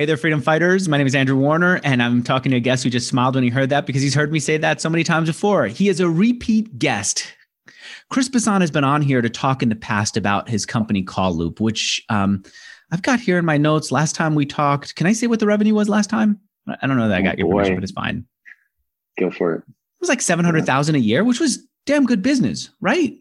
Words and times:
Hey 0.00 0.06
there, 0.06 0.16
freedom 0.16 0.40
fighters. 0.40 0.88
My 0.88 0.96
name 0.96 1.06
is 1.06 1.14
Andrew 1.14 1.36
Warner, 1.36 1.78
and 1.84 2.02
I'm 2.02 2.22
talking 2.22 2.48
to 2.52 2.56
a 2.56 2.60
guest 2.60 2.84
who 2.84 2.88
just 2.88 3.06
smiled 3.06 3.34
when 3.34 3.44
he 3.44 3.50
heard 3.50 3.68
that 3.68 3.84
because 3.84 4.00
he's 4.00 4.14
heard 4.14 4.32
me 4.32 4.40
say 4.40 4.56
that 4.56 4.80
so 4.80 4.88
many 4.88 5.04
times 5.04 5.28
before. 5.28 5.66
He 5.66 5.90
is 5.90 6.00
a 6.00 6.08
repeat 6.08 6.78
guest. 6.78 7.34
Chris 8.08 8.26
Brisson 8.26 8.62
has 8.62 8.70
been 8.70 8.82
on 8.82 9.02
here 9.02 9.20
to 9.20 9.28
talk 9.28 9.62
in 9.62 9.68
the 9.68 9.76
past 9.76 10.16
about 10.16 10.48
his 10.48 10.64
company 10.64 11.02
Call 11.02 11.34
Loop, 11.34 11.60
which 11.60 12.02
um, 12.08 12.42
I've 12.90 13.02
got 13.02 13.20
here 13.20 13.36
in 13.36 13.44
my 13.44 13.58
notes. 13.58 13.92
Last 13.92 14.14
time 14.14 14.34
we 14.34 14.46
talked, 14.46 14.94
can 14.94 15.06
I 15.06 15.12
say 15.12 15.26
what 15.26 15.38
the 15.38 15.46
revenue 15.46 15.74
was 15.74 15.90
last 15.90 16.08
time? 16.08 16.40
I 16.66 16.86
don't 16.86 16.96
know 16.96 17.10
that 17.10 17.18
I 17.18 17.20
got 17.20 17.34
oh, 17.34 17.40
your 17.40 17.50
permission, 17.50 17.74
but 17.74 17.82
it's 17.82 17.92
fine. 17.92 18.24
Go 19.18 19.30
for 19.30 19.56
it. 19.56 19.58
It 19.58 20.00
was 20.00 20.08
like 20.08 20.22
seven 20.22 20.46
hundred 20.46 20.64
thousand 20.64 20.94
a 20.94 20.98
year, 20.98 21.24
which 21.24 21.40
was 21.40 21.58
damn 21.84 22.06
good 22.06 22.22
business, 22.22 22.70
right? 22.80 23.18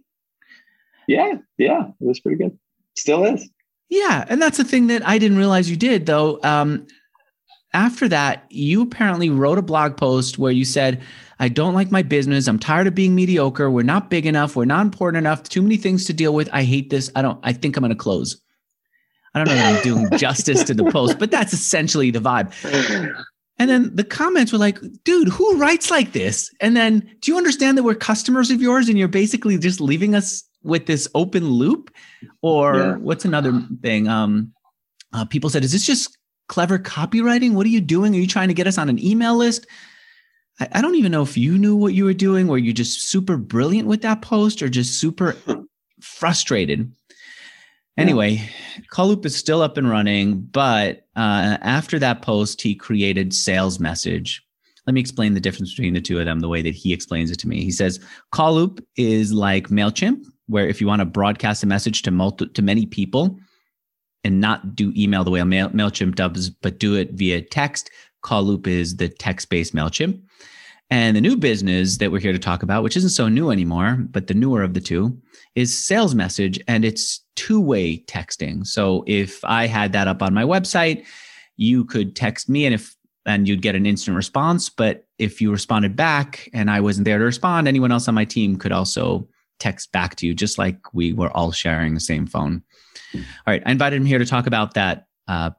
Yeah, 1.09 1.39
yeah, 1.57 1.88
it 2.00 2.07
was 2.07 2.21
pretty 2.21 2.38
good. 2.38 2.57
Still 2.96 3.25
is. 3.25 3.50
Yeah, 3.89 4.25
and 4.29 4.41
that's 4.41 4.57
the 4.57 4.63
thing 4.63 4.87
that 4.87 5.07
I 5.07 5.17
didn't 5.17 5.37
realize 5.37 5.70
you 5.70 5.77
did 5.77 6.05
though. 6.05 6.39
Um, 6.43 6.88
after 7.73 8.07
that, 8.07 8.45
you 8.49 8.81
apparently 8.81 9.30
wrote 9.30 9.57
a 9.57 9.63
blog 9.63 9.97
post 9.97 10.38
where 10.38 10.52
you 10.52 10.66
said, 10.66 11.02
"I 11.39 11.49
don't 11.49 11.73
like 11.73 11.91
my 11.91 12.03
business. 12.03 12.47
I'm 12.47 12.59
tired 12.59 12.88
of 12.88 12.95
being 12.95 13.16
mediocre. 13.16 13.70
We're 13.70 13.83
not 13.83 14.09
big 14.09 14.25
enough. 14.25 14.55
We're 14.55 14.66
not 14.66 14.85
important 14.85 15.17
enough. 15.17 15.44
Too 15.44 15.61
many 15.61 15.77
things 15.77 16.05
to 16.05 16.13
deal 16.13 16.33
with. 16.33 16.49
I 16.53 16.63
hate 16.63 16.89
this. 16.89 17.11
I 17.16 17.21
don't. 17.21 17.39
I 17.44 17.53
think 17.53 17.77
I'm 17.77 17.81
going 17.81 17.89
to 17.89 17.95
close." 17.95 18.41
I 19.33 19.39
don't 19.39 19.47
know 19.47 19.55
that 19.55 19.77
I'm 19.77 19.83
doing 19.83 20.08
justice 20.17 20.63
to 20.63 20.73
the 20.73 20.85
post, 20.85 21.19
but 21.19 21.30
that's 21.30 21.53
essentially 21.53 22.11
the 22.11 22.19
vibe. 22.19 22.52
And 23.59 23.69
then 23.69 23.95
the 23.95 24.05
comments 24.05 24.52
were 24.52 24.58
like, 24.58 24.80
dude, 25.03 25.27
who 25.27 25.59
writes 25.59 25.91
like 25.91 26.13
this? 26.13 26.49
And 26.61 26.77
then, 26.77 27.08
do 27.19 27.31
you 27.31 27.38
understand 27.38 27.77
that 27.77 27.83
we're 27.83 27.94
customers 27.94 28.49
of 28.49 28.61
yours 28.61 28.88
and 28.88 28.97
you're 28.97 29.09
basically 29.09 29.58
just 29.58 29.81
leaving 29.81 30.16
us 30.16 30.48
with 30.63 30.86
this 30.86 31.08
open 31.16 31.49
loop? 31.49 31.91
Or 32.41 32.76
yeah. 32.76 32.95
what's 32.95 33.26
another 33.26 33.62
thing? 33.81 34.08
Um 34.08 34.54
uh, 35.12 35.26
people 35.26 35.50
said 35.50 35.63
is 35.63 35.72
this 35.72 35.86
just 35.86 36.17
clever 36.48 36.80
copywriting? 36.80 37.53
What 37.53 37.66
are 37.66 37.70
you 37.70 37.81
doing? 37.81 38.16
Are 38.16 38.20
you 38.20 38.28
trying 38.28 38.47
to 38.47 38.53
get 38.53 38.67
us 38.67 38.78
on 38.78 38.89
an 38.89 39.03
email 39.03 39.36
list? 39.36 39.67
I, 40.59 40.67
I 40.73 40.81
don't 40.81 40.95
even 40.95 41.11
know 41.11 41.23
if 41.23 41.38
you 41.38 41.58
knew 41.58 41.75
what 41.75 41.94
you 41.94 42.06
were 42.06 42.14
doing. 42.14 42.48
Were 42.48 42.58
you 42.58 42.73
just 42.73 43.02
super 43.02 43.38
brilliant 43.38 43.88
with 43.88 44.02
that 44.02 44.22
post 44.22 44.61
or 44.61 44.70
just 44.70 45.00
super 45.00 45.36
frustrated? 46.02 46.92
Anyway 47.98 48.50
call 48.89 49.08
loop 49.08 49.26
is 49.26 49.36
still 49.36 49.61
up 49.61 49.78
and 49.78 49.89
running 49.89 50.42
but 50.42 51.08
uh, 51.16 51.58
after 51.61 52.00
that 52.00 52.22
post 52.22 52.61
he 52.61 52.76
created 52.76 53.33
sales 53.33 53.80
message. 53.80 54.44
Let 54.88 54.94
me 54.94 55.02
explain 55.02 55.33
the 55.33 55.39
difference 55.39 55.72
between 55.72 55.94
the 55.94 56.02
two 56.02 56.20
of 56.20 56.26
them 56.26 56.39
the 56.39 56.48
way 56.48 56.61
that 56.61 56.73
he 56.73 56.94
explains 56.94 57.30
it 57.30 57.38
to 57.39 57.48
me. 57.48 57.64
He 57.64 57.72
says 57.72 58.00
Call 58.31 58.55
Loop 58.55 58.83
is 58.95 59.31
like 59.31 59.67
MailChimp, 59.67 60.26
where 60.50 60.67
if 60.67 60.81
you 60.81 60.88
want 60.88 61.00
to 61.00 61.05
broadcast 61.05 61.64
a 61.64 61.67
message 61.67 62.02
to 62.02 62.11
multi, 62.11 62.47
to 62.47 62.61
many 62.61 62.86
people 62.86 63.38
and 64.23 64.42
not 64.42 64.75
do 64.75 64.92
email 64.97 65.23
the 65.23 65.31
way 65.31 65.42
Mail, 65.44 65.69
MailChimp 65.69 66.16
does, 66.16 66.50
but 66.50 66.80
do 66.80 66.95
it 66.95 67.11
via 67.14 67.42
text, 67.42 67.89
Call 68.22 68.44
Loop 68.44 68.67
is 68.67 68.97
the 68.97 69.08
text-based 69.08 69.73
MailChimp. 69.73 70.20
And 70.89 71.16
the 71.16 71.22
new 71.22 71.38
business 71.38 71.97
that 71.97 72.11
we're 72.11 72.20
here 72.20 72.33
to 72.33 72.39
talk 72.39 72.64
about, 72.64 72.81
which 72.81 72.97
isn't 72.97 73.11
so 73.11 73.30
new 73.30 73.52
anymore, 73.52 73.97
but 74.09 74.25
the 74.25 74.33
newer 74.33 74.64
of 74.64 74.73
the 74.73 74.81
two, 74.81 75.16
is 75.53 75.86
sales 75.86 76.16
message 76.16 76.59
and 76.67 76.83
it's 76.83 77.23
two-way 77.36 78.00
texting. 78.05 78.66
So 78.66 79.03
if 79.05 79.45
I 79.45 79.67
had 79.67 79.94
that 79.94 80.08
up 80.08 80.23
on 80.23 80.33
my 80.33 80.44
website, 80.44 81.05
you 81.58 81.86
could 81.86 82.16
text 82.16 82.50
me 82.50 82.66
and 82.66 82.73
if 82.73 82.95
and 83.25 83.47
you'd 83.47 83.61
get 83.61 83.75
an 83.75 83.86
instant 83.86 84.17
response. 84.17 84.70
But 84.70 85.05
if 85.20 85.39
you 85.42 85.52
responded 85.52 85.95
back 85.95 86.50
and 86.53 86.72
I 86.72 86.80
wasn't 86.80 87.05
there 87.05 87.20
to 87.20 87.25
respond, 87.25 87.67
anyone 87.67 87.92
else 87.92 88.08
on 88.08 88.16
my 88.16 88.25
team 88.25 88.58
could 88.58 88.72
also 88.72 89.27
text 89.59 89.91
back 89.91 90.15
to 90.15 90.27
you, 90.27 90.33
just 90.33 90.57
like 90.57 90.77
we 90.93 91.13
were 91.13 91.31
all 91.35 91.52
sharing 91.52 91.93
the 91.93 91.99
same 91.99 92.25
phone. 92.25 92.63
All 93.13 93.21
right, 93.47 93.63
I 93.65 93.71
invited 93.71 93.97
him 93.97 94.05
here 94.05 94.19
to 94.19 94.25
talk 94.25 94.47
about 94.47 94.73
that 94.75 95.07
uh, 95.27 95.52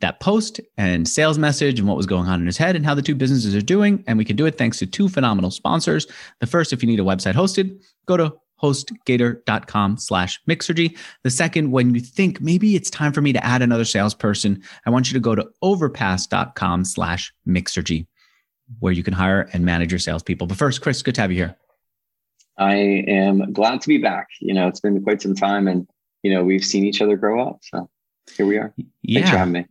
that 0.00 0.20
post 0.20 0.60
and 0.76 1.08
sales 1.08 1.38
message 1.38 1.78
and 1.78 1.88
what 1.88 1.96
was 1.96 2.06
going 2.06 2.28
on 2.28 2.40
in 2.40 2.46
his 2.46 2.58
head 2.58 2.76
and 2.76 2.84
how 2.84 2.94
the 2.94 3.02
two 3.02 3.14
businesses 3.14 3.54
are 3.54 3.62
doing. 3.62 4.04
And 4.06 4.18
we 4.18 4.24
can 4.24 4.36
do 4.36 4.46
it 4.46 4.58
thanks 4.58 4.78
to 4.80 4.86
two 4.86 5.08
phenomenal 5.08 5.50
sponsors. 5.50 6.06
The 6.40 6.46
first, 6.46 6.72
if 6.72 6.82
you 6.82 6.88
need 6.88 7.00
a 7.00 7.04
website 7.04 7.34
hosted, 7.34 7.80
go 8.06 8.16
to 8.16 8.34
hostgator.com 8.62 9.98
slash 9.98 10.40
mixergy. 10.48 10.96
The 11.22 11.30
second, 11.30 11.70
when 11.70 11.94
you 11.94 12.00
think 12.00 12.40
maybe 12.40 12.76
it's 12.76 12.90
time 12.90 13.12
for 13.12 13.20
me 13.20 13.32
to 13.32 13.44
add 13.44 13.62
another 13.62 13.84
salesperson, 13.84 14.62
I 14.86 14.90
want 14.90 15.08
you 15.10 15.14
to 15.14 15.20
go 15.20 15.34
to 15.34 15.48
overpass.com 15.62 16.84
slash 16.84 17.32
mixergy, 17.46 18.06
where 18.80 18.92
you 18.92 19.02
can 19.02 19.14
hire 19.14 19.48
and 19.52 19.64
manage 19.64 19.90
your 19.90 19.98
salespeople. 19.98 20.46
But 20.46 20.58
first, 20.58 20.80
Chris, 20.80 21.02
good 21.02 21.14
to 21.16 21.20
have 21.20 21.32
you 21.32 21.38
here. 21.38 21.56
I 22.58 22.74
am 23.08 23.52
glad 23.52 23.80
to 23.80 23.88
be 23.88 23.98
back. 23.98 24.28
You 24.40 24.54
know, 24.54 24.68
it's 24.68 24.80
been 24.80 25.02
quite 25.02 25.22
some 25.22 25.34
time 25.34 25.68
and, 25.68 25.88
you 26.22 26.32
know, 26.32 26.44
we've 26.44 26.64
seen 26.64 26.84
each 26.84 27.00
other 27.00 27.16
grow 27.16 27.46
up. 27.46 27.60
So 27.62 27.88
here 28.36 28.46
we 28.46 28.58
are. 28.58 28.72
Yeah. 29.02 29.20
Thanks 29.20 29.30
for 29.30 29.38
having 29.38 29.52
me. 29.52 29.66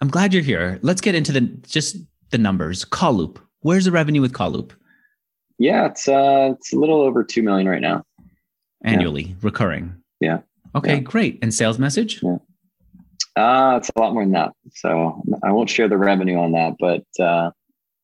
I'm 0.00 0.08
glad 0.08 0.32
you're 0.32 0.42
here. 0.42 0.78
Let's 0.82 1.00
get 1.00 1.14
into 1.14 1.32
the 1.32 1.40
just 1.40 1.96
the 2.30 2.38
numbers. 2.38 2.84
Call 2.84 3.14
loop. 3.14 3.38
Where's 3.60 3.84
the 3.84 3.92
revenue 3.92 4.20
with 4.20 4.32
Call 4.32 4.50
loop? 4.50 4.72
Yeah, 5.58 5.86
it's 5.86 6.06
uh 6.08 6.54
it's 6.56 6.72
a 6.72 6.76
little 6.76 7.00
over 7.00 7.24
two 7.24 7.42
million 7.42 7.68
right 7.68 7.80
now. 7.80 8.04
Annually, 8.84 9.22
yeah. 9.24 9.34
recurring. 9.42 9.94
Yeah. 10.20 10.38
Okay, 10.74 10.94
yeah. 10.94 11.00
great. 11.00 11.38
And 11.42 11.52
sales 11.52 11.78
message? 11.78 12.22
Yeah. 12.22 12.36
Uh, 13.36 13.76
it's 13.76 13.90
a 13.94 13.98
lot 14.00 14.12
more 14.14 14.24
than 14.24 14.32
that. 14.32 14.52
So 14.74 15.22
I 15.44 15.52
won't 15.52 15.70
share 15.70 15.88
the 15.88 15.96
revenue 15.96 16.38
on 16.38 16.52
that, 16.52 16.74
but 16.78 17.04
uh, 17.22 17.50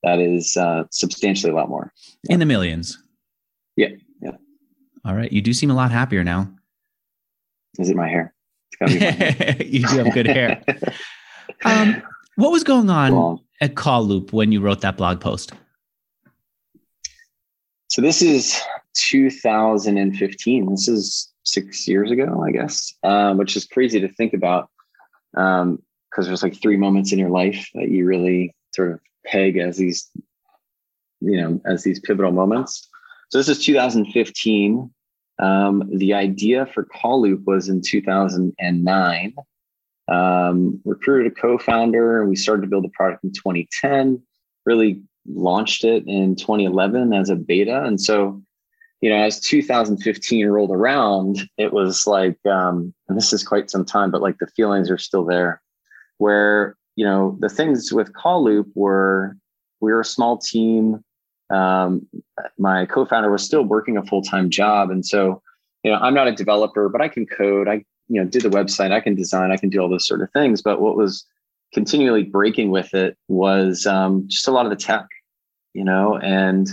that 0.02 0.20
is 0.20 0.56
uh, 0.56 0.84
substantially 0.90 1.52
a 1.52 1.56
lot 1.56 1.68
more. 1.68 1.92
Yeah. 2.24 2.34
In 2.34 2.40
the 2.40 2.46
millions. 2.46 3.02
Yeah. 3.76 3.88
All 5.04 5.14
right. 5.14 5.30
You 5.30 5.42
do 5.42 5.52
seem 5.52 5.70
a 5.70 5.74
lot 5.74 5.90
happier 5.90 6.24
now. 6.24 6.50
Is 7.78 7.90
it 7.90 7.96
my 7.96 8.08
hair? 8.08 8.32
My 8.80 8.90
hair. 8.90 9.56
you 9.64 9.86
do 9.86 9.98
have 9.98 10.14
good 10.14 10.26
hair. 10.26 10.62
um, 11.64 12.02
what 12.36 12.52
was 12.52 12.64
going 12.64 12.88
on 12.90 13.12
Long. 13.12 13.40
at 13.60 13.74
Call 13.74 14.04
Loop 14.04 14.32
when 14.32 14.52
you 14.52 14.60
wrote 14.60 14.80
that 14.80 14.96
blog 14.96 15.20
post? 15.20 15.52
So 17.88 18.02
this 18.02 18.22
is 18.22 18.60
2015. 18.94 20.70
This 20.70 20.88
is 20.88 21.32
six 21.44 21.86
years 21.86 22.10
ago, 22.10 22.42
I 22.42 22.50
guess, 22.50 22.92
um, 23.02 23.36
which 23.36 23.56
is 23.56 23.66
crazy 23.66 24.00
to 24.00 24.08
think 24.08 24.32
about 24.32 24.70
because 25.32 25.62
um, 25.62 25.78
there's 26.16 26.42
like 26.42 26.60
three 26.60 26.76
moments 26.76 27.12
in 27.12 27.18
your 27.18 27.30
life 27.30 27.68
that 27.74 27.88
you 27.88 28.06
really 28.06 28.54
sort 28.74 28.92
of 28.92 29.00
peg 29.26 29.56
as 29.56 29.76
these, 29.76 30.10
you 31.20 31.40
know, 31.40 31.60
as 31.66 31.82
these 31.82 32.00
pivotal 32.00 32.32
moments. 32.32 32.88
So 33.30 33.38
this 33.38 33.48
is 33.48 33.64
2015. 33.64 34.93
Um, 35.38 35.88
the 35.92 36.14
idea 36.14 36.66
for 36.66 36.84
Call 36.84 37.22
Loop 37.22 37.44
was 37.46 37.68
in 37.68 37.80
2009. 37.80 39.34
Um, 40.06 40.80
recruited 40.84 41.32
a 41.32 41.34
co-founder, 41.34 42.20
and 42.20 42.28
we 42.28 42.36
started 42.36 42.62
to 42.62 42.68
build 42.68 42.84
the 42.84 42.90
product 42.90 43.24
in 43.24 43.32
2010. 43.32 44.22
Really 44.66 45.02
launched 45.26 45.84
it 45.84 46.04
in 46.06 46.36
2011 46.36 47.12
as 47.14 47.30
a 47.30 47.36
beta, 47.36 47.84
and 47.84 48.00
so 48.00 48.42
you 49.04 49.10
know, 49.10 49.16
as 49.16 49.38
2015 49.38 50.46
rolled 50.46 50.70
around, 50.70 51.46
it 51.58 51.74
was 51.74 52.06
like, 52.06 52.38
um, 52.46 52.94
and 53.06 53.18
this 53.18 53.34
is 53.34 53.44
quite 53.44 53.70
some 53.70 53.84
time, 53.84 54.10
but 54.10 54.22
like 54.22 54.38
the 54.38 54.46
feelings 54.46 54.90
are 54.90 54.96
still 54.96 55.26
there. 55.26 55.60
Where 56.16 56.74
you 56.96 57.04
know 57.04 57.36
the 57.40 57.50
things 57.50 57.92
with 57.92 58.14
Call 58.14 58.42
Loop 58.42 58.68
were 58.74 59.36
we 59.80 59.92
were 59.92 60.00
a 60.00 60.06
small 60.06 60.38
team 60.38 61.04
um, 61.50 62.06
my 62.58 62.86
co-founder 62.86 63.30
was 63.30 63.44
still 63.44 63.62
working 63.62 63.96
a 63.96 64.04
full-time 64.04 64.50
job. 64.50 64.90
And 64.90 65.04
so 65.04 65.42
you 65.82 65.90
know 65.90 65.98
i'm 65.98 66.14
not 66.14 66.26
a 66.26 66.32
developer 66.32 66.88
but 66.88 67.02
i 67.02 67.08
can 67.08 67.26
code. 67.26 67.68
I 67.68 67.84
you 68.08 68.22
know 68.22 68.24
did 68.28 68.42
the 68.42 68.50
website. 68.50 68.90
I 68.92 69.00
can 69.00 69.14
design. 69.14 69.52
I 69.52 69.56
can 69.56 69.70
do 69.70 69.80
all 69.80 69.88
those 69.88 70.06
sort 70.06 70.22
of 70.22 70.30
things. 70.32 70.62
But 70.62 70.80
what 70.80 70.96
was 70.96 71.24
continually 71.72 72.22
breaking 72.22 72.70
with 72.70 72.94
it 72.94 73.16
was 73.28 73.86
um, 73.86 74.24
just 74.28 74.48
a 74.48 74.50
lot 74.50 74.66
of 74.66 74.70
the 74.70 74.76
tech 74.76 75.06
you 75.74 75.84
know 75.84 76.16
and 76.18 76.68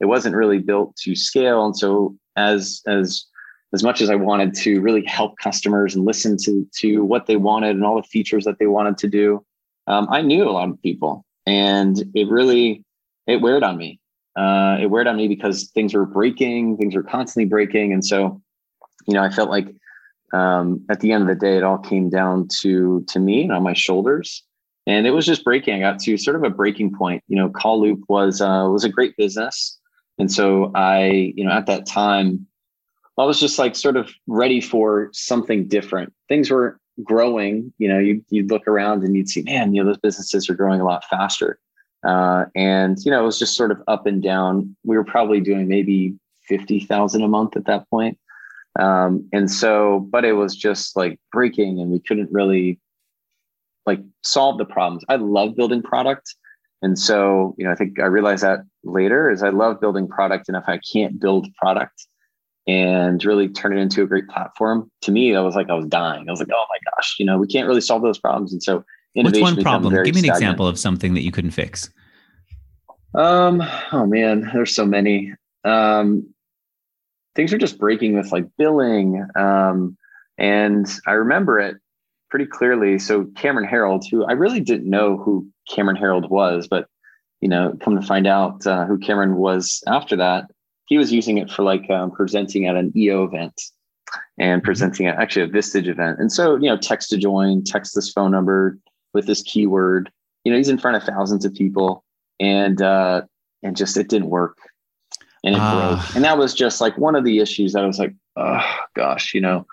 it 0.00 0.06
wasn't 0.06 0.34
really 0.34 0.58
built 0.58 0.96
to 0.96 1.14
scale. 1.14 1.64
And 1.64 1.76
so 1.76 2.16
as 2.36 2.82
as 2.86 3.24
as 3.72 3.82
much 3.82 4.00
as 4.00 4.10
i 4.10 4.14
wanted 4.14 4.54
to 4.54 4.80
really 4.80 5.04
help 5.04 5.36
customers 5.38 5.94
and 5.94 6.04
listen 6.04 6.36
to 6.36 6.66
to 6.72 7.04
what 7.04 7.26
they 7.26 7.36
wanted 7.36 7.76
and 7.76 7.84
all 7.84 7.96
the 7.96 8.08
features 8.08 8.44
that 8.44 8.58
they 8.58 8.66
wanted 8.66 8.96
to 8.98 9.08
do 9.08 9.44
um, 9.86 10.06
i 10.10 10.20
knew 10.20 10.48
a 10.48 10.50
lot 10.50 10.68
of 10.68 10.80
people. 10.82 11.24
And 11.46 12.02
it 12.14 12.28
really 12.28 12.84
it 13.26 13.40
weared 13.40 13.62
on 13.62 13.76
me 13.76 14.00
uh, 14.36 14.76
it 14.80 14.86
weared 14.86 15.06
on 15.06 15.16
me 15.16 15.28
because 15.28 15.70
things 15.70 15.94
were 15.94 16.06
breaking, 16.06 16.76
things 16.76 16.94
were 16.94 17.02
constantly 17.02 17.48
breaking, 17.48 17.92
and 17.92 18.04
so 18.04 18.40
you 19.06 19.14
know 19.14 19.22
I 19.22 19.30
felt 19.30 19.50
like 19.50 19.74
um, 20.32 20.84
at 20.90 21.00
the 21.00 21.12
end 21.12 21.22
of 21.22 21.28
the 21.28 21.34
day 21.34 21.56
it 21.56 21.62
all 21.62 21.78
came 21.78 22.10
down 22.10 22.48
to 22.60 23.04
to 23.08 23.18
me 23.18 23.44
and 23.44 23.52
on 23.52 23.62
my 23.62 23.72
shoulders, 23.72 24.42
and 24.86 25.06
it 25.06 25.12
was 25.12 25.26
just 25.26 25.44
breaking. 25.44 25.74
I 25.74 25.90
got 25.90 26.00
to 26.00 26.16
sort 26.16 26.36
of 26.36 26.44
a 26.44 26.50
breaking 26.50 26.94
point. 26.94 27.24
You 27.28 27.36
know, 27.36 27.48
Call 27.48 27.80
Loop 27.80 28.00
was 28.08 28.40
uh, 28.40 28.68
was 28.70 28.84
a 28.84 28.90
great 28.90 29.16
business, 29.16 29.78
and 30.18 30.30
so 30.30 30.70
I 30.74 31.32
you 31.34 31.44
know 31.44 31.52
at 31.52 31.66
that 31.66 31.86
time 31.86 32.46
I 33.18 33.24
was 33.24 33.40
just 33.40 33.58
like 33.58 33.74
sort 33.74 33.96
of 33.96 34.12
ready 34.26 34.60
for 34.60 35.08
something 35.12 35.66
different. 35.66 36.12
Things 36.28 36.50
were 36.50 36.78
growing. 37.02 37.72
You 37.78 37.88
know, 37.88 37.98
you 37.98 38.22
you'd 38.28 38.50
look 38.50 38.68
around 38.68 39.02
and 39.02 39.16
you'd 39.16 39.28
see, 39.28 39.42
man, 39.42 39.74
you 39.74 39.82
know, 39.82 39.88
those 39.88 39.98
businesses 39.98 40.50
are 40.50 40.54
growing 40.54 40.80
a 40.80 40.84
lot 40.84 41.04
faster. 41.08 41.58
Uh, 42.06 42.44
and 42.54 42.98
you 43.04 43.10
know, 43.10 43.20
it 43.20 43.26
was 43.26 43.38
just 43.38 43.56
sort 43.56 43.70
of 43.70 43.82
up 43.88 44.06
and 44.06 44.22
down. 44.22 44.76
We 44.84 44.96
were 44.96 45.04
probably 45.04 45.40
doing 45.40 45.68
maybe 45.68 46.14
fifty 46.46 46.80
thousand 46.80 47.22
a 47.22 47.28
month 47.28 47.56
at 47.56 47.66
that 47.66 47.88
point. 47.90 48.18
Um, 48.78 49.28
and 49.32 49.50
so, 49.50 50.06
but 50.10 50.24
it 50.24 50.34
was 50.34 50.54
just 50.54 50.96
like 50.96 51.18
breaking, 51.32 51.80
and 51.80 51.90
we 51.90 51.98
couldn't 52.00 52.30
really 52.30 52.78
like 53.86 54.00
solve 54.22 54.58
the 54.58 54.64
problems. 54.64 55.04
I 55.08 55.16
love 55.16 55.56
building 55.56 55.82
product. 55.82 56.34
And 56.82 56.98
so, 56.98 57.54
you 57.56 57.64
know, 57.64 57.72
I 57.72 57.74
think 57.74 57.98
I 57.98 58.04
realized 58.04 58.42
that 58.42 58.60
later 58.84 59.30
is 59.30 59.42
I 59.42 59.48
love 59.48 59.80
building 59.80 60.06
product. 60.06 60.48
And 60.48 60.56
if 60.56 60.64
I 60.66 60.78
can't 60.92 61.18
build 61.18 61.46
product 61.54 62.06
and 62.66 63.24
really 63.24 63.48
turn 63.48 63.76
it 63.76 63.80
into 63.80 64.02
a 64.02 64.06
great 64.06 64.28
platform, 64.28 64.90
to 65.02 65.10
me, 65.10 65.32
that 65.32 65.42
was 65.42 65.54
like 65.54 65.70
I 65.70 65.74
was 65.74 65.86
dying. 65.86 66.28
I 66.28 66.30
was 66.30 66.40
like, 66.40 66.50
oh 66.52 66.66
my 66.68 66.78
gosh, 66.90 67.16
you 67.18 67.24
know, 67.24 67.38
we 67.38 67.46
can't 67.46 67.66
really 67.66 67.80
solve 67.80 68.02
those 68.02 68.18
problems. 68.18 68.52
And 68.52 68.62
so 68.62 68.84
What's 69.24 69.40
one 69.40 69.62
problem? 69.62 69.94
Give 69.94 70.14
me 70.14 70.20
an 70.20 70.24
stagnant. 70.24 70.36
example 70.36 70.66
of 70.66 70.78
something 70.78 71.14
that 71.14 71.22
you 71.22 71.32
couldn't 71.32 71.52
fix. 71.52 71.90
Um, 73.14 73.62
oh 73.92 74.06
man, 74.06 74.50
there's 74.52 74.74
so 74.74 74.84
many. 74.84 75.32
Um, 75.64 76.34
things 77.34 77.52
are 77.52 77.58
just 77.58 77.78
breaking 77.78 78.16
with 78.16 78.32
like 78.32 78.46
billing. 78.58 79.26
Um, 79.36 79.96
and 80.38 80.86
I 81.06 81.12
remember 81.12 81.58
it 81.58 81.76
pretty 82.30 82.46
clearly. 82.46 82.98
So 82.98 83.24
Cameron 83.36 83.68
Herold, 83.68 84.04
who 84.10 84.24
I 84.24 84.32
really 84.32 84.60
didn't 84.60 84.90
know 84.90 85.16
who 85.16 85.46
Cameron 85.68 85.96
Herold 85.96 86.28
was, 86.28 86.68
but 86.68 86.88
you 87.40 87.48
know, 87.48 87.76
come 87.82 88.00
to 88.00 88.06
find 88.06 88.26
out 88.26 88.66
uh, 88.66 88.86
who 88.86 88.98
Cameron 88.98 89.36
was 89.36 89.82
after 89.86 90.16
that, 90.16 90.50
he 90.86 90.98
was 90.98 91.12
using 91.12 91.38
it 91.38 91.50
for 91.50 91.62
like 91.62 91.88
um, 91.90 92.10
presenting 92.10 92.66
at 92.66 92.76
an 92.76 92.92
EO 92.96 93.24
event 93.24 93.60
and 94.38 94.60
mm-hmm. 94.60 94.66
presenting 94.66 95.06
at 95.06 95.18
actually 95.18 95.42
a 95.42 95.48
Vistage 95.48 95.88
event. 95.88 96.18
And 96.18 96.32
so, 96.32 96.56
you 96.56 96.68
know, 96.68 96.76
text 96.76 97.10
to 97.10 97.18
join, 97.18 97.62
text 97.64 97.94
this 97.94 98.10
phone 98.12 98.30
number 98.30 98.78
with 99.16 99.26
this 99.26 99.42
keyword. 99.42 100.12
You 100.44 100.52
know, 100.52 100.58
he's 100.58 100.68
in 100.68 100.78
front 100.78 100.96
of 100.96 101.02
thousands 101.02 101.44
of 101.44 101.52
people, 101.54 102.04
and 102.38 102.80
uh, 102.80 103.22
and 103.62 103.76
just 103.76 103.96
it 103.96 104.08
didn't 104.08 104.28
work, 104.28 104.58
and 105.42 105.56
it 105.56 105.60
uh. 105.60 105.96
broke. 105.96 106.14
And 106.14 106.24
that 106.24 106.38
was 106.38 106.54
just 106.54 106.80
like 106.80 106.96
one 106.96 107.16
of 107.16 107.24
the 107.24 107.40
issues 107.40 107.72
that 107.72 107.82
I 107.82 107.86
was 107.86 107.98
like, 107.98 108.14
oh 108.36 108.76
gosh, 108.94 109.34
you 109.34 109.40
know, 109.40 109.66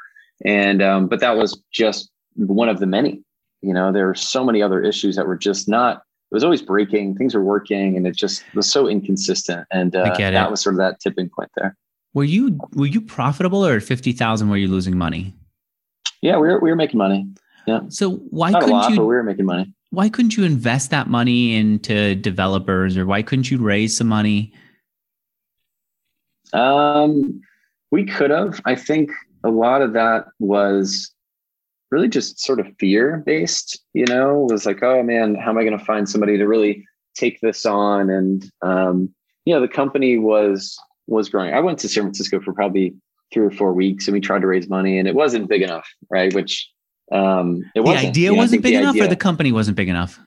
and 0.44 0.82
um, 0.82 1.08
but 1.08 1.20
that 1.20 1.38
was 1.38 1.62
just 1.72 2.10
one 2.36 2.70
of 2.70 2.80
the 2.80 2.88
many. 2.88 3.22
You 3.62 3.74
know, 3.74 3.92
there 3.92 4.08
were 4.08 4.16
so 4.16 4.44
many 4.44 4.62
other 4.64 4.82
issues 4.82 5.16
that 5.18 5.28
were 5.28 5.38
just 5.38 5.70
not. 5.70 5.98
It 6.32 6.36
was 6.36 6.44
always 6.44 6.64
breaking. 6.64 7.16
Things 7.16 7.36
were 7.36 7.44
working, 7.44 7.96
and 7.96 8.08
it 8.08 8.16
just 8.16 8.44
was 8.56 8.68
so 8.68 8.88
inconsistent. 8.88 9.68
And 9.72 9.96
uh, 9.96 10.16
that 10.18 10.50
was 10.50 10.62
sort 10.62 10.76
of 10.76 10.80
that 10.80 11.00
tipping 11.00 11.30
point 11.30 11.52
there. 11.56 11.78
Were 12.14 12.24
you 12.24 12.60
were 12.74 12.88
you 12.88 13.02
profitable, 13.02 13.66
or 13.66 13.76
at 13.76 13.84
fifty 13.84 14.14
thousand 14.14 14.50
were 14.50 14.58
you 14.58 14.68
losing 14.68 14.98
money? 14.98 15.34
Yeah, 16.22 16.38
we 16.38 16.48
were 16.48 16.60
we 16.60 16.70
were 16.70 16.76
making 16.76 16.98
money. 16.98 17.28
Yeah. 17.66 17.82
So 17.90 18.16
why 18.30 18.52
not 18.52 18.62
couldn't 18.62 18.78
lot, 18.78 18.90
you? 18.92 18.98
But 18.98 19.06
we 19.06 19.16
were 19.16 19.24
making 19.24 19.46
money. 19.46 19.74
Why 19.92 20.10
couldn't 20.10 20.36
you 20.36 20.44
invest 20.44 20.90
that 20.92 21.08
money 21.08 21.56
into 21.56 22.16
developers, 22.16 22.98
or 22.98 23.06
why 23.06 23.22
couldn't 23.22 23.52
you 23.52 23.60
raise 23.60 23.96
some 23.96 24.08
money? 24.08 24.52
Um, 26.52 27.42
we 27.92 28.06
could 28.06 28.32
have. 28.32 28.60
I 28.66 28.76
think 28.76 29.12
a 29.44 29.50
lot 29.50 29.82
of 29.82 29.94
that 29.94 30.26
was 30.40 31.14
really 31.92 32.08
just 32.08 32.40
sort 32.40 32.60
of 32.60 32.68
fear 32.80 33.22
based, 33.26 33.80
you 33.94 34.06
know, 34.08 34.48
was 34.50 34.66
like, 34.66 34.82
oh 34.82 35.04
man, 35.04 35.36
how 35.36 35.52
am 35.52 35.60
I 35.60 35.64
going 35.64 35.78
to 35.78 35.86
find 35.86 36.10
somebody 36.10 36.38
to 36.38 36.48
really 36.48 36.84
take 37.16 37.40
this 37.42 37.68
on? 37.68 38.10
And, 38.10 38.50
um, 38.64 39.14
you 39.46 39.54
know, 39.54 39.62
the 39.62 39.68
company 39.68 40.18
was, 40.18 40.76
was 41.06 41.30
growing. 41.30 41.54
I 41.54 41.60
went 41.60 41.78
to 41.80 41.88
San 41.88 42.04
Francisco 42.04 42.40
for 42.42 42.52
probably 42.52 42.96
three 43.32 43.46
or 43.46 43.52
four 43.52 43.74
weeks 43.74 44.08
and 44.08 44.14
we 44.14 44.22
tried 44.22 44.42
to 44.42 44.48
raise 44.48 44.68
money 44.68 44.98
and 44.98 45.08
it 45.08 45.14
wasn't 45.14 45.50
big 45.50 45.62
enough. 45.62 45.88
Right. 46.10 46.34
Which, 46.34 46.68
um, 47.14 47.64
it 47.76 47.82
wasn't. 47.82 48.02
The 48.02 48.08
idea 48.10 48.30
you 48.30 48.36
know, 48.36 48.42
wasn't 48.42 48.64
big 48.64 48.74
enough 48.74 48.90
idea, 48.92 49.04
or 49.04 49.08
the 49.08 49.16
company 49.16 49.52
wasn't 49.52 49.78
big 49.78 49.90
enough? 49.90 50.20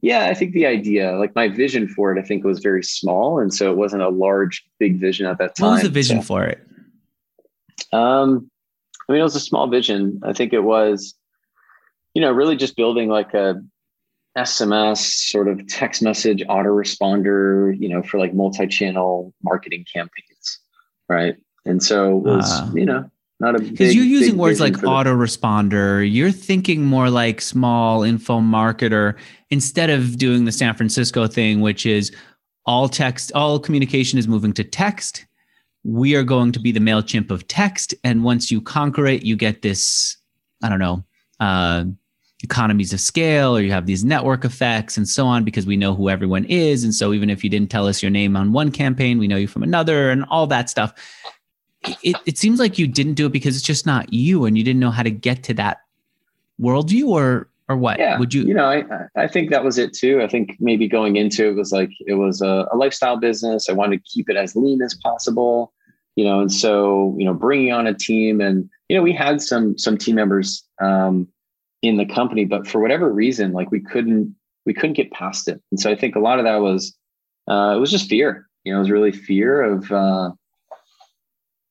Yeah, 0.00 0.26
I 0.26 0.34
think 0.34 0.52
the 0.52 0.66
idea, 0.66 1.12
like 1.18 1.34
my 1.34 1.48
vision 1.48 1.88
for 1.88 2.14
it, 2.14 2.18
I 2.22 2.26
think 2.26 2.44
was 2.44 2.60
very 2.60 2.82
small. 2.82 3.38
And 3.38 3.52
so 3.52 3.70
it 3.70 3.76
wasn't 3.76 4.02
a 4.02 4.08
large, 4.08 4.64
big 4.78 5.00
vision 5.00 5.26
at 5.26 5.38
that 5.38 5.56
time. 5.56 5.66
What 5.66 5.72
was 5.74 5.82
the 5.82 5.88
vision 5.88 6.20
so, 6.20 6.26
for 6.26 6.44
it? 6.44 6.66
Um, 7.92 8.50
I 9.08 9.12
mean, 9.12 9.20
it 9.20 9.24
was 9.24 9.36
a 9.36 9.40
small 9.40 9.66
vision. 9.66 10.20
I 10.22 10.32
think 10.32 10.52
it 10.52 10.60
was, 10.60 11.14
you 12.14 12.22
know, 12.22 12.32
really 12.32 12.56
just 12.56 12.76
building 12.76 13.08
like 13.08 13.34
a 13.34 13.62
SMS 14.36 14.98
sort 15.30 15.48
of 15.48 15.66
text 15.68 16.02
message 16.02 16.42
autoresponder, 16.48 17.78
you 17.78 17.88
know, 17.88 18.02
for 18.02 18.18
like 18.18 18.34
multi-channel 18.34 19.32
marketing 19.42 19.84
campaigns, 19.92 20.60
right? 21.08 21.36
And 21.64 21.82
so 21.82 22.18
it 22.18 22.36
was, 22.36 22.50
uh, 22.50 22.70
you 22.74 22.86
know, 22.86 23.10
not 23.44 23.56
a 23.56 23.62
because 23.62 23.94
you're 23.94 24.04
using 24.04 24.36
words 24.36 24.60
like 24.60 24.74
autoresponder. 24.74 26.10
You're 26.10 26.32
thinking 26.32 26.84
more 26.84 27.10
like 27.10 27.40
small 27.40 28.02
info 28.02 28.40
marketer 28.40 29.16
instead 29.50 29.90
of 29.90 30.18
doing 30.18 30.44
the 30.44 30.52
San 30.52 30.74
Francisco 30.74 31.26
thing, 31.26 31.60
which 31.60 31.86
is 31.86 32.12
all 32.66 32.88
text, 32.88 33.32
all 33.32 33.58
communication 33.58 34.18
is 34.18 34.26
moving 34.26 34.52
to 34.54 34.64
text 34.64 35.26
we 35.84 36.14
are 36.16 36.24
going 36.24 36.50
to 36.52 36.58
be 36.58 36.72
the 36.72 36.80
MailChimp 36.80 37.30
of 37.30 37.46
text. 37.46 37.94
And 38.02 38.24
once 38.24 38.50
you 38.50 38.60
conquer 38.60 39.06
it, 39.06 39.22
you 39.22 39.36
get 39.36 39.62
this, 39.62 40.16
I 40.62 40.70
don't 40.70 40.78
know, 40.78 41.04
uh, 41.40 41.84
economies 42.42 42.92
of 42.92 43.00
scale, 43.00 43.56
or 43.56 43.60
you 43.60 43.70
have 43.70 43.86
these 43.86 44.04
network 44.04 44.44
effects 44.44 44.96
and 44.96 45.08
so 45.08 45.26
on, 45.26 45.44
because 45.44 45.66
we 45.66 45.76
know 45.76 45.94
who 45.94 46.08
everyone 46.08 46.44
is. 46.46 46.84
And 46.84 46.94
so 46.94 47.12
even 47.12 47.30
if 47.30 47.44
you 47.44 47.50
didn't 47.50 47.70
tell 47.70 47.86
us 47.86 48.02
your 48.02 48.10
name 48.10 48.36
on 48.36 48.52
one 48.52 48.70
campaign, 48.70 49.18
we 49.18 49.28
know 49.28 49.36
you 49.36 49.46
from 49.46 49.62
another 49.62 50.10
and 50.10 50.24
all 50.30 50.46
that 50.48 50.68
stuff. 50.70 50.94
It, 52.02 52.16
it 52.26 52.38
seems 52.38 52.58
like 52.58 52.78
you 52.78 52.86
didn't 52.86 53.14
do 53.14 53.26
it 53.26 53.32
because 53.32 53.56
it's 53.56 53.64
just 53.64 53.86
not 53.86 54.12
you 54.12 54.44
and 54.44 54.56
you 54.56 54.64
didn't 54.64 54.80
know 54.80 54.90
how 54.90 55.02
to 55.02 55.10
get 55.10 55.42
to 55.44 55.54
that 55.54 55.78
worldview 56.60 57.08
or 57.08 57.48
or 57.68 57.76
what? 57.76 57.98
Yeah, 57.98 58.18
would 58.18 58.34
you 58.34 58.42
you 58.42 58.54
know 58.54 58.66
I, 58.66 58.84
I 59.16 59.26
think 59.26 59.50
that 59.50 59.64
was 59.64 59.78
it 59.78 59.94
too. 59.94 60.22
I 60.22 60.28
think 60.28 60.56
maybe 60.60 60.86
going 60.88 61.16
into 61.16 61.48
it 61.48 61.54
was 61.54 61.72
like 61.72 61.90
it 62.00 62.14
was 62.14 62.42
a, 62.42 62.66
a, 62.70 62.76
lifestyle 62.76 63.16
business. 63.16 63.68
I 63.68 63.72
wanted 63.72 64.04
to 64.04 64.10
keep 64.10 64.28
it 64.28 64.36
as 64.36 64.54
lean 64.54 64.82
as 64.82 64.94
possible 64.94 65.72
you 66.16 66.24
know 66.24 66.40
and 66.40 66.52
so 66.52 67.14
you 67.18 67.24
know 67.24 67.34
bringing 67.34 67.72
on 67.72 67.86
a 67.86 67.94
team 67.94 68.40
and 68.40 68.68
you 68.88 68.96
know 68.96 69.02
we 69.02 69.12
had 69.12 69.40
some 69.40 69.76
some 69.78 69.98
team 69.98 70.14
members 70.14 70.64
um, 70.80 71.28
in 71.82 71.96
the 71.96 72.06
company 72.06 72.44
but 72.44 72.66
for 72.66 72.80
whatever 72.80 73.12
reason 73.12 73.52
like 73.52 73.70
we 73.70 73.80
couldn't 73.80 74.34
we 74.66 74.72
couldn't 74.72 74.94
get 74.94 75.10
past 75.12 75.48
it. 75.48 75.60
And 75.70 75.78
so 75.78 75.90
i 75.90 75.96
think 75.96 76.16
a 76.16 76.20
lot 76.20 76.38
of 76.38 76.44
that 76.44 76.60
was 76.60 76.96
uh, 77.46 77.74
it 77.76 77.80
was 77.80 77.90
just 77.90 78.08
fear. 78.08 78.48
You 78.64 78.72
know 78.72 78.78
it 78.78 78.80
was 78.80 78.90
really 78.90 79.12
fear 79.12 79.62
of 79.62 79.92
uh, 79.92 80.30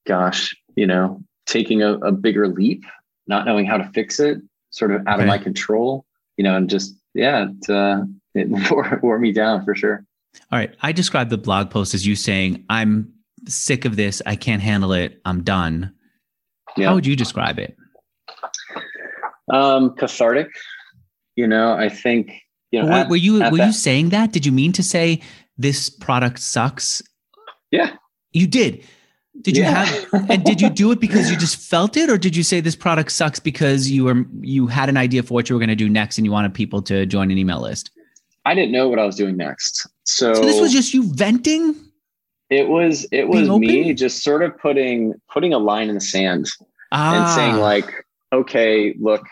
gosh 0.05 0.55
you 0.75 0.87
know 0.87 1.21
taking 1.45 1.81
a, 1.81 1.93
a 1.95 2.11
bigger 2.11 2.47
leap 2.47 2.83
not 3.27 3.45
knowing 3.45 3.65
how 3.65 3.77
to 3.77 3.89
fix 3.93 4.19
it 4.19 4.39
sort 4.73 4.91
of 4.91 5.07
out 5.07 5.15
okay. 5.15 5.23
of 5.23 5.27
my 5.27 5.37
control, 5.37 6.05
you 6.35 6.43
know, 6.43 6.55
and 6.57 6.69
just, 6.69 6.95
yeah, 7.13 7.47
it, 7.49 7.69
uh, 7.69 8.03
it 8.33 8.47
wore, 8.71 8.99
wore 9.01 9.19
me 9.19 9.31
down 9.31 9.63
for 9.63 9.75
sure. 9.75 10.05
All 10.51 10.59
right. 10.59 10.75
I 10.81 10.91
described 10.91 11.29
the 11.29 11.37
blog 11.37 11.69
post 11.69 11.93
as 11.93 12.05
you 12.05 12.15
saying, 12.15 12.65
I'm 12.69 13.13
sick 13.47 13.85
of 13.85 13.95
this. 13.95 14.21
I 14.25 14.35
can't 14.35 14.61
handle 14.61 14.93
it. 14.93 15.21
I'm 15.25 15.43
done. 15.43 15.93
Yeah. 16.75 16.87
How 16.87 16.95
would 16.95 17.05
you 17.05 17.15
describe 17.15 17.59
it? 17.59 17.77
Um, 19.51 19.95
cathartic. 19.95 20.49
You 21.35 21.47
know, 21.47 21.73
I 21.73 21.89
think, 21.89 22.33
you 22.71 22.81
know, 22.81 22.89
at, 22.89 23.09
were 23.09 23.15
you, 23.15 23.33
were 23.33 23.39
that, 23.39 23.67
you 23.67 23.71
saying 23.71 24.09
that? 24.09 24.31
Did 24.31 24.45
you 24.45 24.51
mean 24.51 24.71
to 24.73 24.83
say 24.83 25.21
this 25.57 25.89
product 25.89 26.39
sucks? 26.39 27.01
Yeah. 27.69 27.95
You 28.31 28.47
did. 28.47 28.83
Did 29.43 29.57
you 29.57 29.63
yeah. 29.63 29.85
have 29.85 30.29
and 30.29 30.43
did 30.43 30.61
you 30.61 30.69
do 30.69 30.91
it 30.91 31.01
because 31.01 31.29
you 31.29 31.37
just 31.37 31.57
felt 31.57 31.97
it 31.97 32.09
or 32.09 32.17
did 32.17 32.35
you 32.35 32.43
say 32.43 32.61
this 32.61 32.75
product 32.75 33.11
sucks 33.11 33.39
because 33.39 33.91
you 33.91 34.05
were 34.05 34.25
you 34.39 34.67
had 34.67 34.87
an 34.87 34.95
idea 34.95 35.21
for 35.21 35.33
what 35.33 35.49
you 35.49 35.55
were 35.55 35.59
going 35.59 35.69
to 35.69 35.75
do 35.75 35.89
next 35.89 36.17
and 36.17 36.25
you 36.25 36.31
wanted 36.31 36.53
people 36.53 36.81
to 36.83 37.05
join 37.05 37.29
an 37.29 37.37
email 37.37 37.59
list? 37.59 37.91
I 38.45 38.55
didn't 38.55 38.71
know 38.71 38.89
what 38.89 38.99
I 38.99 39.05
was 39.05 39.15
doing 39.15 39.37
next. 39.37 39.87
So, 40.05 40.33
so 40.33 40.41
this 40.41 40.59
was 40.59 40.71
just 40.71 40.93
you 40.93 41.03
venting? 41.13 41.75
It 42.49 42.67
was 42.67 43.05
it 43.11 43.27
was 43.27 43.49
me 43.49 43.93
just 43.93 44.23
sort 44.23 44.43
of 44.43 44.57
putting 44.57 45.13
putting 45.31 45.53
a 45.53 45.59
line 45.59 45.89
in 45.89 45.95
the 45.95 46.01
sand 46.01 46.47
ah. 46.91 47.15
and 47.15 47.35
saying 47.35 47.55
like, 47.55 48.05
okay, 48.31 48.95
look, 48.99 49.23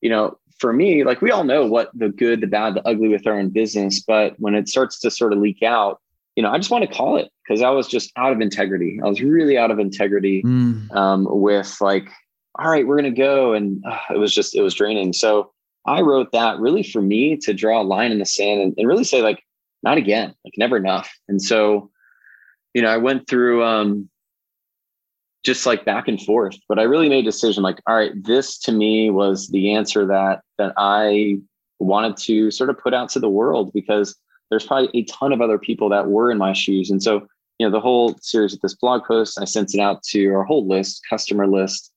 you 0.00 0.10
know, 0.10 0.38
for 0.58 0.72
me, 0.72 1.04
like 1.04 1.22
we 1.22 1.30
all 1.30 1.44
know 1.44 1.66
what 1.66 1.90
the 1.94 2.08
good, 2.08 2.40
the 2.40 2.46
bad, 2.46 2.74
the 2.74 2.86
ugly 2.86 3.08
with 3.08 3.26
our 3.26 3.38
own 3.38 3.50
business, 3.50 4.00
but 4.00 4.34
when 4.38 4.54
it 4.54 4.68
starts 4.68 4.98
to 5.00 5.10
sort 5.10 5.32
of 5.32 5.38
leak 5.38 5.62
out, 5.62 6.00
you 6.38 6.42
know, 6.42 6.52
I 6.52 6.56
just 6.56 6.70
want 6.70 6.88
to 6.88 6.94
call 6.94 7.16
it 7.16 7.32
because 7.42 7.62
I 7.62 7.70
was 7.70 7.88
just 7.88 8.12
out 8.16 8.30
of 8.30 8.40
integrity. 8.40 9.00
I 9.02 9.08
was 9.08 9.20
really 9.20 9.58
out 9.58 9.72
of 9.72 9.80
integrity 9.80 10.44
mm. 10.44 10.88
um, 10.94 11.26
with 11.28 11.76
like, 11.80 12.08
all 12.56 12.70
right, 12.70 12.86
we're 12.86 12.96
going 12.96 13.12
to 13.12 13.20
go. 13.20 13.54
And 13.54 13.82
uh, 13.84 13.98
it 14.14 14.18
was 14.18 14.32
just, 14.32 14.54
it 14.54 14.62
was 14.62 14.72
draining. 14.72 15.12
So 15.12 15.50
I 15.84 16.00
wrote 16.00 16.30
that 16.30 16.60
really 16.60 16.84
for 16.84 17.02
me 17.02 17.36
to 17.38 17.52
draw 17.52 17.82
a 17.82 17.82
line 17.82 18.12
in 18.12 18.20
the 18.20 18.24
sand 18.24 18.60
and, 18.60 18.74
and 18.78 18.86
really 18.86 19.02
say, 19.02 19.20
like, 19.20 19.42
not 19.82 19.98
again, 19.98 20.32
like, 20.44 20.54
never 20.56 20.76
enough. 20.76 21.12
And 21.26 21.42
so, 21.42 21.90
you 22.72 22.82
know, 22.82 22.88
I 22.88 22.98
went 22.98 23.26
through 23.26 23.64
um, 23.64 24.08
just 25.42 25.66
like 25.66 25.84
back 25.84 26.06
and 26.06 26.22
forth, 26.22 26.54
but 26.68 26.78
I 26.78 26.84
really 26.84 27.08
made 27.08 27.24
a 27.26 27.30
decision 27.32 27.64
like, 27.64 27.80
all 27.88 27.96
right, 27.96 28.12
this 28.14 28.58
to 28.58 28.70
me 28.70 29.10
was 29.10 29.48
the 29.48 29.72
answer 29.72 30.06
that, 30.06 30.42
that 30.56 30.72
I 30.76 31.38
wanted 31.80 32.16
to 32.18 32.52
sort 32.52 32.70
of 32.70 32.78
put 32.78 32.94
out 32.94 33.08
to 33.08 33.18
the 33.18 33.28
world 33.28 33.72
because 33.74 34.14
there's 34.50 34.66
probably 34.66 34.90
a 34.94 35.04
ton 35.04 35.32
of 35.32 35.40
other 35.40 35.58
people 35.58 35.88
that 35.90 36.08
were 36.08 36.30
in 36.30 36.38
my 36.38 36.52
shoes. 36.52 36.90
And 36.90 37.02
so, 37.02 37.26
you 37.58 37.66
know, 37.66 37.70
the 37.70 37.80
whole 37.80 38.16
series 38.20 38.54
of 38.54 38.60
this 38.60 38.74
blog 38.74 39.04
post, 39.04 39.38
I 39.40 39.44
sent 39.44 39.74
it 39.74 39.80
out 39.80 40.02
to 40.04 40.26
our 40.28 40.44
whole 40.44 40.66
list, 40.66 41.02
customer 41.08 41.46
list, 41.46 41.92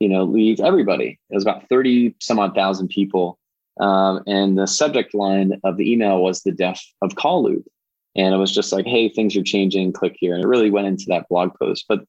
you 0.00 0.08
know, 0.08 0.24
leads, 0.24 0.60
everybody. 0.60 1.18
It 1.30 1.34
was 1.34 1.44
about 1.44 1.68
30 1.68 2.16
some 2.20 2.38
odd 2.38 2.54
thousand 2.54 2.88
people. 2.88 3.38
Um, 3.80 4.22
and 4.26 4.58
the 4.58 4.66
subject 4.66 5.14
line 5.14 5.60
of 5.64 5.76
the 5.76 5.90
email 5.90 6.22
was 6.22 6.42
the 6.42 6.52
death 6.52 6.80
of 7.02 7.14
call 7.14 7.44
loop. 7.44 7.66
And 8.14 8.34
it 8.34 8.38
was 8.38 8.52
just 8.54 8.72
like, 8.72 8.86
hey, 8.86 9.08
things 9.08 9.36
are 9.36 9.42
changing, 9.42 9.92
click 9.92 10.16
here. 10.18 10.34
And 10.34 10.44
it 10.44 10.48
really 10.48 10.70
went 10.70 10.86
into 10.86 11.06
that 11.08 11.28
blog 11.28 11.52
post. 11.58 11.86
But 11.88 12.04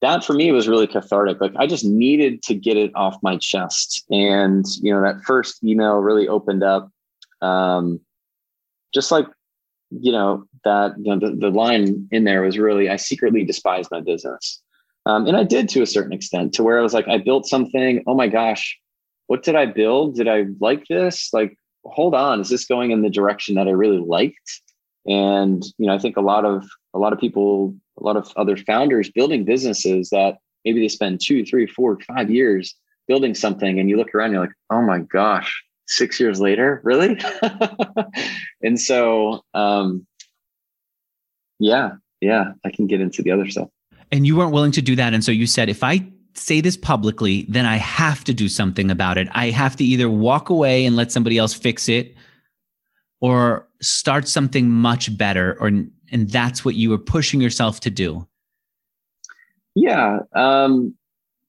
that 0.00 0.24
for 0.24 0.32
me 0.32 0.50
was 0.50 0.68
really 0.68 0.86
cathartic. 0.86 1.40
Like 1.40 1.52
I 1.56 1.66
just 1.66 1.84
needed 1.84 2.42
to 2.44 2.54
get 2.54 2.76
it 2.76 2.90
off 2.94 3.16
my 3.22 3.36
chest. 3.36 4.04
And, 4.10 4.64
you 4.80 4.92
know, 4.92 5.02
that 5.02 5.22
first 5.24 5.62
email 5.62 5.96
really 5.96 6.26
opened 6.26 6.62
up, 6.62 6.90
um, 7.42 8.00
just 8.92 9.10
like, 9.10 9.26
you 9.90 10.12
know, 10.12 10.44
that, 10.64 10.94
you 10.98 11.14
know, 11.14 11.18
the, 11.18 11.36
the 11.36 11.50
line 11.50 12.08
in 12.10 12.24
there 12.24 12.42
was 12.42 12.58
really, 12.58 12.88
I 12.88 12.96
secretly 12.96 13.44
despise 13.44 13.90
my 13.90 14.00
business. 14.00 14.62
Um, 15.06 15.26
and 15.26 15.36
I 15.36 15.44
did 15.44 15.68
to 15.70 15.82
a 15.82 15.86
certain 15.86 16.12
extent 16.12 16.52
to 16.54 16.62
where 16.62 16.78
I 16.78 16.82
was 16.82 16.94
like, 16.94 17.08
I 17.08 17.18
built 17.18 17.46
something. 17.46 18.02
Oh 18.06 18.14
my 18.14 18.28
gosh, 18.28 18.78
what 19.26 19.42
did 19.42 19.56
I 19.56 19.66
build? 19.66 20.16
Did 20.16 20.28
I 20.28 20.46
like 20.60 20.86
this? 20.88 21.30
Like, 21.32 21.56
hold 21.84 22.14
on, 22.14 22.40
is 22.40 22.50
this 22.50 22.66
going 22.66 22.90
in 22.90 23.02
the 23.02 23.10
direction 23.10 23.54
that 23.54 23.66
I 23.66 23.72
really 23.72 23.98
liked? 23.98 24.60
And, 25.06 25.64
you 25.78 25.86
know, 25.86 25.94
I 25.94 25.98
think 25.98 26.16
a 26.16 26.20
lot 26.20 26.44
of, 26.44 26.64
a 26.92 26.98
lot 26.98 27.12
of 27.12 27.18
people 27.18 27.74
a 28.00 28.04
lot 28.04 28.16
of 28.16 28.32
other 28.36 28.56
founders 28.56 29.10
building 29.10 29.44
businesses 29.44 30.10
that 30.10 30.38
maybe 30.64 30.80
they 30.80 30.88
spend 30.88 31.20
two, 31.20 31.44
three, 31.44 31.66
four, 31.66 31.98
five 32.00 32.30
years 32.30 32.74
building 33.06 33.34
something, 33.34 33.78
and 33.78 33.88
you 33.88 33.96
look 33.96 34.14
around, 34.14 34.32
you're 34.32 34.40
like, 34.40 34.54
oh 34.70 34.82
my 34.82 34.98
gosh, 35.00 35.62
six 35.90 36.20
years 36.20 36.40
later, 36.40 36.80
really? 36.84 37.20
and 38.62 38.80
so, 38.80 39.42
um, 39.54 40.06
yeah, 41.58 41.92
yeah, 42.20 42.52
I 42.64 42.70
can 42.70 42.86
get 42.86 43.00
into 43.00 43.22
the 43.22 43.30
other 43.30 43.48
stuff. 43.48 43.68
And 44.12 44.26
you 44.26 44.36
weren't 44.36 44.52
willing 44.52 44.72
to 44.72 44.82
do 44.82 44.96
that, 44.96 45.14
and 45.14 45.24
so 45.24 45.30
you 45.32 45.46
said, 45.46 45.68
if 45.68 45.84
I 45.84 46.06
say 46.34 46.60
this 46.60 46.76
publicly, 46.76 47.44
then 47.48 47.66
I 47.66 47.76
have 47.76 48.24
to 48.24 48.34
do 48.34 48.48
something 48.48 48.90
about 48.90 49.18
it. 49.18 49.28
I 49.32 49.50
have 49.50 49.76
to 49.76 49.84
either 49.84 50.08
walk 50.08 50.48
away 50.48 50.86
and 50.86 50.96
let 50.96 51.12
somebody 51.12 51.38
else 51.38 51.54
fix 51.54 51.88
it, 51.88 52.14
or 53.20 53.68
start 53.80 54.26
something 54.26 54.70
much 54.70 55.16
better, 55.16 55.56
or 55.60 55.68
and 55.68 56.28
that's 56.30 56.64
what 56.64 56.74
you 56.74 56.90
were 56.90 56.98
pushing 56.98 57.40
yourself 57.40 57.80
to 57.80 57.90
do 57.90 58.26
yeah 59.74 60.18
um, 60.34 60.94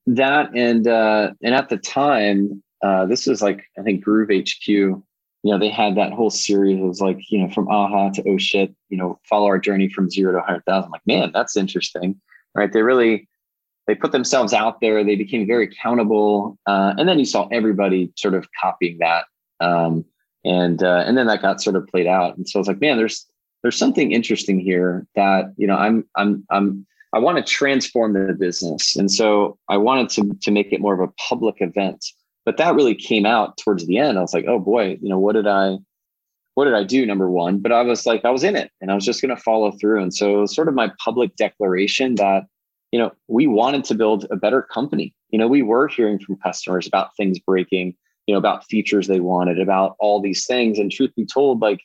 that 0.05 0.55
and 0.55 0.87
uh, 0.87 1.31
and 1.43 1.53
at 1.53 1.69
the 1.69 1.77
time 1.77 2.63
uh, 2.83 3.05
this 3.05 3.27
was 3.27 3.41
like 3.41 3.63
i 3.77 3.81
think 3.81 4.03
groove 4.03 4.29
hq 4.29 4.67
you 4.67 5.03
know 5.43 5.57
they 5.57 5.69
had 5.69 5.95
that 5.95 6.13
whole 6.13 6.29
series 6.29 6.77
it 6.77 6.83
was 6.83 7.01
like 7.01 7.19
you 7.29 7.39
know 7.39 7.49
from 7.49 7.67
aha 7.67 8.09
to 8.09 8.23
oh 8.27 8.37
shit 8.37 8.73
you 8.89 8.97
know 8.97 9.19
follow 9.27 9.47
our 9.47 9.59
journey 9.59 9.89
from 9.89 10.09
zero 10.09 10.31
to 10.31 10.37
100000 10.39 10.91
like 10.91 11.01
man 11.05 11.31
that's 11.33 11.57
interesting 11.57 12.19
right? 12.55 12.71
They 12.71 12.81
really 12.81 13.27
they 13.87 13.95
put 13.95 14.11
themselves 14.11 14.53
out 14.53 14.79
there. 14.79 15.03
They 15.03 15.15
became 15.15 15.47
very 15.47 15.65
accountable. 15.65 16.57
Uh, 16.67 16.93
and 16.97 17.09
then 17.09 17.19
you 17.19 17.25
saw 17.25 17.47
everybody 17.51 18.11
sort 18.15 18.35
of 18.35 18.47
copying 18.61 18.99
that. 18.99 19.25
Um, 19.59 20.05
and 20.45 20.81
uh, 20.83 21.03
and 21.05 21.17
then 21.17 21.27
that 21.27 21.41
got 21.41 21.61
sort 21.61 21.75
of 21.75 21.87
played 21.87 22.07
out. 22.07 22.37
And 22.37 22.47
so 22.47 22.59
it's 22.59 22.67
like 22.67 22.81
man 22.81 22.97
there's 22.97 23.27
there's 23.61 23.77
something 23.77 24.11
interesting 24.11 24.59
here 24.59 25.05
that 25.15 25.53
you 25.57 25.67
know 25.67 25.75
i'm 25.75 26.03
i'm 26.15 26.43
i'm 26.49 26.85
i 27.13 27.19
want 27.19 27.37
to 27.37 27.43
transform 27.43 28.13
the 28.13 28.33
business. 28.33 28.95
And 28.95 29.11
so 29.11 29.57
i 29.69 29.77
wanted 29.77 30.09
to 30.09 30.35
to 30.41 30.51
make 30.51 30.71
it 30.71 30.81
more 30.81 30.93
of 30.93 31.07
a 31.07 31.13
public 31.29 31.55
event 31.59 32.05
but 32.45 32.57
that 32.57 32.75
really 32.75 32.95
came 32.95 33.25
out 33.25 33.57
towards 33.57 33.85
the 33.85 33.97
end. 33.97 34.17
I 34.17 34.21
was 34.21 34.33
like 34.33 34.45
oh 34.47 34.59
boy 34.59 34.97
you 35.01 35.09
know 35.09 35.19
what 35.19 35.33
did 35.33 35.47
i 35.47 35.77
what 36.55 36.65
did 36.65 36.73
i 36.73 36.83
do 36.83 37.05
number 37.05 37.29
one? 37.29 37.59
But 37.59 37.71
i 37.71 37.81
was 37.81 38.05
like 38.05 38.25
i 38.25 38.29
was 38.29 38.43
in 38.43 38.55
it 38.55 38.71
and 38.81 38.91
i 38.91 38.95
was 38.95 39.05
just 39.05 39.21
going 39.21 39.35
to 39.35 39.41
follow 39.41 39.71
through. 39.71 40.01
And 40.01 40.13
so 40.13 40.37
it 40.37 40.41
was 40.41 40.55
sort 40.55 40.67
of 40.67 40.73
my 40.73 40.91
public 41.03 41.35
declaration 41.35 42.15
that 42.15 42.43
you 42.91 42.99
know 42.99 43.11
we 43.27 43.47
wanted 43.47 43.83
to 43.85 43.95
build 43.95 44.25
a 44.31 44.35
better 44.35 44.61
company. 44.61 45.13
You 45.29 45.39
know 45.39 45.47
we 45.47 45.61
were 45.61 45.87
hearing 45.87 46.19
from 46.19 46.37
customers 46.37 46.87
about 46.87 47.15
things 47.15 47.39
breaking 47.39 47.95
you 48.27 48.33
know 48.33 48.39
about 48.39 48.65
features 48.65 49.07
they 49.07 49.19
wanted 49.19 49.59
about 49.59 49.95
all 49.99 50.21
these 50.21 50.45
things. 50.45 50.79
And 50.79 50.91
truth 50.91 51.15
be 51.15 51.25
told 51.25 51.61
like 51.61 51.81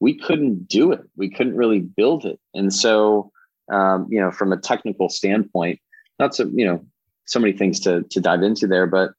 we 0.00 0.14
couldn't 0.14 0.68
do 0.68 0.92
it. 0.92 1.00
We 1.16 1.30
couldn't 1.30 1.56
really 1.56 1.80
build 1.80 2.24
it. 2.24 2.38
And 2.54 2.72
so, 2.72 3.30
um, 3.72 4.06
you 4.10 4.20
know, 4.20 4.30
from 4.30 4.52
a 4.52 4.56
technical 4.56 5.08
standpoint, 5.08 5.80
not 6.18 6.34
so, 6.34 6.50
you 6.54 6.64
know, 6.64 6.84
so 7.26 7.38
many 7.40 7.52
things 7.52 7.80
to, 7.80 8.02
to 8.04 8.20
dive 8.20 8.42
into 8.42 8.66
there, 8.66 8.86
but 8.86 9.12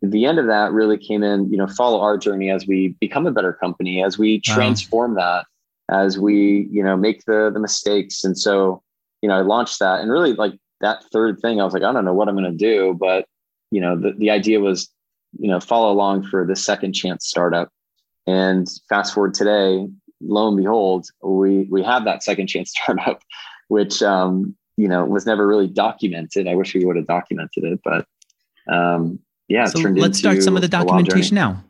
the 0.00 0.24
end 0.26 0.38
of 0.38 0.46
that 0.46 0.72
really 0.72 0.98
came 0.98 1.22
in, 1.22 1.50
you 1.50 1.56
know, 1.56 1.66
follow 1.66 2.00
our 2.00 2.18
journey 2.18 2.50
as 2.50 2.66
we 2.66 2.88
become 3.00 3.26
a 3.26 3.32
better 3.32 3.52
company, 3.52 4.02
as 4.02 4.18
we 4.18 4.40
transform 4.40 5.14
wow. 5.14 5.44
that, 5.88 5.94
as 5.94 6.18
we, 6.18 6.68
you 6.70 6.82
know, 6.82 6.96
make 6.96 7.24
the, 7.24 7.50
the 7.52 7.60
mistakes. 7.60 8.24
And 8.24 8.36
so, 8.38 8.82
you 9.20 9.28
know, 9.28 9.36
I 9.36 9.42
launched 9.42 9.78
that 9.78 10.00
and 10.00 10.10
really 10.10 10.34
like 10.34 10.54
that 10.80 11.04
third 11.12 11.40
thing, 11.40 11.60
I 11.60 11.64
was 11.64 11.72
like, 11.72 11.84
I 11.84 11.92
don't 11.92 12.04
know 12.04 12.14
what 12.14 12.28
I'm 12.28 12.36
going 12.36 12.50
to 12.50 12.56
do, 12.56 12.96
but, 12.98 13.26
you 13.70 13.80
know, 13.80 13.96
the, 13.96 14.12
the 14.12 14.30
idea 14.30 14.60
was, 14.60 14.90
you 15.38 15.48
know, 15.48 15.60
follow 15.60 15.92
along 15.92 16.24
for 16.24 16.44
the 16.44 16.56
second 16.56 16.92
chance 16.92 17.26
startup. 17.26 17.70
And 18.26 18.68
fast 18.88 19.14
forward 19.14 19.34
today, 19.34 19.86
lo 20.20 20.48
and 20.48 20.56
behold, 20.56 21.08
we 21.22 21.64
we 21.70 21.82
have 21.82 22.04
that 22.04 22.22
second 22.22 22.46
chance 22.46 22.70
startup, 22.76 23.22
which 23.68 24.02
um, 24.02 24.56
you 24.76 24.88
know 24.88 25.04
was 25.04 25.26
never 25.26 25.46
really 25.46 25.66
documented. 25.66 26.46
I 26.46 26.54
wish 26.54 26.74
we 26.74 26.84
would 26.84 26.96
have 26.96 27.06
documented 27.06 27.64
it, 27.64 27.80
but 27.84 28.06
um, 28.72 29.18
yeah. 29.52 29.66
So 29.66 29.80
let's 29.80 30.18
start 30.18 30.42
some 30.42 30.56
of 30.56 30.62
the 30.62 30.68
documentation 30.68 31.34
now. 31.34 31.62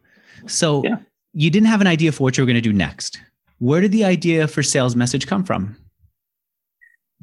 So 0.46 0.82
yeah. 0.84 0.98
you 1.32 1.50
didn't 1.50 1.66
have 1.68 1.80
an 1.80 1.86
idea 1.86 2.12
for 2.12 2.22
what 2.22 2.36
you 2.36 2.42
were 2.42 2.46
going 2.46 2.54
to 2.54 2.60
do 2.60 2.72
next. 2.72 3.20
Where 3.58 3.80
did 3.80 3.92
the 3.92 4.04
idea 4.04 4.46
for 4.46 4.62
sales 4.62 4.94
message 4.94 5.26
come 5.26 5.44
from? 5.44 5.76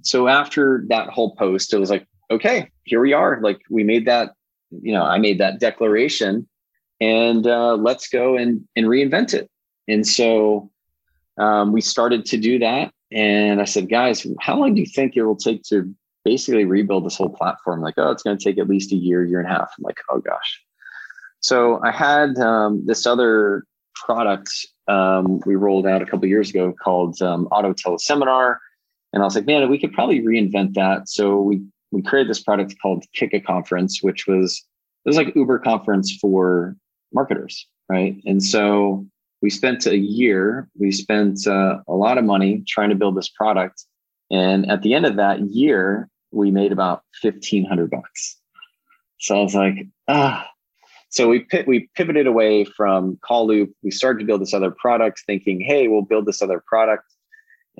So 0.03 0.27
after 0.27 0.83
that 0.89 1.09
whole 1.09 1.35
post, 1.35 1.73
it 1.73 1.77
was 1.77 1.89
like, 1.89 2.05
okay, 2.29 2.69
here 2.83 3.01
we 3.01 3.13
are. 3.13 3.39
Like 3.41 3.61
we 3.69 3.83
made 3.83 4.05
that, 4.05 4.33
you 4.69 4.93
know, 4.93 5.03
I 5.03 5.17
made 5.17 5.39
that 5.39 5.59
declaration, 5.59 6.47
and 6.99 7.47
uh, 7.47 7.75
let's 7.75 8.07
go 8.09 8.37
and 8.37 8.67
and 8.75 8.85
reinvent 8.87 9.33
it. 9.33 9.49
And 9.87 10.05
so 10.05 10.71
um, 11.37 11.71
we 11.71 11.81
started 11.81 12.25
to 12.25 12.37
do 12.37 12.59
that. 12.59 12.91
And 13.11 13.59
I 13.59 13.65
said, 13.65 13.89
guys, 13.89 14.27
how 14.39 14.57
long 14.59 14.75
do 14.75 14.81
you 14.81 14.87
think 14.87 15.15
it 15.15 15.23
will 15.23 15.35
take 15.35 15.63
to 15.63 15.93
basically 16.31 16.65
rebuild 16.65 17.05
this 17.05 17.17
whole 17.17 17.36
platform? 17.39 17.81
Like, 17.81 17.95
oh, 17.98 18.12
it's 18.12 18.24
going 18.24 18.38
to 18.38 18.43
take 18.43 18.57
at 18.59 18.69
least 18.69 18.91
a 18.91 18.95
year, 18.95 19.25
year 19.25 19.39
and 19.39 19.50
a 19.50 19.51
half. 19.51 19.69
I'm 19.77 19.83
like, 19.83 20.00
oh 20.09 20.19
gosh. 20.19 20.51
So 21.41 21.79
I 21.83 21.91
had 21.91 22.38
um, 22.38 22.86
this 22.86 23.07
other 23.07 23.63
product 23.95 24.50
um, 24.89 25.39
we 25.45 25.55
rolled 25.55 25.86
out 25.86 26.01
a 26.01 26.05
couple 26.05 26.25
years 26.27 26.50
ago 26.50 26.74
called 26.83 27.21
um, 27.21 27.48
Auto 27.51 27.74
Teleseminar. 27.74 28.57
And 29.13 29.21
I 29.21 29.25
was 29.25 29.36
like, 29.36 29.45
man, 29.45 29.69
we 29.69 29.79
could 29.79 29.93
probably 29.93 30.21
reinvent 30.21 30.74
that. 30.74 31.07
So 31.07 31.41
we 31.41 31.62
we 31.91 32.01
created 32.01 32.29
this 32.29 32.43
product 32.43 32.75
called 32.81 33.05
Kick 33.13 33.33
a 33.33 33.39
Conference, 33.39 34.03
which 34.03 34.27
was 34.27 34.63
it 35.05 35.09
was 35.09 35.17
like 35.17 35.36
Uber 35.36 35.59
conference 35.59 36.15
for 36.19 36.75
marketers, 37.13 37.67
right? 37.88 38.15
And 38.25 38.43
so 38.43 39.05
we 39.41 39.50
spent 39.50 39.86
a 39.86 39.98
year, 39.98 40.69
we 40.77 40.91
spent 40.91 41.48
uh, 41.48 41.77
a 41.88 41.93
lot 41.93 42.17
of 42.17 42.25
money 42.25 42.63
trying 42.67 42.89
to 42.89 42.95
build 42.95 43.15
this 43.15 43.29
product. 43.29 43.86
And 44.29 44.69
at 44.69 44.81
the 44.81 44.93
end 44.93 45.05
of 45.05 45.15
that 45.15 45.39
year, 45.41 46.08
we 46.31 46.51
made 46.51 46.71
about 46.71 47.03
1500 47.21 47.89
bucks. 47.89 48.38
So 49.19 49.38
I 49.38 49.41
was 49.41 49.55
like, 49.55 49.88
ah. 50.07 50.48
So 51.09 51.27
we 51.27 51.45
we 51.65 51.89
pivoted 51.95 52.27
away 52.27 52.65
from 52.65 53.17
Call 53.24 53.48
Loop. 53.48 53.74
We 53.81 53.89
started 53.89 54.19
to 54.19 54.25
build 54.25 54.41
this 54.41 54.53
other 54.53 54.71
product, 54.71 55.24
thinking, 55.25 55.59
hey, 55.59 55.88
we'll 55.88 56.03
build 56.03 56.27
this 56.27 56.41
other 56.41 56.63
product, 56.67 57.05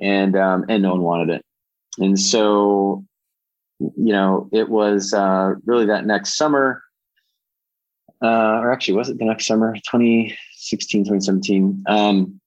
and 0.00 0.36
um, 0.36 0.64
and 0.68 0.82
no 0.82 0.90
one 0.90 1.02
wanted 1.02 1.30
it. 1.30 1.44
And 1.98 2.18
so, 2.18 3.04
you 3.78 4.12
know, 4.12 4.48
it 4.52 4.68
was 4.68 5.14
uh, 5.14 5.54
really 5.64 5.86
that 5.86 6.06
next 6.06 6.36
summer, 6.36 6.82
uh, 8.20 8.58
or 8.58 8.72
actually, 8.72 8.94
was 8.94 9.08
it 9.08 9.18
the 9.18 9.24
next 9.24 9.46
summer, 9.46 9.76
20, 9.88 10.36
2016, 10.70 11.04
2017. 11.04 11.84
Um, 11.86 12.40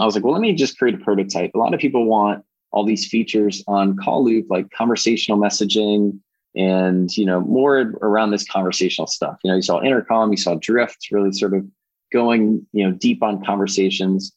I 0.00 0.04
was 0.04 0.14
like, 0.14 0.24
well, 0.24 0.32
let 0.32 0.42
me 0.42 0.54
just 0.54 0.78
create 0.78 0.94
a 0.94 0.98
prototype. 0.98 1.52
A 1.54 1.58
lot 1.58 1.74
of 1.74 1.80
people 1.80 2.06
want 2.06 2.44
all 2.70 2.84
these 2.84 3.06
features 3.06 3.64
on 3.66 3.96
Call 3.96 4.24
Loop, 4.24 4.46
like 4.50 4.70
conversational 4.70 5.38
messaging 5.38 6.18
and, 6.54 7.16
you 7.16 7.24
know, 7.24 7.40
more 7.40 7.92
around 8.02 8.30
this 8.30 8.46
conversational 8.46 9.06
stuff. 9.06 9.38
You 9.42 9.50
know, 9.50 9.56
you 9.56 9.62
saw 9.62 9.80
intercom, 9.82 10.30
you 10.30 10.36
saw 10.36 10.54
drift 10.60 11.08
really 11.10 11.32
sort 11.32 11.54
of 11.54 11.64
going, 12.12 12.66
you 12.72 12.84
know, 12.84 12.92
deep 12.92 13.22
on 13.22 13.44
conversations. 13.44 14.32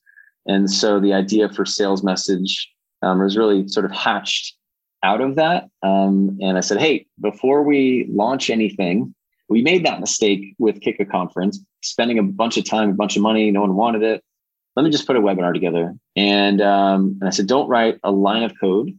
And 0.46 0.70
so 0.70 1.00
the 1.00 1.14
idea 1.14 1.50
for 1.50 1.66
sales 1.66 2.04
message 2.04 2.70
um, 3.02 3.20
was 3.20 3.38
really 3.38 3.68
sort 3.68 3.86
of 3.86 3.92
hatched 3.92 4.56
out 5.04 5.22
of 5.22 5.36
that. 5.36 5.70
Um, 5.84 6.38
and 6.42 6.58
I 6.58 6.62
said, 6.62 6.80
hey, 6.80 7.08
before 7.20 7.64
we 7.64 8.08
launch 8.12 8.50
anything, 8.50 9.16
we 9.50 9.62
made 9.62 9.86
that 9.86 10.00
mistake 10.00 10.56
with 10.60 10.80
Kick 10.82 11.00
a 11.00 11.06
Conference, 11.06 11.60
spending 11.82 12.20
a 12.20 12.24
bunch 12.24 12.58
of 12.58 12.66
time, 12.66 12.90
a 12.90 12.94
bunch 12.94 13.16
of 13.16 13.22
money. 13.22 13.52
No 13.52 13.62
one 13.62 13.76
wanted 13.76 14.04
it. 14.04 14.24
Let 14.75 14.84
me 14.84 14.90
just 14.90 15.06
put 15.06 15.16
a 15.16 15.22
webinar 15.22 15.54
together. 15.54 15.94
And, 16.16 16.62
um, 16.62 17.18
and 17.20 17.28
I 17.28 17.32
said, 17.32 17.48
don't 17.48 17.68
write 17.68 18.00
a 18.04 18.12
line 18.12 18.44
of 18.44 18.54
code. 18.60 18.98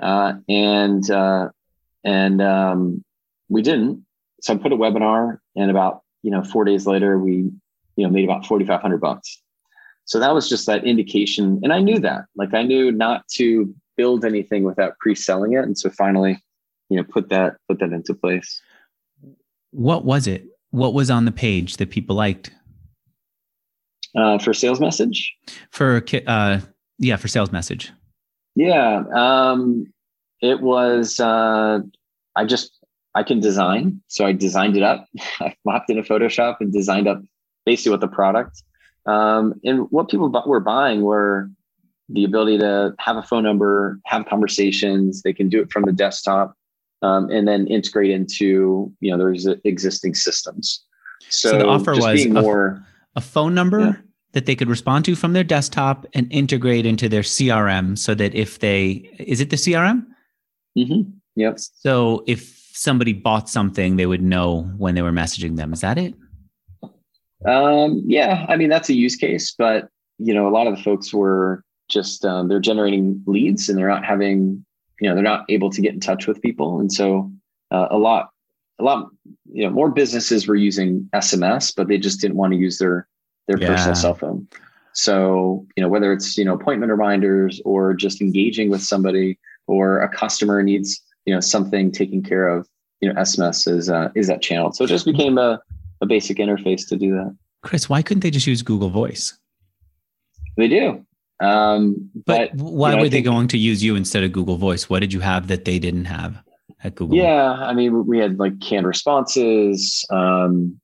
Uh, 0.00 0.34
and 0.48 1.08
uh, 1.10 1.48
and 2.04 2.40
um, 2.42 3.04
we 3.48 3.62
didn't. 3.62 4.04
So 4.40 4.54
I 4.54 4.56
put 4.56 4.72
a 4.72 4.76
webinar, 4.76 5.38
and 5.54 5.70
about 5.70 6.02
you 6.22 6.30
know 6.30 6.42
four 6.42 6.64
days 6.64 6.86
later, 6.86 7.18
we 7.18 7.50
you 7.96 8.04
know 8.04 8.08
made 8.08 8.24
about 8.24 8.46
forty 8.46 8.64
five 8.64 8.80
hundred 8.80 9.00
bucks. 9.00 9.40
So 10.04 10.18
that 10.18 10.34
was 10.34 10.48
just 10.48 10.66
that 10.66 10.84
indication, 10.84 11.60
and 11.62 11.72
I 11.72 11.80
knew 11.80 11.98
that. 12.00 12.24
Like 12.36 12.54
I 12.54 12.62
knew 12.62 12.90
not 12.90 13.26
to 13.34 13.72
build 13.96 14.24
anything 14.24 14.64
without 14.64 14.98
pre-selling 14.98 15.52
it, 15.52 15.64
and 15.64 15.78
so 15.78 15.90
finally, 15.90 16.42
you 16.88 16.96
know, 16.96 17.04
put 17.04 17.28
that 17.28 17.56
put 17.68 17.78
that 17.80 17.92
into 17.92 18.14
place. 18.14 18.60
What 19.70 20.04
was 20.04 20.26
it? 20.26 20.46
What 20.70 20.94
was 20.94 21.10
on 21.10 21.26
the 21.26 21.32
page 21.32 21.76
that 21.76 21.90
people 21.90 22.16
liked? 22.16 22.50
Uh, 24.14 24.38
for 24.38 24.52
sales 24.52 24.78
message? 24.78 25.34
For 25.70 26.04
uh, 26.26 26.60
yeah, 26.98 27.16
for 27.16 27.28
sales 27.28 27.50
message. 27.50 27.92
Yeah, 28.54 29.04
um, 29.14 29.86
it 30.42 30.60
was 30.60 31.18
uh, 31.18 31.80
I 32.36 32.44
just 32.44 32.78
I 33.14 33.22
can 33.22 33.40
design. 33.40 34.02
So 34.08 34.26
I 34.26 34.32
designed 34.32 34.76
it 34.76 34.82
up. 34.82 35.06
I 35.40 35.54
mopped 35.64 35.90
a 35.90 35.94
Photoshop 35.94 36.56
and 36.60 36.72
designed 36.72 37.08
up 37.08 37.22
basically 37.64 37.90
what 37.90 38.00
the 38.00 38.08
product. 38.08 38.62
Um, 39.06 39.54
and 39.64 39.90
what 39.90 40.08
people 40.08 40.30
were 40.46 40.60
buying 40.60 41.02
were 41.02 41.50
the 42.08 42.24
ability 42.24 42.58
to 42.58 42.94
have 42.98 43.16
a 43.16 43.22
phone 43.22 43.42
number, 43.42 43.98
have 44.06 44.26
conversations. 44.26 45.22
They 45.22 45.32
can 45.32 45.48
do 45.48 45.60
it 45.60 45.72
from 45.72 45.84
the 45.84 45.92
desktop, 45.92 46.54
um, 47.00 47.30
and 47.30 47.48
then 47.48 47.66
integrate 47.66 48.10
into 48.10 48.92
you 49.00 49.10
know 49.10 49.18
there's 49.18 49.46
existing 49.64 50.14
systems. 50.14 50.84
So, 51.28 51.50
so 51.50 51.58
the 51.58 51.66
offer 51.66 51.94
was 51.94 52.26
more 52.26 52.84
a, 53.16 53.20
phone 53.20 53.54
number 53.54 53.80
yeah. 53.80 53.92
that 54.32 54.46
they 54.46 54.54
could 54.54 54.68
respond 54.68 55.04
to 55.06 55.14
from 55.14 55.32
their 55.32 55.44
desktop 55.44 56.06
and 56.14 56.32
integrate 56.32 56.86
into 56.86 57.08
their 57.08 57.22
CRM, 57.22 57.98
so 57.98 58.14
that 58.14 58.34
if 58.34 58.58
they 58.60 59.10
is 59.18 59.40
it 59.40 59.50
the 59.50 59.56
CRM? 59.56 60.06
Mm-hmm. 60.76 61.10
Yep. 61.36 61.58
So 61.58 62.24
if 62.26 62.70
somebody 62.72 63.12
bought 63.12 63.48
something, 63.48 63.96
they 63.96 64.06
would 64.06 64.22
know 64.22 64.62
when 64.76 64.94
they 64.94 65.02
were 65.02 65.12
messaging 65.12 65.56
them. 65.56 65.72
Is 65.72 65.80
that 65.80 65.98
it? 65.98 66.14
Um, 67.46 68.02
yeah, 68.06 68.46
I 68.48 68.56
mean 68.56 68.68
that's 68.68 68.88
a 68.88 68.94
use 68.94 69.16
case, 69.16 69.54
but 69.56 69.88
you 70.18 70.34
know, 70.34 70.46
a 70.46 70.50
lot 70.50 70.66
of 70.66 70.76
the 70.76 70.82
folks 70.82 71.12
were 71.12 71.64
just 71.88 72.24
um, 72.24 72.48
they're 72.48 72.60
generating 72.60 73.22
leads 73.26 73.68
and 73.68 73.78
they're 73.78 73.88
not 73.88 74.04
having, 74.04 74.64
you 75.00 75.08
know, 75.08 75.14
they're 75.14 75.24
not 75.24 75.44
able 75.48 75.70
to 75.70 75.80
get 75.80 75.94
in 75.94 76.00
touch 76.00 76.26
with 76.26 76.40
people, 76.42 76.80
and 76.80 76.92
so 76.92 77.30
uh, 77.70 77.88
a 77.90 77.98
lot, 77.98 78.30
a 78.78 78.84
lot, 78.84 79.08
you 79.52 79.64
know, 79.64 79.70
more 79.70 79.90
businesses 79.90 80.48
were 80.48 80.56
using 80.56 81.08
SMS, 81.14 81.74
but 81.76 81.88
they 81.88 81.98
just 81.98 82.20
didn't 82.20 82.36
want 82.36 82.52
to 82.52 82.58
use 82.58 82.78
their 82.78 83.06
their 83.48 83.58
yeah. 83.58 83.68
personal 83.68 83.94
cell 83.94 84.14
phone. 84.14 84.48
So 84.94 85.66
you 85.76 85.82
know, 85.82 85.88
whether 85.88 86.12
it's 86.12 86.36
you 86.36 86.44
know 86.44 86.54
appointment 86.54 86.90
reminders 86.90 87.60
or 87.64 87.94
just 87.94 88.20
engaging 88.20 88.70
with 88.70 88.82
somebody 88.82 89.38
or 89.66 90.00
a 90.02 90.08
customer 90.08 90.62
needs 90.62 91.00
you 91.24 91.34
know 91.34 91.40
something 91.40 91.90
taken 91.90 92.22
care 92.22 92.48
of, 92.48 92.68
you 93.00 93.12
know, 93.12 93.20
SMS 93.20 93.68
is 93.68 93.88
uh, 93.88 94.10
is 94.14 94.26
that 94.26 94.42
channel. 94.42 94.72
So 94.72 94.84
it 94.84 94.88
just 94.88 95.06
became 95.06 95.38
a 95.38 95.60
a 96.00 96.06
basic 96.06 96.38
interface 96.38 96.86
to 96.88 96.96
do 96.96 97.12
that. 97.12 97.36
Chris, 97.62 97.88
why 97.88 98.02
couldn't 98.02 98.20
they 98.20 98.30
just 98.30 98.46
use 98.46 98.62
Google 98.62 98.90
Voice? 98.90 99.38
They 100.56 100.68
do. 100.68 101.06
Um, 101.40 102.10
but, 102.26 102.56
but, 102.56 102.64
why 102.64 102.90
you 102.90 102.96
know, 102.96 103.02
were 103.02 103.08
they 103.08 103.22
going 103.22 103.48
to 103.48 103.58
use 103.58 103.82
you 103.82 103.96
instead 103.96 104.22
of 104.22 104.32
Google 104.32 104.56
Voice? 104.56 104.90
What 104.90 105.00
did 105.00 105.12
you 105.12 105.20
have 105.20 105.48
that 105.48 105.64
they 105.64 105.78
didn't 105.78 106.04
have 106.04 106.42
at 106.84 106.94
Google? 106.94 107.16
Yeah, 107.16 107.52
I 107.52 107.72
mean, 107.74 108.06
we 108.06 108.18
had 108.18 108.38
like 108.38 108.60
canned 108.60 108.86
responses. 108.86 110.06
Um, 110.10 110.80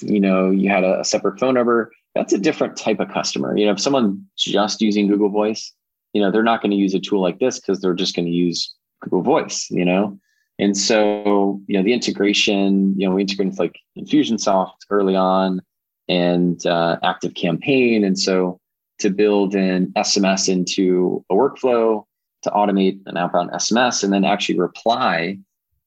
you 0.00 0.20
know, 0.20 0.50
you 0.50 0.68
had 0.68 0.84
a, 0.84 1.00
a 1.00 1.04
separate 1.04 1.38
phone 1.38 1.54
number. 1.54 1.92
That's 2.14 2.32
a 2.32 2.38
different 2.38 2.76
type 2.76 3.00
of 3.00 3.08
customer. 3.08 3.56
You 3.56 3.66
know, 3.66 3.72
if 3.72 3.80
someone 3.80 4.26
just 4.36 4.80
using 4.80 5.08
Google 5.08 5.28
Voice, 5.28 5.72
you 6.12 6.22
know, 6.22 6.30
they're 6.30 6.42
not 6.42 6.62
going 6.62 6.70
to 6.70 6.76
use 6.76 6.94
a 6.94 7.00
tool 7.00 7.20
like 7.20 7.38
this 7.38 7.60
because 7.60 7.80
they're 7.80 7.94
just 7.94 8.16
going 8.16 8.26
to 8.26 8.32
use 8.32 8.74
Google 9.02 9.22
Voice. 9.22 9.68
You 9.70 9.84
know, 9.84 10.18
and 10.58 10.76
so, 10.76 11.60
you 11.66 11.76
know, 11.76 11.84
the 11.84 11.92
integration, 11.92 12.98
you 12.98 13.08
know, 13.08 13.14
we 13.14 13.22
integrated 13.22 13.52
with 13.52 13.60
like 13.60 13.78
Infusionsoft 13.96 14.74
early 14.90 15.14
on 15.14 15.62
and 16.08 16.64
uh, 16.66 16.98
Active 17.02 17.34
Campaign. 17.34 18.04
And 18.04 18.18
so 18.18 18.58
to 18.98 19.10
build 19.10 19.54
an 19.54 19.92
SMS 19.96 20.48
into 20.48 21.24
a 21.30 21.34
workflow 21.34 22.04
to 22.48 22.56
automate 22.56 23.00
an 23.06 23.16
outbound 23.16 23.50
SMS 23.50 24.02
and 24.02 24.12
then 24.12 24.24
actually 24.24 24.58
reply 24.58 25.38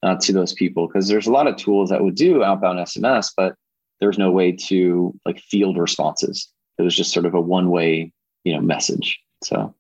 uh, 0.04 0.16
to 0.22 0.34
those 0.34 0.54
people. 0.54 0.88
Because 0.88 1.08
there's 1.08 1.28
a 1.28 1.32
lot 1.32 1.48
of 1.48 1.56
tools 1.56 1.90
that 1.90 2.04
would 2.04 2.16
do 2.16 2.44
outbound 2.44 2.80
SMS, 2.80 3.32
but 3.36 3.56
there's 4.00 4.18
no 4.18 4.32
way 4.32 4.52
to 4.52 5.14
like 5.26 5.40
field 5.40 5.78
responses. 5.78 6.48
It 6.78 6.82
was 6.82 6.96
just 6.96 7.14
sort 7.14 7.26
of 7.26 7.34
a 7.34 7.42
one 7.42 7.70
way, 7.70 8.12
you 8.44 8.54
know, 8.54 8.62
message. 8.62 9.20
So. 9.44 9.74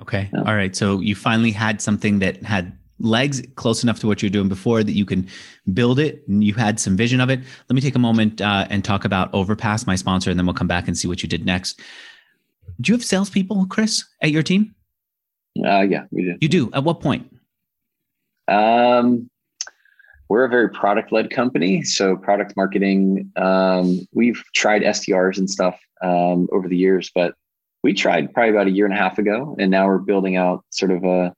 Okay. 0.00 0.28
Yeah. 0.32 0.40
All 0.40 0.54
right. 0.54 0.74
So 0.74 1.00
you 1.00 1.14
finally 1.14 1.50
had 1.50 1.80
something 1.80 2.18
that 2.20 2.42
had 2.42 2.76
legs 3.00 3.42
close 3.54 3.82
enough 3.82 4.00
to 4.00 4.06
what 4.06 4.22
you're 4.22 4.30
doing 4.30 4.48
before 4.48 4.82
that 4.82 4.92
you 4.92 5.04
can 5.04 5.28
build 5.72 5.98
it 5.98 6.26
and 6.26 6.42
you 6.42 6.54
had 6.54 6.80
some 6.80 6.96
vision 6.96 7.20
of 7.20 7.30
it. 7.30 7.40
Let 7.68 7.74
me 7.74 7.80
take 7.80 7.94
a 7.94 8.00
moment 8.00 8.40
uh, 8.40 8.66
and 8.70 8.84
talk 8.84 9.04
about 9.04 9.32
Overpass, 9.32 9.86
my 9.86 9.94
sponsor, 9.94 10.30
and 10.30 10.38
then 10.38 10.46
we'll 10.46 10.54
come 10.54 10.66
back 10.66 10.88
and 10.88 10.98
see 10.98 11.08
what 11.08 11.22
you 11.22 11.28
did 11.28 11.46
next. 11.46 11.80
Do 12.80 12.92
you 12.92 12.96
have 12.96 13.04
salespeople, 13.04 13.66
Chris, 13.66 14.04
at 14.20 14.30
your 14.30 14.42
team? 14.42 14.74
Uh, 15.64 15.82
yeah, 15.82 16.04
we 16.10 16.24
do. 16.24 16.36
You 16.40 16.48
do. 16.48 16.70
At 16.72 16.84
what 16.84 17.00
point? 17.00 17.34
Um, 18.46 19.28
we're 20.28 20.44
a 20.44 20.48
very 20.48 20.70
product 20.70 21.12
led 21.12 21.30
company. 21.30 21.82
So, 21.82 22.16
product 22.16 22.54
marketing, 22.56 23.32
um, 23.36 24.00
we've 24.12 24.42
tried 24.54 24.82
SDRs 24.82 25.38
and 25.38 25.48
stuff 25.48 25.78
um, 26.02 26.48
over 26.52 26.68
the 26.68 26.76
years, 26.76 27.10
but 27.14 27.34
we 27.82 27.94
tried 27.94 28.32
probably 28.32 28.50
about 28.50 28.66
a 28.66 28.70
year 28.70 28.84
and 28.84 28.94
a 28.94 28.98
half 28.98 29.18
ago. 29.18 29.56
And 29.58 29.70
now 29.70 29.86
we're 29.86 29.98
building 29.98 30.36
out 30.36 30.64
sort 30.70 30.90
of 30.90 31.04
a, 31.04 31.34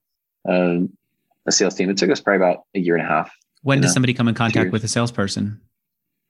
a 0.47 0.89
a 1.47 1.53
sales 1.53 1.75
team. 1.75 1.91
It 1.91 1.97
took 1.97 2.11
us 2.11 2.21
probably 2.21 2.45
about 2.45 2.65
a 2.75 2.81
year 2.81 2.97
and 2.97 3.05
a 3.05 3.09
half. 3.09 3.31
When 3.63 3.81
does 3.81 3.93
somebody 3.93 4.15
come 4.15 4.29
in 4.29 4.35
contact 4.35 4.73
with 4.73 4.85
a 4.85 4.89
salesperson? 4.89 5.61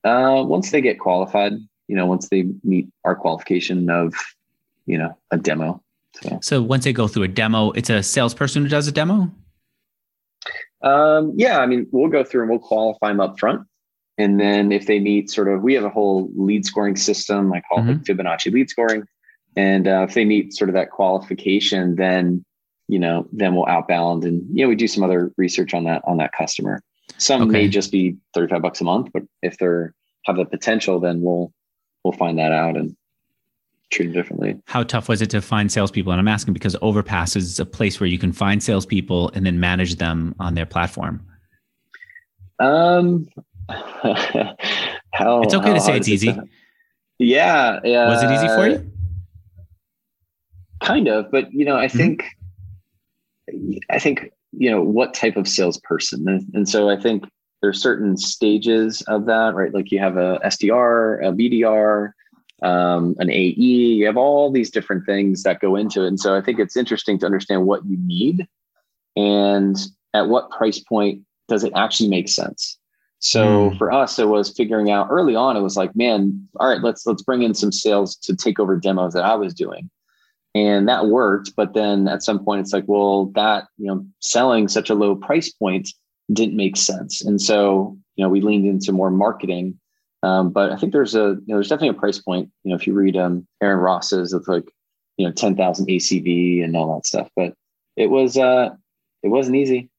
Uh, 0.03 0.43
once 0.47 0.71
they 0.71 0.81
get 0.81 0.99
qualified, 0.99 1.53
you 1.87 1.97
know, 1.97 2.07
once 2.07 2.29
they 2.29 2.47
meet 2.65 2.89
our 3.05 3.15
qualification 3.15 3.89
of, 3.91 4.15
you 4.87 4.99
know, 4.99 5.17
a 5.31 5.37
demo. 5.37 5.83
So, 6.15 6.39
so 6.43 6.63
once 6.63 6.85
they 6.85 6.93
go 6.93 7.09
through 7.09 7.25
a 7.25 7.29
demo, 7.29 7.71
it's 7.73 7.91
a 7.91 8.03
salesperson 8.03 8.63
who 8.63 8.69
does 8.69 8.89
a 8.89 8.93
demo. 8.93 9.31
Um, 10.83 11.33
yeah, 11.37 11.59
I 11.59 11.67
mean, 11.67 11.87
we'll 11.93 12.11
go 12.11 12.25
through 12.25 12.43
and 12.43 12.51
we'll 12.51 12.59
qualify 12.59 13.09
them 13.09 13.21
up 13.21 13.39
front. 13.39 13.67
And 14.19 14.39
then 14.39 14.73
if 14.73 14.87
they 14.87 14.99
meet 14.99 15.31
sort 15.31 15.49
of, 15.49 15.63
we 15.63 15.75
have 15.75 15.85
a 15.85 15.91
whole 15.91 16.31
lead 16.35 16.67
scoring 16.67 16.97
system, 16.97 17.53
I 17.53 17.63
call 17.63 17.79
mm-hmm. 17.79 17.91
it 17.91 18.05
Fibonacci 18.05 18.53
lead 18.53 18.69
scoring. 18.69 19.05
And 19.57 19.89
uh, 19.89 20.07
if 20.09 20.15
they 20.15 20.25
meet 20.25 20.53
sort 20.53 20.71
of 20.71 20.75
that 20.75 20.91
qualification, 20.91 21.97
then 21.97 22.45
you 22.89 22.99
know, 22.99 23.29
then 23.33 23.55
we'll 23.55 23.69
outbound 23.69 24.25
and 24.25 24.43
you 24.53 24.65
know, 24.65 24.69
we 24.69 24.75
do 24.75 24.89
some 24.89 25.05
other 25.05 25.33
research 25.37 25.75
on 25.75 25.85
that 25.85 26.03
on 26.07 26.17
that 26.19 26.33
customer. 26.33 26.83
Some 27.19 27.43
okay. 27.43 27.51
may 27.51 27.69
just 27.69 27.93
be 27.93 28.17
35 28.35 28.63
bucks 28.63 28.81
a 28.81 28.85
month, 28.85 29.11
but 29.13 29.23
if 29.43 29.59
they're 29.59 29.95
have 30.27 30.37
the 30.37 30.45
potential, 30.45 31.01
then 31.01 31.23
we'll 31.23 31.53
we'll 32.05 32.13
find 32.13 32.39
that 32.39 32.53
out 32.53 32.77
and 32.77 32.97
treat 33.91 34.07
them 34.07 34.15
differently. 34.15 34.61
How 34.67 34.83
tough 34.83 35.09
was 35.09 35.21
it 35.23 35.31
to 35.31 35.41
find 35.41 35.71
salespeople? 35.71 36.13
And 36.13 36.21
I'm 36.21 36.29
asking 36.29 36.55
because 36.55 36.77
Overpass 36.81 37.37
is 37.37 37.59
a 37.59 37.67
place 37.67 38.01
where 38.01 38.07
you 38.07 38.19
can 38.19 38.33
find 38.33 38.63
salespeople 38.63 39.31
and 39.35 39.45
then 39.45 39.61
manage 39.61 39.97
them 39.97 40.35
on 40.39 40.55
their 40.55 40.67
platform. 40.67 41.25
Um, 42.59 43.29
how, 43.69 45.43
it's 45.43 45.55
okay 45.55 45.75
to 45.75 45.81
say 45.81 45.97
it's 45.97 46.09
easy. 46.09 46.39
yeah, 47.19 47.81
yeah. 47.85 48.09
Was 48.09 48.23
it 48.23 48.31
easy 48.31 48.49
for 48.49 48.69
you? 48.69 48.91
Kind 50.83 51.09
of, 51.09 51.31
but 51.31 51.53
you 51.53 51.65
know, 51.65 51.77
I 51.77 51.87
mm-hmm. 51.87 51.99
think 51.99 52.25
I 53.91 53.99
think, 53.99 54.31
you 54.53 54.71
know, 54.71 54.83
what 54.83 55.15
type 55.15 55.37
of 55.37 55.49
salesperson? 55.49 56.29
And, 56.29 56.47
and 56.55 56.69
so 56.69 56.91
I 56.91 56.97
think 56.97 57.25
there's 57.63 57.81
certain 57.81 58.17
stages 58.17 59.03
of 59.03 59.27
that, 59.27 59.55
right? 59.55 59.73
Like 59.73 59.91
you 59.91 59.99
have 59.99 60.17
a 60.17 60.39
SDR, 60.45 61.27
a 61.27 61.33
BDR, 61.33 62.13
um, 62.63 63.15
an 63.19 63.31
AE, 63.31 63.55
you 63.57 64.07
have 64.07 64.17
all 64.17 64.51
these 64.51 64.71
different 64.71 65.07
things 65.07 65.43
that 65.43 65.61
go 65.61 65.77
into 65.77 66.05
it. 66.05 66.09
And 66.09 66.21
so 66.21 66.37
I 66.37 66.41
think 66.41 66.59
it's 66.59 66.77
interesting 66.77 67.19
to 67.21 67.27
understand 67.27 67.67
what 67.67 67.85
you 67.87 67.97
need 67.99 68.47
and 69.17 69.77
at 70.15 70.29
what 70.29 70.51
price 70.51 70.79
point 70.79 71.23
does 71.49 71.65
it 71.65 71.73
actually 71.75 72.09
make 72.09 72.29
sense. 72.29 72.79
So 73.19 73.71
mm. 73.71 73.79
for 73.79 73.93
us, 73.93 74.19
it 74.19 74.29
was 74.29 74.51
figuring 74.51 74.91
out 74.91 75.09
early 75.11 75.35
on, 75.35 75.57
it 75.57 75.61
was 75.61 75.77
like, 75.77 75.95
man, 75.95 76.49
all 76.59 76.69
right, 76.69 76.81
let's 76.81 77.07
let's 77.07 77.23
bring 77.23 77.43
in 77.43 77.55
some 77.55 77.73
sales 77.73 78.17
to 78.17 78.35
take 78.35 78.59
over 78.59 78.77
demos 78.77 79.13
that 79.13 79.25
I 79.25 79.35
was 79.35 79.53
doing 79.53 79.91
and 80.55 80.89
that 80.89 81.07
worked 81.07 81.55
but 81.57 81.75
then 81.75 82.09
at 82.09 82.23
some 82.23 82.45
point 82.45 82.61
it's 82.61 82.73
like 82.73 82.85
well 82.87 83.27
that 83.35 83.67
you 83.79 83.87
know 83.87 84.05
selling 84.21 84.69
such 84.69 84.91
a 84.91 84.95
low 84.95 85.15
price 85.15 85.51
point 85.51 85.89
didn't 86.33 86.57
make 86.57 86.77
sense 86.77 87.23
and 87.25 87.41
so 87.41 87.97
you 88.17 88.25
know 88.25 88.29
we 88.29 88.41
leaned 88.41 88.67
into 88.67 88.93
more 88.93 89.11
marketing 89.11 89.79
um, 90.23 90.51
but 90.51 90.71
i 90.73 90.77
think 90.77 90.93
there's 90.93 91.15
a 91.15 91.19
you 91.19 91.45
know 91.49 91.57
there's 91.57 91.69
definitely 91.69 91.97
a 91.97 92.01
price 92.01 92.19
point 92.19 92.51
you 92.65 92.71
know 92.71 92.77
if 92.77 92.87
you 92.87 92.93
read 92.93 93.17
um, 93.17 93.47
aaron 93.61 93.79
ross's 93.79 94.33
it's 94.33 94.49
like 94.49 94.71
you 95.21 95.27
know 95.27 95.33
10,000 95.33 95.87
acv 95.87 96.65
and 96.65 96.77
all 96.77 96.95
that 96.95 97.07
stuff. 97.07 97.29
But 97.37 97.53
it 97.97 98.09
was 98.09 98.39
uh 98.39 98.71
it 99.23 99.29
wasn't 99.29 99.57
easy. 99.57 99.91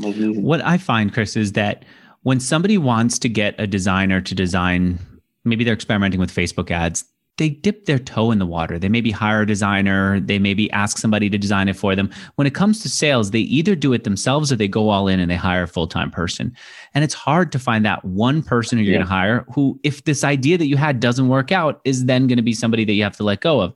It 0.00 0.06
wasn't 0.06 0.30
easy. 0.30 0.40
What 0.40 0.64
i 0.64 0.78
find 0.78 1.12
chris 1.12 1.36
is 1.36 1.52
that 1.52 1.84
when 2.22 2.40
somebody 2.40 2.78
wants 2.78 3.18
to 3.20 3.28
get 3.28 3.54
a 3.58 3.66
designer 3.66 4.20
to 4.22 4.34
design 4.34 4.98
maybe 5.44 5.64
they're 5.64 5.74
experimenting 5.74 6.18
with 6.18 6.34
facebook 6.34 6.70
ads 6.70 7.04
they 7.38 7.48
dip 7.48 7.86
their 7.86 7.98
toe 7.98 8.30
in 8.30 8.38
the 8.38 8.46
water. 8.46 8.78
They 8.78 8.88
maybe 8.88 9.10
hire 9.10 9.42
a 9.42 9.46
designer, 9.46 10.20
they 10.20 10.38
maybe 10.38 10.70
ask 10.72 10.98
somebody 10.98 11.30
to 11.30 11.38
design 11.38 11.68
it 11.68 11.76
for 11.76 11.96
them. 11.96 12.10
When 12.34 12.46
it 12.46 12.54
comes 12.54 12.82
to 12.82 12.88
sales, 12.88 13.30
they 13.30 13.40
either 13.40 13.74
do 13.74 13.92
it 13.92 14.04
themselves 14.04 14.52
or 14.52 14.56
they 14.56 14.68
go 14.68 14.90
all 14.90 15.08
in 15.08 15.20
and 15.20 15.30
they 15.30 15.36
hire 15.36 15.62
a 15.62 15.68
full-time 15.68 16.10
person. 16.10 16.54
And 16.94 17.04
it's 17.04 17.14
hard 17.14 17.52
to 17.52 17.58
find 17.58 17.84
that 17.86 18.04
one 18.04 18.42
person 18.42 18.76
who 18.76 18.84
you're 18.84 18.92
yeah. 18.92 18.98
going 18.98 19.06
to 19.06 19.12
hire 19.12 19.46
who 19.54 19.80
if 19.84 20.04
this 20.04 20.24
idea 20.24 20.58
that 20.58 20.66
you 20.66 20.76
had 20.76 21.00
doesn't 21.00 21.28
work 21.28 21.52
out 21.52 21.80
is 21.84 22.04
then 22.04 22.26
going 22.26 22.36
to 22.36 22.42
be 22.42 22.54
somebody 22.54 22.84
that 22.84 22.92
you 22.92 23.04
have 23.04 23.16
to 23.16 23.24
let 23.24 23.40
go 23.40 23.60
of. 23.60 23.74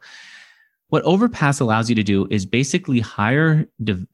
What 0.89 1.05
Overpass 1.05 1.59
allows 1.59 1.89
you 1.89 1.95
to 1.95 2.03
do 2.03 2.27
is 2.31 2.45
basically 2.45 3.01
hire 3.01 3.67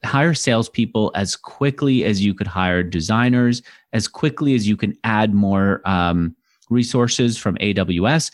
hire 0.04 0.34
salespeople 0.34 1.10
as 1.16 1.34
quickly 1.34 2.04
as 2.04 2.24
you 2.24 2.34
could 2.34 2.46
hire 2.46 2.84
designers, 2.84 3.62
as 3.92 4.06
quickly 4.06 4.54
as 4.54 4.68
you 4.68 4.76
can 4.76 4.96
add 5.02 5.34
more 5.34 5.82
um, 5.84 6.36
resources 6.70 7.36
from 7.36 7.56
AWS, 7.56 8.30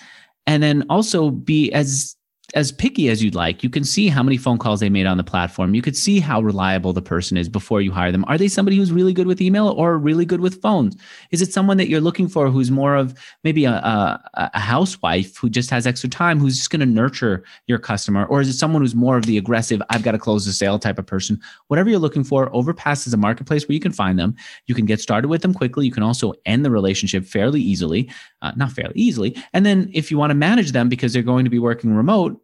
and 0.47 0.63
then 0.63 0.85
also 0.89 1.31
be 1.31 1.73
as 1.73 2.17
as 2.55 2.71
picky 2.71 3.09
as 3.09 3.23
you'd 3.23 3.35
like. 3.35 3.63
You 3.65 3.69
can 3.69 3.83
see 3.85 4.09
how 4.09 4.23
many 4.23 4.37
phone 4.37 4.59
calls 4.59 4.81
they 4.81 4.89
made 4.89 5.07
on 5.07 5.17
the 5.17 5.25
platform. 5.25 5.75
You 5.75 5.83
could 5.83 5.97
see 5.97 6.21
how 6.21 6.41
reliable 6.41 6.93
the 6.93 7.03
person 7.03 7.37
is 7.37 7.49
before 7.49 7.81
you 7.81 7.91
hire 7.91 8.13
them. 8.13 8.25
Are 8.29 8.39
they 8.39 8.47
somebody 8.47 8.77
who's 8.77 8.93
really 8.93 9.13
good 9.13 9.27
with 9.27 9.41
email 9.41 9.69
or 9.69 9.99
really 9.99 10.25
good 10.25 10.41
with 10.41 10.63
phones? 10.63 10.97
Is 11.33 11.43
it 11.43 11.53
someone 11.53 11.77
that 11.79 11.89
you're 11.89 12.01
looking 12.01 12.29
for 12.29 12.49
who's 12.51 12.71
more 12.71 12.95
of 12.95 13.19
maybe 13.43 13.65
a, 13.65 13.73
a, 13.73 14.51
a 14.55 14.61
housewife 14.61 15.37
who 15.37 15.51
just 15.51 15.69
has 15.71 15.87
extra 15.87 16.09
time, 16.09 16.39
who's 16.39 16.57
just 16.57 16.71
going 16.71 16.81
to 16.81 16.87
nurture 16.87 17.43
your 17.67 17.79
customer? 17.79 18.25
Or 18.27 18.41
is 18.41 18.49
it 18.49 18.55
someone 18.55 18.83
who's 18.83 18.95
more 18.95 19.17
of 19.17 19.27
the 19.27 19.37
aggressive, 19.37 19.83
I've 19.91 20.05
got 20.05 20.13
to 20.13 20.19
close 20.19 20.47
the 20.47 20.53
sale 20.53 20.79
type 20.79 20.99
of 20.99 21.07
person? 21.07 21.41
Whatever 21.67 21.91
you're 21.91 21.99
looking 21.99 22.25
for, 22.25 22.55
Overpass 22.55 23.07
is 23.09 23.15
a 23.15 23.19
marketplace 23.19 23.67
where 23.67 23.75
you 23.75 23.81
can 23.81 23.93
find 23.93 24.17
them. 24.17 24.37
You 24.67 24.77
can 24.77 24.87
get 24.87 25.01
started 25.01 25.27
with 25.27 25.43
them 25.43 25.55
quickly. 25.55 25.87
You 25.87 25.93
can 25.93 26.05
also 26.05 26.35
end 26.47 26.65
the 26.65 26.71
relationship 26.71 27.25
fairly 27.25 27.61
easily, 27.61 28.09
uh, 28.43 28.53
not 28.55 28.71
fairly 28.71 28.95
easily. 28.95 29.37
And 29.53 29.67
then 29.67 29.91
if 29.93 30.11
you 30.11 30.19
want 30.19 30.31
to 30.31 30.35
manage 30.35 30.71
them 30.71 30.89
because 30.89 31.13
they're 31.13 31.23
going 31.23 31.45
to 31.45 31.51
be 31.51 31.59
working 31.59 31.95
remote, 31.97 32.41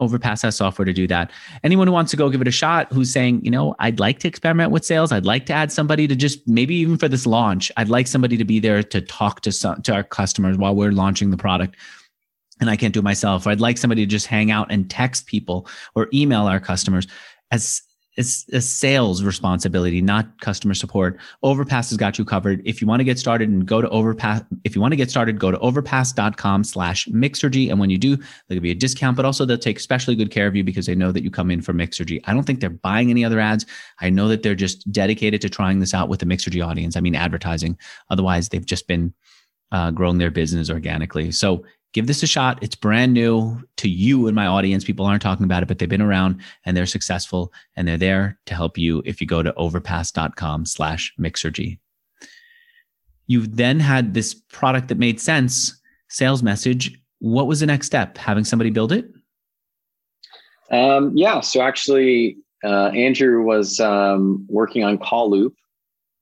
Overpass 0.00 0.42
has 0.42 0.56
software 0.56 0.84
to 0.84 0.92
do 0.92 1.06
that. 1.06 1.30
Anyone 1.62 1.86
who 1.86 1.92
wants 1.92 2.10
to 2.10 2.16
go 2.16 2.28
give 2.30 2.40
it 2.40 2.48
a 2.48 2.52
shot, 2.52 2.92
who's 2.92 3.12
saying, 3.12 3.44
you 3.44 3.50
know, 3.50 3.74
I'd 3.78 4.00
like 4.00 4.18
to 4.20 4.28
experiment 4.28 4.72
with 4.72 4.84
sales. 4.84 5.12
I'd 5.12 5.26
like 5.26 5.46
to 5.46 5.52
add 5.52 5.70
somebody 5.70 6.08
to 6.08 6.16
just 6.16 6.46
maybe 6.48 6.74
even 6.76 6.96
for 6.96 7.08
this 7.08 7.26
launch, 7.26 7.70
I'd 7.76 7.88
like 7.88 8.06
somebody 8.06 8.36
to 8.36 8.44
be 8.44 8.58
there 8.58 8.82
to 8.82 9.00
talk 9.00 9.42
to 9.42 9.52
some 9.52 9.82
to 9.82 9.94
our 9.94 10.02
customers 10.02 10.56
while 10.56 10.74
we're 10.74 10.92
launching 10.92 11.30
the 11.30 11.36
product. 11.36 11.76
And 12.60 12.68
I 12.68 12.76
can't 12.76 12.92
do 12.92 13.00
it 13.00 13.04
myself. 13.04 13.46
Or 13.46 13.50
I'd 13.50 13.60
like 13.60 13.78
somebody 13.78 14.02
to 14.02 14.10
just 14.10 14.26
hang 14.26 14.50
out 14.50 14.70
and 14.70 14.90
text 14.90 15.26
people 15.26 15.66
or 15.94 16.08
email 16.12 16.42
our 16.42 16.60
customers. 16.60 17.06
As 17.50 17.82
it's 18.16 18.48
a 18.52 18.60
sales 18.60 19.22
responsibility, 19.22 20.02
not 20.02 20.40
customer 20.40 20.74
support. 20.74 21.18
Overpass 21.42 21.90
has 21.90 21.96
got 21.96 22.18
you 22.18 22.24
covered. 22.24 22.60
If 22.64 22.80
you 22.80 22.88
want 22.88 23.00
to 23.00 23.04
get 23.04 23.18
started 23.18 23.48
and 23.48 23.64
go 23.64 23.80
to 23.80 23.88
Overpass, 23.88 24.42
if 24.64 24.74
you 24.74 24.80
want 24.80 24.92
to 24.92 24.96
get 24.96 25.10
started, 25.10 25.38
go 25.38 25.50
to 25.50 25.58
overpass.com 25.58 26.64
slash 26.64 27.06
Mixergy. 27.06 27.70
And 27.70 27.78
when 27.78 27.88
you 27.88 27.98
do, 27.98 28.18
there'll 28.48 28.62
be 28.62 28.72
a 28.72 28.74
discount, 28.74 29.16
but 29.16 29.24
also 29.24 29.44
they'll 29.44 29.58
take 29.58 29.78
especially 29.78 30.16
good 30.16 30.30
care 30.30 30.46
of 30.46 30.56
you 30.56 30.64
because 30.64 30.86
they 30.86 30.94
know 30.94 31.12
that 31.12 31.22
you 31.22 31.30
come 31.30 31.50
in 31.50 31.62
for 31.62 31.72
Mixergy. 31.72 32.20
I 32.24 32.34
don't 32.34 32.44
think 32.44 32.60
they're 32.60 32.70
buying 32.70 33.10
any 33.10 33.24
other 33.24 33.38
ads. 33.38 33.64
I 34.00 34.10
know 34.10 34.28
that 34.28 34.42
they're 34.42 34.54
just 34.54 34.90
dedicated 34.90 35.40
to 35.42 35.48
trying 35.48 35.78
this 35.78 35.94
out 35.94 36.08
with 36.08 36.20
the 36.20 36.26
Mixergy 36.26 36.66
audience. 36.66 36.96
I 36.96 37.00
mean, 37.00 37.14
advertising. 37.14 37.78
Otherwise, 38.10 38.48
they've 38.48 38.66
just 38.66 38.88
been 38.88 39.14
uh, 39.72 39.92
growing 39.92 40.18
their 40.18 40.30
business 40.30 40.68
organically. 40.68 41.30
So 41.30 41.64
give 41.92 42.06
this 42.06 42.22
a 42.22 42.26
shot. 42.26 42.58
It's 42.62 42.74
brand 42.74 43.12
new 43.12 43.60
to 43.78 43.88
you 43.88 44.26
and 44.26 44.34
my 44.34 44.46
audience. 44.46 44.84
People 44.84 45.06
aren't 45.06 45.22
talking 45.22 45.44
about 45.44 45.62
it, 45.62 45.66
but 45.66 45.78
they've 45.78 45.88
been 45.88 46.02
around 46.02 46.40
and 46.64 46.76
they're 46.76 46.86
successful 46.86 47.52
and 47.76 47.86
they're 47.86 47.96
there 47.96 48.38
to 48.46 48.54
help 48.54 48.78
you 48.78 49.02
if 49.04 49.20
you 49.20 49.26
go 49.26 49.42
to 49.42 49.54
overpass.com 49.54 50.66
slash 50.66 51.12
mixergy. 51.18 51.78
You 53.26 53.46
then 53.46 53.80
had 53.80 54.14
this 54.14 54.34
product 54.34 54.88
that 54.88 54.98
made 54.98 55.20
sense, 55.20 55.80
sales 56.08 56.42
message. 56.42 56.98
What 57.20 57.46
was 57.46 57.60
the 57.60 57.66
next 57.66 57.86
step? 57.86 58.18
Having 58.18 58.44
somebody 58.44 58.70
build 58.70 58.92
it? 58.92 59.06
Um, 60.70 61.12
yeah. 61.16 61.40
So 61.40 61.60
actually, 61.60 62.38
uh, 62.64 62.88
Andrew 62.88 63.42
was 63.42 63.80
um, 63.80 64.44
working 64.48 64.84
on 64.84 64.98
Call 64.98 65.30
Loop, 65.30 65.54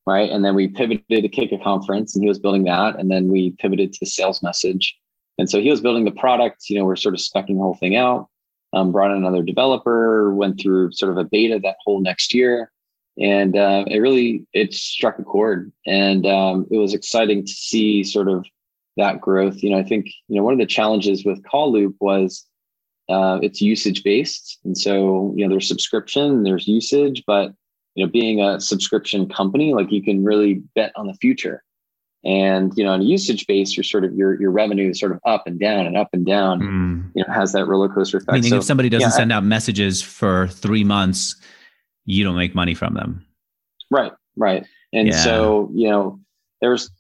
right? 0.06 0.30
And 0.30 0.44
then 0.44 0.54
we 0.54 0.68
pivoted 0.68 1.04
to 1.08 1.28
Kick 1.28 1.52
a 1.52 1.58
Conference 1.58 2.14
and 2.14 2.22
he 2.22 2.28
was 2.28 2.38
building 2.38 2.64
that. 2.64 2.98
And 2.98 3.10
then 3.10 3.28
we 3.28 3.50
pivoted 3.58 3.92
to 3.94 4.06
sales 4.06 4.42
message. 4.42 4.96
And 5.38 5.48
so 5.48 5.60
he 5.60 5.70
was 5.70 5.80
building 5.80 6.04
the 6.04 6.10
product. 6.10 6.68
You 6.68 6.78
know, 6.78 6.84
we're 6.84 6.96
sort 6.96 7.14
of 7.14 7.20
specking 7.20 7.56
the 7.56 7.62
whole 7.62 7.76
thing 7.76 7.96
out. 7.96 8.28
Um, 8.74 8.92
brought 8.92 9.12
in 9.12 9.16
another 9.16 9.42
developer, 9.42 10.34
went 10.34 10.60
through 10.60 10.92
sort 10.92 11.10
of 11.10 11.16
a 11.16 11.24
beta 11.24 11.58
that 11.62 11.76
whole 11.82 12.02
next 12.02 12.34
year, 12.34 12.70
and 13.18 13.56
uh, 13.56 13.84
it 13.86 13.98
really 13.98 14.46
it 14.52 14.74
struck 14.74 15.18
a 15.18 15.24
chord, 15.24 15.72
and 15.86 16.26
um, 16.26 16.66
it 16.70 16.76
was 16.76 16.92
exciting 16.92 17.46
to 17.46 17.50
see 17.50 18.04
sort 18.04 18.28
of 18.28 18.44
that 18.98 19.22
growth. 19.22 19.62
You 19.62 19.70
know, 19.70 19.78
I 19.78 19.84
think 19.84 20.08
you 20.28 20.36
know 20.36 20.42
one 20.42 20.52
of 20.52 20.58
the 20.58 20.66
challenges 20.66 21.24
with 21.24 21.42
Call 21.44 21.72
Loop 21.72 21.96
was 21.98 22.44
uh, 23.08 23.38
it's 23.42 23.62
usage 23.62 24.04
based, 24.04 24.58
and 24.64 24.76
so 24.76 25.32
you 25.34 25.46
know 25.46 25.50
there's 25.50 25.66
subscription, 25.66 26.42
there's 26.42 26.68
usage, 26.68 27.24
but 27.26 27.54
you 27.94 28.04
know 28.04 28.12
being 28.12 28.42
a 28.42 28.60
subscription 28.60 29.30
company, 29.30 29.72
like 29.72 29.90
you 29.90 30.02
can 30.02 30.22
really 30.22 30.62
bet 30.74 30.92
on 30.94 31.06
the 31.06 31.14
future. 31.14 31.64
And 32.24 32.72
you 32.76 32.84
know, 32.84 32.90
on 32.90 33.00
a 33.00 33.04
usage 33.04 33.46
base, 33.46 33.76
your 33.76 33.84
sort 33.84 34.04
of 34.04 34.12
your 34.14 34.40
your 34.40 34.50
revenue 34.50 34.90
is 34.90 34.98
sort 34.98 35.12
of 35.12 35.20
up 35.24 35.46
and 35.46 35.58
down 35.58 35.86
and 35.86 35.96
up 35.96 36.08
and 36.12 36.26
down. 36.26 36.60
Mm. 36.60 37.10
You 37.14 37.24
know, 37.26 37.32
has 37.32 37.52
that 37.52 37.66
roller 37.66 37.88
coaster 37.88 38.16
effect. 38.16 38.32
Meaning, 38.32 38.50
so, 38.50 38.56
if 38.56 38.64
somebody 38.64 38.88
doesn't 38.88 39.10
yeah, 39.10 39.16
send 39.16 39.32
out 39.32 39.44
messages 39.44 40.02
for 40.02 40.48
three 40.48 40.82
months, 40.82 41.36
you 42.06 42.24
don't 42.24 42.36
make 42.36 42.54
money 42.54 42.74
from 42.74 42.94
them. 42.94 43.24
Right, 43.90 44.12
right. 44.36 44.66
And 44.92 45.08
yeah. 45.08 45.22
so 45.22 45.70
you 45.72 45.88
know, 45.88 46.18
there's 46.60 46.90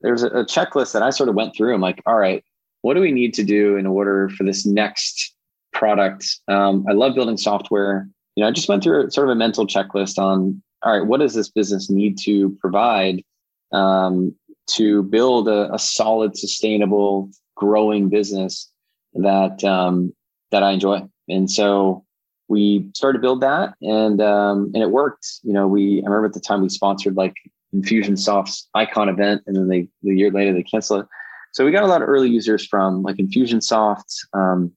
there's 0.00 0.24
a, 0.24 0.28
a 0.28 0.44
checklist 0.44 0.92
that 0.92 1.02
I 1.02 1.10
sort 1.10 1.28
of 1.28 1.36
went 1.36 1.54
through. 1.54 1.72
I'm 1.72 1.80
like, 1.80 2.02
all 2.04 2.16
right, 2.16 2.42
what 2.82 2.94
do 2.94 3.00
we 3.00 3.12
need 3.12 3.34
to 3.34 3.44
do 3.44 3.76
in 3.76 3.86
order 3.86 4.28
for 4.30 4.44
this 4.44 4.66
next 4.66 5.34
product? 5.72 6.26
Um, 6.48 6.84
I 6.88 6.92
love 6.92 7.14
building 7.14 7.36
software. 7.36 8.08
You 8.34 8.42
know, 8.42 8.48
I 8.48 8.52
just 8.52 8.68
went 8.68 8.82
through 8.82 9.10
sort 9.10 9.28
of 9.28 9.32
a 9.32 9.36
mental 9.36 9.66
checklist 9.66 10.18
on, 10.18 10.62
all 10.82 10.98
right, 10.98 11.06
what 11.06 11.20
does 11.20 11.34
this 11.34 11.48
business 11.48 11.90
need 11.90 12.18
to 12.18 12.56
provide 12.60 13.24
um, 13.72 14.34
to 14.68 15.02
build 15.04 15.48
a, 15.48 15.72
a 15.72 15.78
solid, 15.78 16.36
sustainable, 16.36 17.30
growing 17.54 18.08
business 18.08 18.70
that 19.14 19.62
um, 19.64 20.14
that 20.50 20.62
I 20.62 20.72
enjoy. 20.72 21.02
And 21.28 21.50
so 21.50 22.04
we 22.48 22.88
started 22.94 23.18
to 23.18 23.22
build 23.22 23.40
that, 23.40 23.74
and 23.82 24.20
um, 24.20 24.70
and 24.74 24.82
it 24.82 24.90
worked. 24.90 25.26
You 25.42 25.52
know, 25.52 25.66
we 25.66 26.02
I 26.02 26.06
remember 26.06 26.26
at 26.26 26.32
the 26.32 26.40
time 26.40 26.62
we 26.62 26.68
sponsored 26.68 27.16
like 27.16 27.34
Infusionsoft's 27.74 28.68
Icon 28.74 29.08
event, 29.08 29.42
and 29.46 29.56
then 29.56 29.68
they 29.68 29.88
the 30.02 30.14
year 30.14 30.30
later 30.30 30.52
they 30.52 30.62
canceled 30.62 31.02
it. 31.02 31.06
So 31.52 31.64
we 31.64 31.72
got 31.72 31.84
a 31.84 31.88
lot 31.88 32.02
of 32.02 32.08
early 32.08 32.28
users 32.28 32.66
from 32.66 33.02
like 33.02 33.16
Infusionsoft, 33.16 34.14
um, 34.34 34.72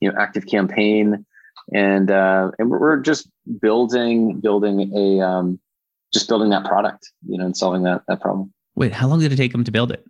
you 0.00 0.10
know, 0.10 0.18
Active 0.18 0.46
Campaign, 0.46 1.24
and 1.72 2.10
uh, 2.10 2.50
and 2.58 2.70
we're 2.70 3.00
just 3.00 3.28
building 3.60 4.40
building 4.40 4.92
a 4.94 5.24
um, 5.24 5.60
just 6.12 6.28
building 6.28 6.50
that 6.50 6.64
product, 6.64 7.10
you 7.26 7.38
know, 7.38 7.46
and 7.46 7.56
solving 7.56 7.84
that 7.84 8.02
that 8.08 8.20
problem. 8.20 8.52
Wait, 8.80 8.92
how 8.92 9.06
long 9.06 9.20
did 9.20 9.30
it 9.30 9.36
take 9.36 9.52
them 9.52 9.62
to 9.62 9.70
build 9.70 9.92
it? 9.92 10.06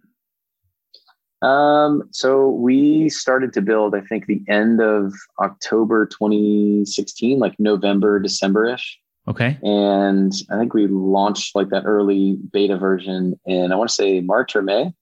Um, 1.42 2.04
so 2.12 2.50
we 2.50 3.08
started 3.08 3.52
to 3.54 3.60
build, 3.60 3.96
I 3.96 4.00
think, 4.00 4.26
the 4.26 4.40
end 4.46 4.80
of 4.80 5.12
October 5.40 6.06
2016, 6.06 7.40
like 7.40 7.58
November, 7.58 8.20
December-ish. 8.20 8.96
Okay. 9.26 9.58
And 9.64 10.32
I 10.52 10.58
think 10.58 10.72
we 10.72 10.86
launched 10.86 11.56
like 11.56 11.70
that 11.70 11.82
early 11.84 12.38
beta 12.52 12.76
version 12.76 13.38
in 13.44 13.72
I 13.72 13.74
want 13.74 13.90
to 13.90 13.94
say 13.94 14.20
March 14.20 14.54
or 14.54 14.62
May 14.62 14.92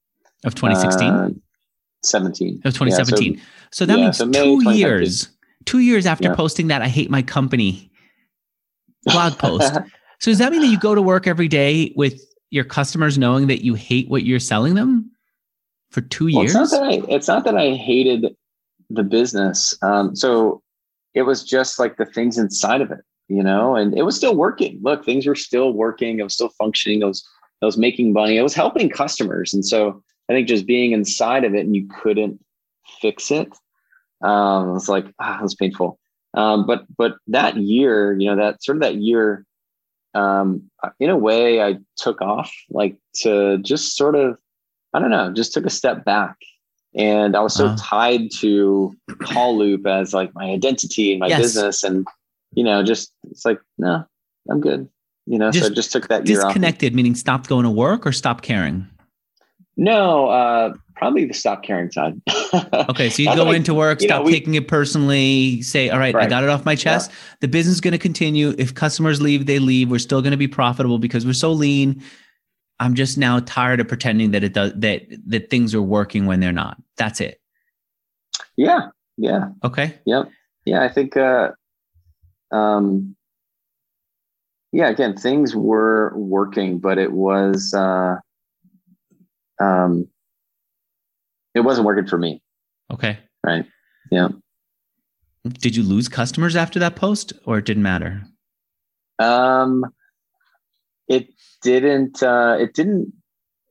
of 0.46 0.54
2016. 0.54 1.06
Uh, 1.06 1.30
17. 2.04 2.62
Of 2.64 2.72
2017. 2.72 3.34
Yeah, 3.34 3.38
so, 3.38 3.44
so, 3.70 3.86
that 3.86 3.98
yeah, 3.98 4.04
means 4.04 4.16
so 4.16 4.30
two 4.30 4.72
years. 4.72 5.28
Two 5.66 5.80
years 5.80 6.06
after 6.06 6.28
yeah. 6.28 6.34
posting 6.34 6.68
that 6.68 6.80
I 6.80 6.88
hate 6.88 7.10
my 7.10 7.20
company 7.20 7.90
blog 9.04 9.32
post. 9.38 9.74
so 10.20 10.30
does 10.30 10.38
that 10.38 10.52
mean 10.52 10.62
that 10.62 10.68
you 10.68 10.78
go 10.78 10.94
to 10.94 11.02
work 11.02 11.26
every 11.26 11.48
day 11.48 11.92
with 11.96 12.22
your 12.50 12.64
customers 12.64 13.18
knowing 13.18 13.46
that 13.48 13.64
you 13.64 13.74
hate 13.74 14.08
what 14.08 14.24
you're 14.24 14.40
selling 14.40 14.74
them 14.74 15.10
for 15.90 16.00
two 16.00 16.28
years? 16.28 16.54
It's, 16.54 16.54
not 16.54 16.70
that 16.70 16.82
I, 16.82 17.02
it's 17.08 17.28
not 17.28 17.44
that 17.44 17.56
I 17.56 17.74
hated 17.74 18.34
the 18.90 19.02
business. 19.02 19.76
Um, 19.82 20.16
so 20.16 20.62
it 21.14 21.22
was 21.22 21.44
just 21.44 21.78
like 21.78 21.96
the 21.96 22.06
things 22.06 22.38
inside 22.38 22.80
of 22.80 22.90
it, 22.90 23.00
you 23.28 23.42
know, 23.42 23.76
and 23.76 23.96
it 23.96 24.02
was 24.02 24.16
still 24.16 24.34
working. 24.34 24.78
Look, 24.82 25.04
things 25.04 25.26
were 25.26 25.34
still 25.34 25.72
working. 25.72 26.20
It 26.20 26.22
was 26.22 26.34
still 26.34 26.50
functioning. 26.58 27.02
I 27.02 27.06
was, 27.06 27.26
I 27.62 27.66
was 27.66 27.76
making 27.76 28.12
money. 28.12 28.38
I 28.38 28.42
was 28.42 28.54
helping 28.54 28.88
customers. 28.88 29.52
And 29.52 29.64
so 29.64 30.02
I 30.28 30.32
think 30.32 30.48
just 30.48 30.66
being 30.66 30.92
inside 30.92 31.44
of 31.44 31.54
it 31.54 31.66
and 31.66 31.74
you 31.74 31.88
couldn't 32.00 32.38
fix 33.00 33.30
it. 33.30 33.48
Um, 34.22 34.70
it 34.70 34.72
was 34.72 34.88
like, 34.88 35.06
ah, 35.18 35.38
it 35.38 35.42
was 35.42 35.54
painful. 35.54 35.98
Um, 36.34 36.66
but, 36.66 36.84
but 36.96 37.16
that 37.28 37.56
year, 37.56 38.12
you 38.18 38.28
know, 38.28 38.36
that 38.36 38.62
sort 38.62 38.76
of 38.76 38.82
that 38.82 38.96
year, 38.96 39.44
um, 40.14 40.70
in 41.00 41.10
a 41.10 41.16
way, 41.16 41.62
I 41.62 41.78
took 41.96 42.20
off 42.20 42.52
like 42.70 42.96
to 43.22 43.58
just 43.58 43.96
sort 43.96 44.14
of, 44.14 44.38
I 44.94 44.98
don't 44.98 45.10
know, 45.10 45.32
just 45.32 45.52
took 45.52 45.66
a 45.66 45.70
step 45.70 46.04
back. 46.04 46.36
And 46.94 47.36
I 47.36 47.40
was 47.40 47.54
so 47.54 47.66
uh 47.66 47.76
tied 47.78 48.30
to 48.38 48.94
Call 49.20 49.58
Loop 49.58 49.86
as 49.86 50.14
like 50.14 50.34
my 50.34 50.44
identity 50.46 51.12
and 51.12 51.20
my 51.20 51.28
yes. 51.28 51.40
business. 51.40 51.84
And, 51.84 52.06
you 52.52 52.64
know, 52.64 52.82
just 52.82 53.12
it's 53.30 53.44
like, 53.44 53.60
no, 53.76 54.04
I'm 54.50 54.60
good. 54.60 54.88
You 55.26 55.38
know, 55.38 55.50
just 55.50 55.66
so 55.66 55.70
I 55.70 55.74
just 55.74 55.92
took 55.92 56.08
that 56.08 56.26
year 56.26 56.40
disconnected, 56.40 56.94
meaning 56.94 57.14
stopped 57.14 57.48
going 57.48 57.64
to 57.64 57.70
work 57.70 58.06
or 58.06 58.12
stopped 58.12 58.42
caring? 58.42 58.88
No, 59.76 60.28
uh, 60.28 60.72
probably 60.98 61.24
the 61.24 61.34
stop 61.34 61.62
caring 61.62 61.90
side. 61.90 62.20
okay, 62.90 63.08
so 63.08 63.22
you 63.22 63.34
go 63.34 63.50
into 63.50 63.72
work, 63.72 64.00
stop 64.00 64.20
know, 64.20 64.22
we, 64.26 64.32
taking 64.32 64.54
it 64.54 64.68
personally, 64.68 65.62
say, 65.62 65.88
all 65.88 65.98
right, 65.98 66.14
right, 66.14 66.26
I 66.26 66.28
got 66.28 66.42
it 66.42 66.50
off 66.50 66.64
my 66.64 66.74
chest. 66.74 67.10
Yeah. 67.10 67.16
The 67.40 67.48
business 67.48 67.76
is 67.76 67.80
going 67.80 67.92
to 67.92 67.98
continue. 67.98 68.54
If 68.58 68.74
customers 68.74 69.22
leave, 69.22 69.46
they 69.46 69.58
leave. 69.58 69.90
We're 69.90 69.98
still 69.98 70.20
going 70.20 70.32
to 70.32 70.36
be 70.36 70.48
profitable 70.48 70.98
because 70.98 71.24
we're 71.24 71.32
so 71.32 71.52
lean. 71.52 72.02
I'm 72.80 72.94
just 72.94 73.16
now 73.16 73.40
tired 73.40 73.80
of 73.80 73.88
pretending 73.88 74.32
that 74.32 74.44
it 74.44 74.52
does 74.52 74.72
that 74.76 75.06
that 75.26 75.50
things 75.50 75.74
are 75.74 75.82
working 75.82 76.26
when 76.26 76.40
they're 76.40 76.52
not. 76.52 76.76
That's 76.96 77.20
it. 77.20 77.40
Yeah. 78.56 78.88
Yeah. 79.16 79.48
Okay. 79.64 79.98
Yep. 80.04 80.30
Yeah, 80.64 80.82
I 80.82 80.88
think 80.88 81.16
uh 81.16 81.50
um 82.52 83.16
yeah, 84.70 84.88
again, 84.88 85.16
things 85.16 85.56
were 85.56 86.12
working, 86.16 86.78
but 86.78 86.98
it 86.98 87.12
was 87.12 87.74
uh 87.74 88.16
um, 89.60 90.08
it 91.58 91.64
wasn't 91.64 91.86
working 91.86 92.06
for 92.06 92.18
me. 92.18 92.42
Okay. 92.90 93.18
Right. 93.44 93.66
Yeah. 94.10 94.28
did 95.46 95.76
you 95.76 95.82
lose 95.82 96.08
customers 96.08 96.56
after 96.56 96.78
that 96.78 96.96
post 96.96 97.32
or 97.44 97.58
it 97.58 97.64
didn't 97.64 97.82
matter? 97.82 98.22
Um, 99.18 99.84
it 101.08 101.28
didn't, 101.62 102.22
uh, 102.22 102.56
it 102.58 102.74
didn't, 102.74 103.12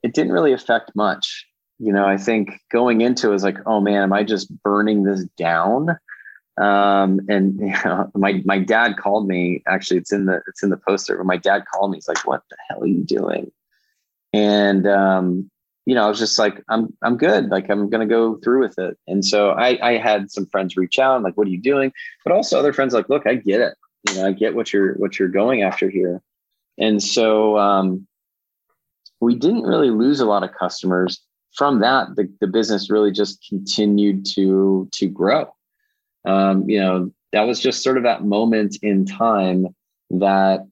it 0.04 0.14
didn't 0.14 0.32
really 0.32 0.54
affect 0.54 0.92
much. 0.96 1.46
You 1.80 1.94
know, 1.94 2.06
I 2.06 2.18
think 2.18 2.60
going 2.72 3.02
into 3.02 3.30
it 3.30 3.32
was 3.32 3.44
like, 3.44 3.58
oh 3.66 3.80
man, 3.80 4.04
am 4.04 4.14
I 4.14 4.24
just 4.24 4.52
burning 4.64 5.04
this 5.04 5.26
down? 5.38 5.98
Um, 6.58 7.22
and 7.30 7.60
you 7.60 7.74
know, 7.86 8.10
my 8.16 8.42
my 8.46 8.60
dad 8.60 8.98
called 8.98 9.28
me. 9.28 9.64
Actually, 9.68 9.98
it's 9.98 10.12
in 10.12 10.26
the 10.26 10.42
it's 10.48 10.64
in 10.64 10.70
the 10.70 10.78
poster. 10.78 11.18
But 11.18 11.26
my 11.26 11.38
dad 11.38 11.64
called 11.72 11.92
me. 11.92 11.98
He's 11.98 12.08
like, 12.08 12.26
"What 12.26 12.42
the 12.50 12.58
hell 12.68 12.84
are 12.84 12.88
you 12.88 13.04
doing?" 13.04 13.52
And 14.34 14.88
um, 14.88 15.52
you 15.88 15.96
know, 15.96 16.06
I 16.06 16.10
was 16.10 16.20
just 16.20 16.38
like, 16.38 16.62
"I'm 16.70 16.94
I'm 17.02 17.18
good. 17.18 17.50
Like, 17.50 17.70
I'm 17.70 17.90
gonna 17.90 18.06
go 18.06 18.36
through 18.44 18.60
with 18.60 18.78
it." 18.78 18.98
And 19.08 19.24
so 19.26 19.52
I 19.52 19.80
I 19.82 19.98
had 19.98 20.30
some 20.30 20.46
friends 20.46 20.78
reach 20.78 21.00
out, 21.00 21.24
like, 21.24 21.38
"What 21.38 21.48
are 21.48 21.52
you 21.52 21.62
doing?" 21.62 21.92
But 22.24 22.34
also 22.34 22.60
other 22.60 22.74
friends 22.74 22.94
like, 22.94 23.10
"Look, 23.10 23.26
I 23.26 23.36
get 23.36 23.62
it. 23.62 23.76
You 24.10 24.16
know, 24.16 24.28
I 24.28 24.32
get 24.34 24.54
what 24.56 24.74
you're 24.74 24.94
what 24.96 25.18
you're 25.18 25.30
going 25.30 25.62
after 25.64 25.90
here." 25.90 26.22
And 26.78 27.02
so 27.02 27.58
um, 27.58 28.06
we 29.20 29.34
didn't 29.34 29.64
really 29.64 29.90
lose 29.90 30.20
a 30.20 30.26
lot 30.26 30.44
of 30.44 30.52
customers 30.54 31.22
from 31.56 31.80
that. 31.80 32.16
The 32.16 32.32
the 32.42 32.48
business 32.48 32.90
really 32.92 33.12
just 33.12 33.46
continued 33.50 34.26
to 34.36 34.90
to 34.92 35.08
grow 35.08 35.52
um, 36.28 36.70
you 36.70 36.80
know, 36.80 37.12
that 37.32 37.44
was 37.44 37.60
just 37.60 37.82
sort 37.82 37.98
of 37.98 38.04
that 38.04 38.26
moment 38.26 38.78
in 38.82 39.06
time 39.06 39.68
that, 40.10 40.68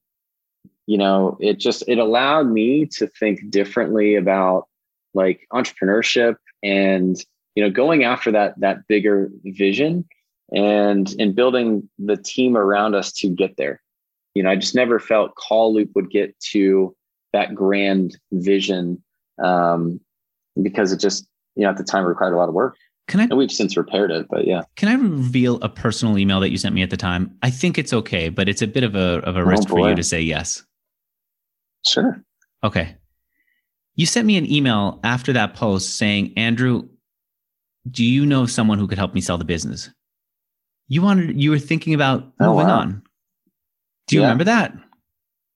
you 0.86 0.98
know, 0.98 1.38
it 1.40 1.60
just 1.60 1.84
it 1.88 1.98
allowed 1.98 2.48
me 2.48 2.86
to 2.98 3.08
think 3.08 3.50
differently 3.50 4.16
about 4.16 4.68
like 5.16 5.48
entrepreneurship 5.54 6.36
and 6.62 7.18
you 7.56 7.64
know 7.64 7.70
going 7.70 8.04
after 8.04 8.32
that 8.32 8.60
that 8.60 8.88
bigger 8.88 9.30
vision 9.46 10.06
and 10.52 11.16
and 11.20 11.36
building 11.36 11.90
the 11.98 12.18
team 12.18 12.56
around 12.56 12.94
us 12.94 13.12
to 13.12 13.30
get 13.30 13.58
there 13.58 13.82
you 14.34 14.44
know 14.44 14.50
i 14.50 14.56
just 14.56 14.76
never 14.76 15.00
felt 15.00 15.36
call 15.36 15.74
loop 15.74 15.90
would 15.96 16.10
get 16.10 16.38
to 16.40 16.96
that 17.34 17.56
grand 17.56 18.18
vision 18.32 19.02
um, 19.44 20.00
because 20.62 20.92
it 20.92 21.00
just 21.00 21.28
you 21.56 21.64
know 21.64 21.70
at 21.70 21.78
the 21.78 21.84
time 21.84 22.06
required 22.06 22.34
a 22.34 22.38
lot 22.38 22.50
of 22.50 22.56
work 22.56 22.76
can 23.08 23.20
I? 23.20 23.24
And 23.24 23.38
we've 23.38 23.52
since 23.52 23.78
repaired 23.78 24.10
it, 24.10 24.28
but 24.30 24.48
yeah. 24.48 24.64
Can 24.78 24.90
I 24.90 24.94
reveal 24.94 25.58
a 25.62 25.70
personal 25.70 26.18
email 26.18 26.40
that 26.40 26.50
you 26.50 26.58
sent 26.58 26.74
me 26.74 26.82
at 26.82 26.90
the 26.90 26.98
time? 26.98 27.38
I 27.44 27.52
think 27.52 27.78
it's 27.78 27.94
okay, 27.94 28.30
but 28.30 28.50
it's 28.50 28.64
a 28.64 28.68
bit 28.68 28.84
of 28.84 28.96
a 28.96 29.20
of 29.20 29.38
a 29.38 29.46
risk 29.46 29.70
oh, 29.70 29.76
for 29.76 29.90
you 29.90 29.96
to 29.96 30.04
say 30.04 30.22
yes. 30.22 30.64
Sure. 31.88 32.20
Okay. 32.64 32.96
You 33.96 34.06
sent 34.06 34.28
me 34.28 34.38
an 34.38 34.52
email 34.52 35.00
after 35.04 35.34
that 35.34 35.54
post 35.54 35.98
saying, 35.98 36.34
Andrew, 36.36 36.88
do 37.90 38.04
you 38.04 38.26
know 38.26 38.46
someone 38.46 38.78
who 38.78 38.88
could 38.88 38.98
help 38.98 39.14
me 39.14 39.22
sell 39.22 39.38
the 39.38 39.46
business? 39.46 39.90
You 40.88 41.02
wanted 41.02 41.42
you 41.42 41.52
were 41.52 41.60
thinking 41.60 41.94
about 41.94 42.32
oh, 42.40 42.54
moving 42.54 42.68
wow. 42.68 42.80
on. 42.80 43.04
Do 44.08 44.16
you 44.16 44.22
yeah. 44.22 44.28
remember 44.28 44.44
that? 44.44 44.74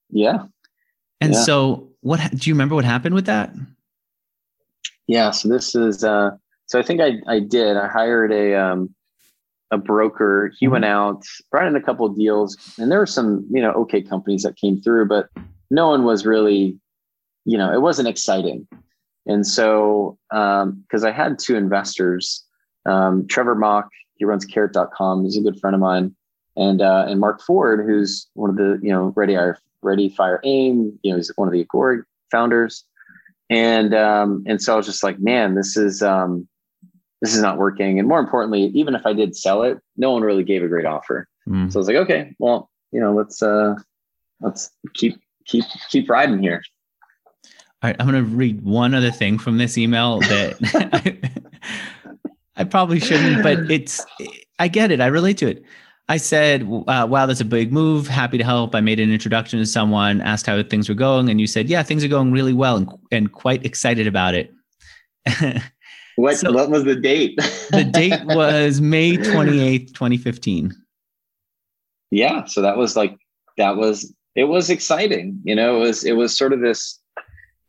Yeah. 0.10 0.46
And 1.22 1.34
yeah. 1.34 1.42
so 1.42 1.90
what 2.02 2.20
do 2.32 2.50
you 2.50 2.54
remember 2.54 2.76
what 2.76 2.86
happened 2.86 3.14
with 3.14 3.26
that? 3.26 3.54
Yeah, 5.08 5.32
so 5.32 5.50
this 5.50 5.76
is 5.76 6.04
uh 6.04 6.32
so 6.70 6.78
I 6.78 6.84
think 6.84 7.02
I, 7.02 7.14
I 7.28 7.40
did. 7.40 7.78
I 7.78 7.88
hired 7.88 8.32
a 8.32 8.54
um, 8.54 8.94
a 9.72 9.78
broker. 9.78 10.52
He 10.60 10.66
mm-hmm. 10.66 10.74
went 10.74 10.86
out, 10.86 11.24
brought 11.50 11.68
in 11.68 11.76
a 11.76 11.82
couple 11.82 12.06
of 12.06 12.16
deals, 12.16 12.56
and 12.78 12.92
there 12.92 13.00
were 13.00 13.08
some 13.08 13.46
you 13.50 13.62
know 13.62 13.72
okay 13.72 14.02
companies 14.02 14.44
that 14.44 14.56
came 14.56 14.80
through, 14.80 15.08
but 15.08 15.30
no 15.72 15.90
one 15.90 16.04
was 16.04 16.28
really, 16.28 16.80
you 17.50 17.58
know, 17.58 17.74
it 17.74 17.82
wasn't 17.82 18.08
exciting. 18.08 18.68
And 19.26 19.46
so 19.46 20.18
because 20.30 21.04
um, 21.04 21.06
I 21.06 21.12
had 21.12 21.40
two 21.40 21.56
investors, 21.56 22.46
um, 22.86 23.28
Trevor 23.28 23.56
Mauch, 23.56 23.90
he 24.16 24.26
runs 24.26 24.46
Carrot.com. 24.46 25.24
He's 25.24 25.38
a 25.38 25.42
good 25.42 25.60
friend 25.60 25.74
of 25.74 25.80
mine, 25.82 26.16
and 26.56 26.82
uh, 26.82 27.06
and 27.08 27.20
Mark 27.20 27.42
Ford, 27.42 27.86
who's 27.86 28.28
one 28.34 28.50
of 28.50 28.56
the 28.56 28.80
you 28.82 28.92
know 28.92 29.14
Ready 29.16 29.38
Ready 29.82 30.10
Fire 30.10 30.40
Aim. 30.44 31.00
You 31.04 31.12
know, 31.12 31.18
he's 31.18 31.32
one 31.36 31.48
of 31.48 31.54
the 31.54 31.62
Agora 31.62 32.04
founders. 32.32 32.86
And 33.50 33.94
um, 33.96 34.44
and 34.46 34.62
so 34.62 34.74
I 34.74 34.78
was 34.78 34.86
just 34.86 35.04
like, 35.04 35.20
man, 35.20 35.56
this 35.56 35.76
is 35.76 36.04
um, 36.04 36.48
this 37.22 37.34
is 37.34 37.42
not 37.42 37.58
working. 37.58 37.98
And 37.98 38.08
more 38.08 38.20
importantly, 38.20 38.66
even 38.76 38.94
if 38.94 39.06
I 39.06 39.14
did 39.14 39.36
sell 39.36 39.64
it, 39.64 39.80
no 39.98 40.12
one 40.12 40.22
really 40.22 40.44
gave 40.44 40.64
a 40.64 40.68
great 40.68 40.86
offer. 40.86 41.28
Mm. 41.48 41.72
So 41.72 41.78
I 41.78 41.80
was 41.80 41.88
like, 41.88 41.98
okay, 41.98 42.36
well, 42.38 42.70
you 42.92 43.00
know, 43.00 43.14
let's 43.14 43.42
uh 43.42 43.76
let's 44.40 44.70
keep 44.94 45.20
keep 45.46 45.66
keep 45.90 46.10
riding 46.10 46.42
here. 46.42 46.62
All 47.82 47.90
right, 47.90 47.96
I'm 48.00 48.10
going 48.10 48.24
to 48.24 48.30
read 48.30 48.62
one 48.62 48.94
other 48.94 49.12
thing 49.12 49.40
from 49.40 49.58
this 49.58 49.78
email 49.78 50.20
that 50.20 50.58
I, 50.94 51.20
I, 52.62 52.64
probably 52.66 53.00
shouldn't, 53.00 53.42
but 53.42 53.72
it's 53.72 54.06
I 54.60 54.68
get 54.68 54.92
it. 54.92 55.00
I 55.00 55.08
relate 55.08 55.38
to 55.38 55.48
it. 55.48 55.64
I 56.10 56.18
said, 56.18 56.64
uh, 56.64 57.08
"Wow, 57.10 57.26
that's 57.26 57.40
a 57.40 57.46
big 57.46 57.72
move. 57.72 58.08
Happy 58.08 58.38
to 58.38 58.44
help." 58.44 58.76
I 58.76 58.82
made 58.82 59.00
an 59.00 59.12
introduction 59.14 59.60
to 59.60 59.66
someone, 59.66 60.20
asked 60.20 60.46
how 60.46 60.62
things 60.64 60.90
were 60.90 60.96
going, 60.96 61.30
and 61.30 61.40
you 61.40 61.48
said, 61.48 61.70
"Yeah, 61.70 61.84
things 61.84 62.04
are 62.04 62.10
going 62.10 62.34
really 62.34 62.54
well," 62.54 62.76
and, 62.76 62.90
and 63.12 63.32
quite 63.32 63.66
excited 63.66 64.08
about 64.08 64.34
it. 64.36 64.52
What 66.20 66.38
so 66.38 66.52
what 66.52 66.70
was 66.70 66.84
the 66.84 66.98
date? 66.98 67.38
the 67.72 67.86
date 67.86 68.26
was 68.26 68.82
May 68.82 69.16
28th, 69.16 69.94
2015. 69.94 70.76
Yeah, 72.12 72.44
so 72.44 72.62
that 72.62 72.76
was 72.76 72.98
like 72.98 73.16
that 73.58 73.78
was 73.78 74.14
it 74.36 74.44
was 74.44 74.70
exciting. 74.70 75.40
You 75.46 75.56
know, 75.56 75.78
it 75.78 75.80
was 75.80 76.04
it 76.04 76.14
was 76.14 76.36
sort 76.36 76.52
of 76.52 76.60
this 76.60 76.99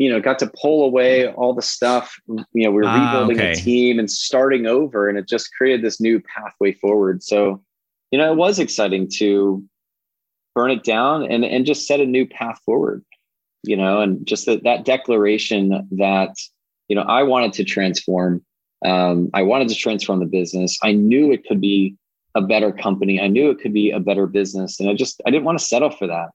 you 0.00 0.10
know, 0.10 0.18
got 0.18 0.38
to 0.38 0.50
pull 0.58 0.82
away 0.82 1.28
all 1.34 1.52
the 1.52 1.60
stuff. 1.60 2.16
You 2.26 2.44
know, 2.54 2.70
we 2.70 2.76
were 2.76 2.84
ah, 2.86 2.94
rebuilding 2.94 3.36
okay. 3.36 3.54
the 3.54 3.60
team 3.60 3.98
and 3.98 4.10
starting 4.10 4.64
over, 4.64 5.10
and 5.10 5.18
it 5.18 5.28
just 5.28 5.52
created 5.52 5.84
this 5.84 6.00
new 6.00 6.22
pathway 6.22 6.72
forward. 6.72 7.22
So, 7.22 7.62
you 8.10 8.18
know, 8.18 8.32
it 8.32 8.36
was 8.36 8.58
exciting 8.58 9.10
to 9.16 9.62
burn 10.54 10.70
it 10.70 10.84
down 10.84 11.30
and 11.30 11.44
and 11.44 11.66
just 11.66 11.86
set 11.86 12.00
a 12.00 12.06
new 12.06 12.26
path 12.26 12.58
forward. 12.64 13.04
You 13.62 13.76
know, 13.76 14.00
and 14.00 14.26
just 14.26 14.46
that 14.46 14.64
that 14.64 14.86
declaration 14.86 15.86
that 15.90 16.34
you 16.88 16.96
know, 16.96 17.02
I 17.02 17.22
wanted 17.22 17.52
to 17.52 17.64
transform. 17.64 18.42
Um, 18.82 19.28
I 19.34 19.42
wanted 19.42 19.68
to 19.68 19.74
transform 19.74 20.20
the 20.20 20.24
business. 20.24 20.78
I 20.82 20.92
knew 20.92 21.30
it 21.30 21.44
could 21.46 21.60
be 21.60 21.94
a 22.34 22.40
better 22.40 22.72
company. 22.72 23.20
I 23.20 23.26
knew 23.26 23.50
it 23.50 23.60
could 23.60 23.74
be 23.74 23.90
a 23.90 24.00
better 24.00 24.26
business, 24.26 24.80
and 24.80 24.88
I 24.88 24.94
just 24.94 25.20
I 25.26 25.30
didn't 25.30 25.44
want 25.44 25.58
to 25.58 25.64
settle 25.64 25.90
for 25.90 26.06
that. 26.06 26.30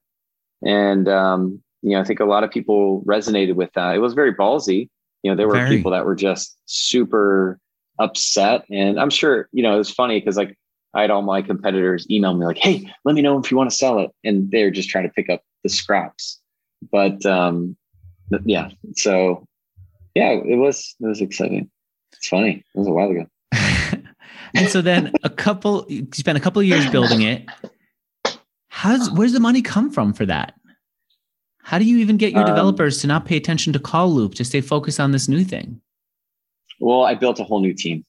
And 0.61 1.09
um, 1.09 1.63
you 1.85 1.91
know, 1.91 2.01
I 2.01 2.03
think 2.03 2.19
a 2.19 2.25
lot 2.25 2.43
of 2.43 2.49
people 2.49 3.03
resonated 3.05 3.53
with 3.53 3.71
that. 3.73 3.95
It 3.95 3.99
was 3.99 4.15
very 4.15 4.33
ballsy. 4.33 4.89
You 5.21 5.31
know, 5.31 5.37
there 5.37 5.47
were 5.47 5.53
very. 5.53 5.69
people 5.69 5.91
that 5.91 6.03
were 6.03 6.15
just 6.15 6.57
super 6.65 7.59
upset, 7.99 8.65
and 8.71 8.99
I'm 8.99 9.11
sure 9.11 9.49
you 9.51 9.61
know 9.61 9.75
it 9.75 9.77
was 9.77 9.91
funny 9.91 10.19
because 10.19 10.35
like 10.35 10.57
I 10.95 11.01
had 11.01 11.11
all 11.11 11.21
my 11.21 11.43
competitors 11.43 12.07
email 12.09 12.33
me 12.33 12.43
like, 12.43 12.57
"Hey, 12.57 12.91
let 13.05 13.13
me 13.13 13.21
know 13.21 13.37
if 13.37 13.51
you 13.51 13.57
want 13.57 13.69
to 13.69 13.75
sell 13.75 13.99
it," 13.99 14.09
and 14.23 14.49
they're 14.49 14.71
just 14.71 14.89
trying 14.89 15.03
to 15.03 15.13
pick 15.13 15.29
up 15.29 15.43
the 15.61 15.69
scraps. 15.69 16.41
But 16.91 17.23
um, 17.23 17.77
yeah, 18.45 18.69
so 18.95 19.45
yeah, 20.15 20.31
it 20.31 20.57
was 20.57 20.95
it 20.99 21.05
was 21.05 21.21
exciting. 21.21 21.69
It's 22.13 22.27
funny. 22.27 22.63
It 22.73 22.79
was 22.79 22.87
a 22.87 22.91
while 22.91 23.11
ago. 23.11 23.27
and 24.55 24.69
so 24.69 24.81
then 24.81 25.13
a 25.23 25.29
couple 25.29 25.85
you 25.87 26.07
spent 26.13 26.35
a 26.35 26.41
couple 26.41 26.61
of 26.61 26.65
years 26.65 26.89
building 26.89 27.21
it. 27.21 27.45
How's 28.69 29.11
where's 29.11 29.33
the 29.33 29.39
money 29.39 29.61
come 29.61 29.91
from 29.91 30.13
for 30.13 30.25
that? 30.25 30.55
How 31.65 31.79
do 31.79 31.85
you 31.85 31.97
even 31.97 32.17
get 32.17 32.31
your 32.31 32.41
um, 32.41 32.47
developers 32.47 32.99
to 32.99 33.07
not 33.07 33.25
pay 33.25 33.37
attention 33.37 33.73
to 33.73 33.79
call 33.79 34.09
loop 34.09 34.35
to 34.35 34.45
stay 34.45 34.61
focused 34.61 34.99
on 34.99 35.11
this 35.11 35.27
new 35.27 35.43
thing? 35.43 35.81
Well, 36.79 37.03
I 37.03 37.15
built 37.15 37.39
a 37.39 37.43
whole 37.43 37.59
new 37.59 37.73
team. 37.73 38.05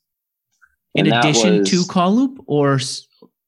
In 0.95 1.13
addition 1.13 1.59
was, 1.61 1.71
to 1.71 1.85
call 1.85 2.15
loop 2.15 2.43
or 2.47 2.79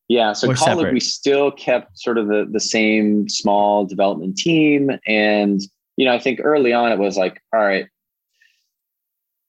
yeah, 0.09 0.33
so 0.33 0.53
call 0.55 0.77
loop 0.77 0.93
we 0.93 1.01
still 1.01 1.51
kept 1.51 1.99
sort 1.99 2.19
of 2.19 2.29
the 2.29 2.47
the 2.51 2.61
same 2.61 3.29
small 3.29 3.87
development 3.87 4.37
team 4.37 4.91
and 5.07 5.63
you 5.99 6.05
know, 6.05 6.15
I 6.15 6.21
think 6.21 6.41
early 6.43 6.73
on 6.73 6.93
it 6.93 6.99
was 6.99 7.17
like, 7.17 7.43
all 7.53 7.61
right, 7.61 7.87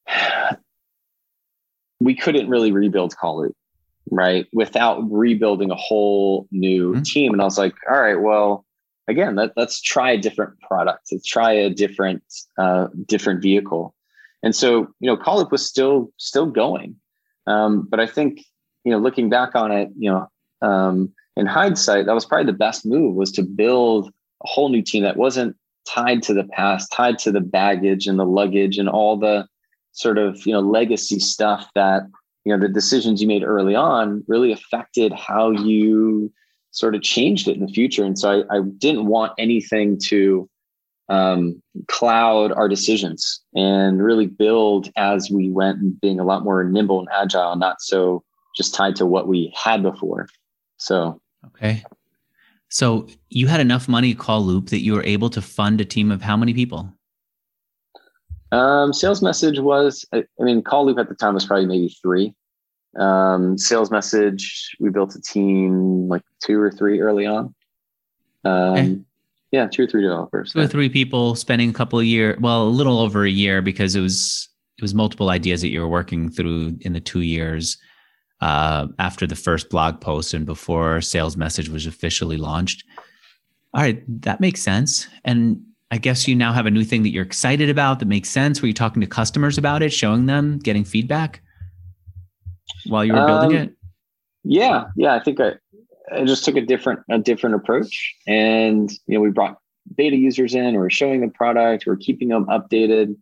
we 1.99 2.15
couldn't 2.15 2.49
really 2.49 2.71
rebuild 2.71 3.15
Call 3.15 3.41
Loop, 3.41 3.55
right? 4.09 4.47
Without 4.51 4.99
rebuilding 5.11 5.69
a 5.69 5.75
whole 5.75 6.47
new 6.51 6.93
mm-hmm. 6.93 7.03
team. 7.03 7.33
And 7.33 7.41
I 7.41 7.45
was 7.45 7.59
like, 7.59 7.75
all 7.89 8.01
right, 8.01 8.19
well, 8.19 8.65
again, 9.09 9.35
let, 9.35 9.51
us 9.57 9.81
try 9.81 10.11
a 10.11 10.17
different 10.17 10.59
product. 10.61 11.09
Let's 11.11 11.25
try 11.25 11.51
a 11.51 11.69
different, 11.69 12.23
uh, 12.57 12.87
different 13.05 13.41
vehicle. 13.41 13.95
And 14.43 14.55
so, 14.55 14.87
you 14.99 15.07
know, 15.09 15.17
Call 15.17 15.39
Loop 15.39 15.51
was 15.51 15.65
still, 15.65 16.11
still 16.17 16.45
going. 16.45 16.95
Um, 17.47 17.87
but 17.89 17.99
I 17.99 18.07
think, 18.07 18.45
you 18.85 18.91
know, 18.91 18.99
looking 18.99 19.29
back 19.29 19.55
on 19.55 19.71
it, 19.71 19.89
you 19.97 20.09
know, 20.09 20.29
um, 20.61 21.11
in 21.35 21.45
hindsight, 21.45 22.05
that 22.05 22.15
was 22.15 22.25
probably 22.25 22.45
the 22.45 22.57
best 22.57 22.85
move 22.85 23.15
was 23.15 23.31
to 23.33 23.43
build 23.43 24.07
a 24.43 24.47
whole 24.47 24.69
new 24.69 24.81
team 24.81 25.03
that 25.03 25.17
wasn't 25.17 25.55
tied 25.87 26.21
to 26.23 26.33
the 26.33 26.43
past, 26.43 26.91
tied 26.91 27.17
to 27.19 27.31
the 27.31 27.41
baggage 27.41 28.07
and 28.07 28.19
the 28.19 28.25
luggage 28.25 28.77
and 28.77 28.87
all 28.87 29.17
the 29.17 29.47
sort 29.91 30.17
of 30.17 30.45
you 30.45 30.53
know 30.53 30.59
legacy 30.59 31.19
stuff 31.19 31.67
that 31.75 32.03
you 32.45 32.55
know 32.55 32.61
the 32.61 32.71
decisions 32.71 33.21
you 33.21 33.27
made 33.27 33.43
early 33.43 33.75
on 33.75 34.23
really 34.27 34.51
affected 34.51 35.11
how 35.13 35.51
you 35.51 36.31
sort 36.71 36.95
of 36.95 37.01
changed 37.01 37.47
it 37.47 37.55
in 37.55 37.65
the 37.65 37.71
future 37.71 38.03
and 38.03 38.17
so 38.17 38.43
i, 38.49 38.57
I 38.57 38.61
didn't 38.77 39.05
want 39.05 39.33
anything 39.37 39.97
to 40.05 40.49
um, 41.09 41.61
cloud 41.87 42.51
our 42.51 42.67
decisions 42.67 43.41
and 43.55 44.03
really 44.03 44.27
build 44.27 44.91
as 44.95 45.31
we 45.31 45.49
went 45.49 45.79
and 45.79 45.99
being 45.99 46.19
a 46.19 46.23
lot 46.23 46.43
more 46.43 46.63
nimble 46.63 46.99
and 46.99 47.09
agile 47.11 47.55
not 47.55 47.81
so 47.81 48.23
just 48.55 48.75
tied 48.75 48.95
to 48.97 49.05
what 49.05 49.27
we 49.27 49.53
had 49.55 49.81
before. 49.81 50.27
So 50.77 51.21
okay. 51.47 51.83
So 52.69 53.07
you 53.29 53.47
had 53.47 53.59
enough 53.59 53.87
money 53.87 54.13
call 54.13 54.41
loop 54.41 54.69
that 54.69 54.81
you 54.81 54.93
were 54.93 55.03
able 55.03 55.29
to 55.31 55.41
fund 55.41 55.81
a 55.81 55.85
team 55.85 56.11
of 56.11 56.21
how 56.21 56.37
many 56.37 56.53
people? 56.53 56.93
Um, 58.51 58.93
sales 58.93 59.21
message 59.21 59.59
was, 59.59 60.05
I, 60.13 60.23
I 60.39 60.43
mean, 60.43 60.61
call 60.61 60.85
loop 60.85 60.99
at 60.99 61.09
the 61.09 61.15
time 61.15 61.35
was 61.35 61.45
probably 61.45 61.67
maybe 61.67 61.89
three. 62.01 62.35
Um, 62.97 63.57
sales 63.57 63.91
message, 63.91 64.75
we 64.79 64.89
built 64.89 65.15
a 65.15 65.21
team 65.21 66.07
like 66.07 66.23
two 66.43 66.59
or 66.59 66.71
three 66.71 66.99
early 66.99 67.25
on. 67.25 67.53
Um, 68.45 68.53
okay. 68.53 68.99
Yeah, 69.51 69.67
two 69.67 69.83
or 69.83 69.87
three 69.87 70.03
developers. 70.03 70.53
Two 70.53 70.59
or 70.59 70.67
three 70.67 70.89
people 70.89 71.35
spending 71.35 71.69
a 71.69 71.73
couple 71.73 71.99
of 71.99 72.05
years, 72.05 72.37
well, 72.39 72.63
a 72.63 72.69
little 72.69 72.99
over 72.99 73.25
a 73.25 73.29
year 73.29 73.61
because 73.61 73.95
it 73.95 74.01
was 74.01 74.47
it 74.77 74.81
was 74.81 74.93
multiple 74.93 75.29
ideas 75.29 75.61
that 75.61 75.69
you 75.69 75.81
were 75.81 75.89
working 75.89 76.29
through 76.29 76.77
in 76.81 76.93
the 76.93 76.99
two 76.99 77.21
years 77.21 77.77
uh, 78.41 78.87
after 78.99 79.27
the 79.27 79.35
first 79.35 79.69
blog 79.69 79.99
post 79.99 80.33
and 80.33 80.45
before 80.45 81.01
sales 81.01 81.35
message 81.35 81.67
was 81.67 81.85
officially 81.85 82.37
launched. 82.37 82.85
All 83.73 83.81
right, 83.81 84.03
that 84.21 84.39
makes 84.39 84.61
sense. 84.61 85.07
And 85.25 85.61
I 85.91 85.97
guess 85.97 86.27
you 86.27 86.35
now 86.35 86.53
have 86.53 86.65
a 86.65 86.71
new 86.71 86.83
thing 86.83 87.03
that 87.03 87.09
you're 87.09 87.25
excited 87.25 87.69
about 87.69 87.99
that 87.99 88.07
makes 88.07 88.29
sense. 88.29 88.61
Were 88.61 88.67
you 88.67 88.73
talking 88.73 89.01
to 89.01 89.07
customers 89.07 89.57
about 89.57 89.81
it, 89.81 89.91
showing 89.91 90.27
them, 90.27 90.59
getting 90.59 90.85
feedback 90.85 91.41
while 92.87 93.05
you 93.05 93.13
were 93.13 93.25
building 93.25 93.57
um, 93.57 93.63
it? 93.63 93.75
Yeah, 94.43 94.85
yeah. 94.95 95.15
I 95.15 95.19
think 95.19 95.39
I, 95.39 95.53
I 96.11 96.23
just 96.25 96.45
took 96.45 96.55
a 96.55 96.61
different 96.61 97.01
a 97.09 97.17
different 97.17 97.55
approach, 97.55 98.15
and 98.27 98.91
you 99.07 99.15
know, 99.15 99.21
we 99.21 99.29
brought 99.29 99.57
beta 99.95 100.15
users 100.15 100.55
in, 100.55 100.75
or 100.75 100.89
showing 100.89 101.21
the 101.21 101.27
product, 101.27 101.87
or 101.87 101.95
keeping 101.95 102.29
them 102.29 102.45
updated, 102.45 103.15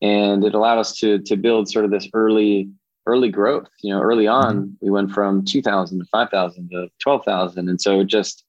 and 0.00 0.44
it 0.44 0.54
allowed 0.54 0.78
us 0.78 0.96
to 0.98 1.18
to 1.20 1.36
build 1.36 1.68
sort 1.68 1.84
of 1.84 1.90
this 1.90 2.08
early 2.14 2.70
early 3.06 3.30
growth. 3.30 3.68
You 3.82 3.94
know, 3.94 4.00
early 4.00 4.26
on, 4.26 4.56
mm-hmm. 4.56 4.74
we 4.80 4.90
went 4.90 5.12
from 5.12 5.44
two 5.44 5.62
thousand 5.62 5.98
to 6.00 6.04
five 6.06 6.30
thousand 6.30 6.70
to 6.70 6.88
twelve 7.00 7.24
thousand, 7.24 7.68
and 7.68 7.80
so 7.80 8.00
it 8.00 8.06
just 8.06 8.44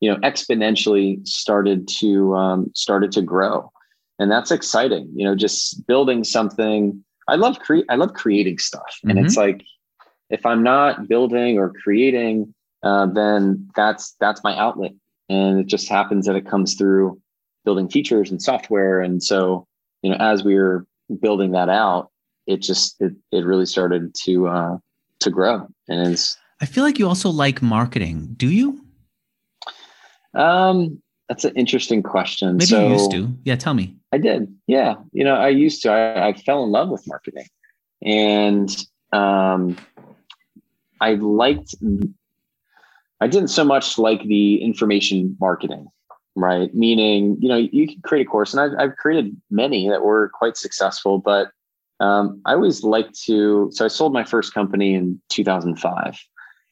you 0.00 0.10
know 0.10 0.18
exponentially 0.18 1.26
started 1.26 1.88
to 1.98 2.34
um, 2.34 2.70
started 2.74 3.12
to 3.12 3.22
grow, 3.22 3.70
and 4.18 4.30
that's 4.30 4.50
exciting. 4.50 5.10
You 5.14 5.26
know, 5.26 5.34
just 5.34 5.86
building 5.86 6.24
something. 6.24 7.02
I 7.28 7.34
love 7.34 7.58
create. 7.60 7.84
I 7.88 7.96
love 7.96 8.14
creating 8.14 8.58
stuff, 8.58 8.98
and 9.02 9.12
mm-hmm. 9.12 9.26
it's 9.26 9.36
like 9.36 9.62
if 10.30 10.44
I'm 10.44 10.62
not 10.62 11.08
building 11.08 11.58
or 11.58 11.72
creating, 11.72 12.54
uh, 12.82 13.06
then 13.06 13.68
that's 13.74 14.14
that's 14.20 14.42
my 14.44 14.56
outlet, 14.56 14.92
and 15.28 15.60
it 15.60 15.66
just 15.66 15.88
happens 15.88 16.26
that 16.26 16.36
it 16.36 16.46
comes 16.46 16.74
through 16.74 17.20
building 17.64 17.88
features 17.88 18.30
and 18.30 18.40
software. 18.40 19.00
And 19.00 19.22
so, 19.22 19.66
you 20.02 20.10
know, 20.10 20.16
as 20.20 20.44
we 20.44 20.54
were 20.54 20.86
building 21.20 21.52
that 21.52 21.68
out, 21.68 22.10
it 22.46 22.58
just 22.58 23.00
it, 23.00 23.12
it 23.32 23.44
really 23.44 23.66
started 23.66 24.14
to 24.24 24.48
uh, 24.48 24.78
to 25.20 25.30
grow, 25.30 25.66
and 25.88 26.12
it's. 26.12 26.36
I 26.60 26.66
feel 26.66 26.84
like 26.84 26.98
you 26.98 27.06
also 27.06 27.28
like 27.28 27.60
marketing. 27.60 28.34
Do 28.36 28.48
you? 28.48 28.80
Um, 30.34 31.02
that's 31.28 31.44
an 31.44 31.54
interesting 31.54 32.02
question. 32.02 32.56
Maybe 32.56 32.66
so, 32.66 32.86
you 32.86 32.92
used 32.94 33.10
to. 33.10 33.28
Yeah, 33.44 33.56
tell 33.56 33.74
me. 33.74 33.96
I 34.12 34.18
did. 34.18 34.54
Yeah, 34.66 34.94
you 35.12 35.24
know, 35.24 35.34
I 35.34 35.48
used 35.48 35.82
to. 35.82 35.90
I, 35.90 36.28
I 36.28 36.32
fell 36.34 36.64
in 36.64 36.70
love 36.70 36.88
with 36.88 37.06
marketing, 37.06 37.48
and 38.02 38.74
um, 39.12 39.76
I 41.00 41.14
liked. 41.14 41.74
I 43.20 43.26
didn't 43.26 43.48
so 43.48 43.64
much 43.64 43.98
like 43.98 44.22
the 44.24 44.62
information 44.62 45.36
marketing, 45.40 45.86
right? 46.34 46.74
Meaning, 46.74 47.36
you 47.40 47.48
know, 47.48 47.56
you 47.56 47.86
can 47.86 48.00
create 48.02 48.26
a 48.26 48.30
course, 48.30 48.54
and 48.54 48.60
I've, 48.60 48.78
I've 48.78 48.96
created 48.96 49.34
many 49.50 49.88
that 49.88 50.04
were 50.04 50.30
quite 50.34 50.56
successful, 50.56 51.18
but 51.18 51.50
um, 52.00 52.40
I 52.44 52.52
always 52.52 52.82
like 52.82 53.10
to. 53.24 53.70
So 53.72 53.84
I 53.84 53.88
sold 53.88 54.12
my 54.12 54.24
first 54.24 54.52
company 54.52 54.94
in 54.94 55.20
2005, 55.30 56.18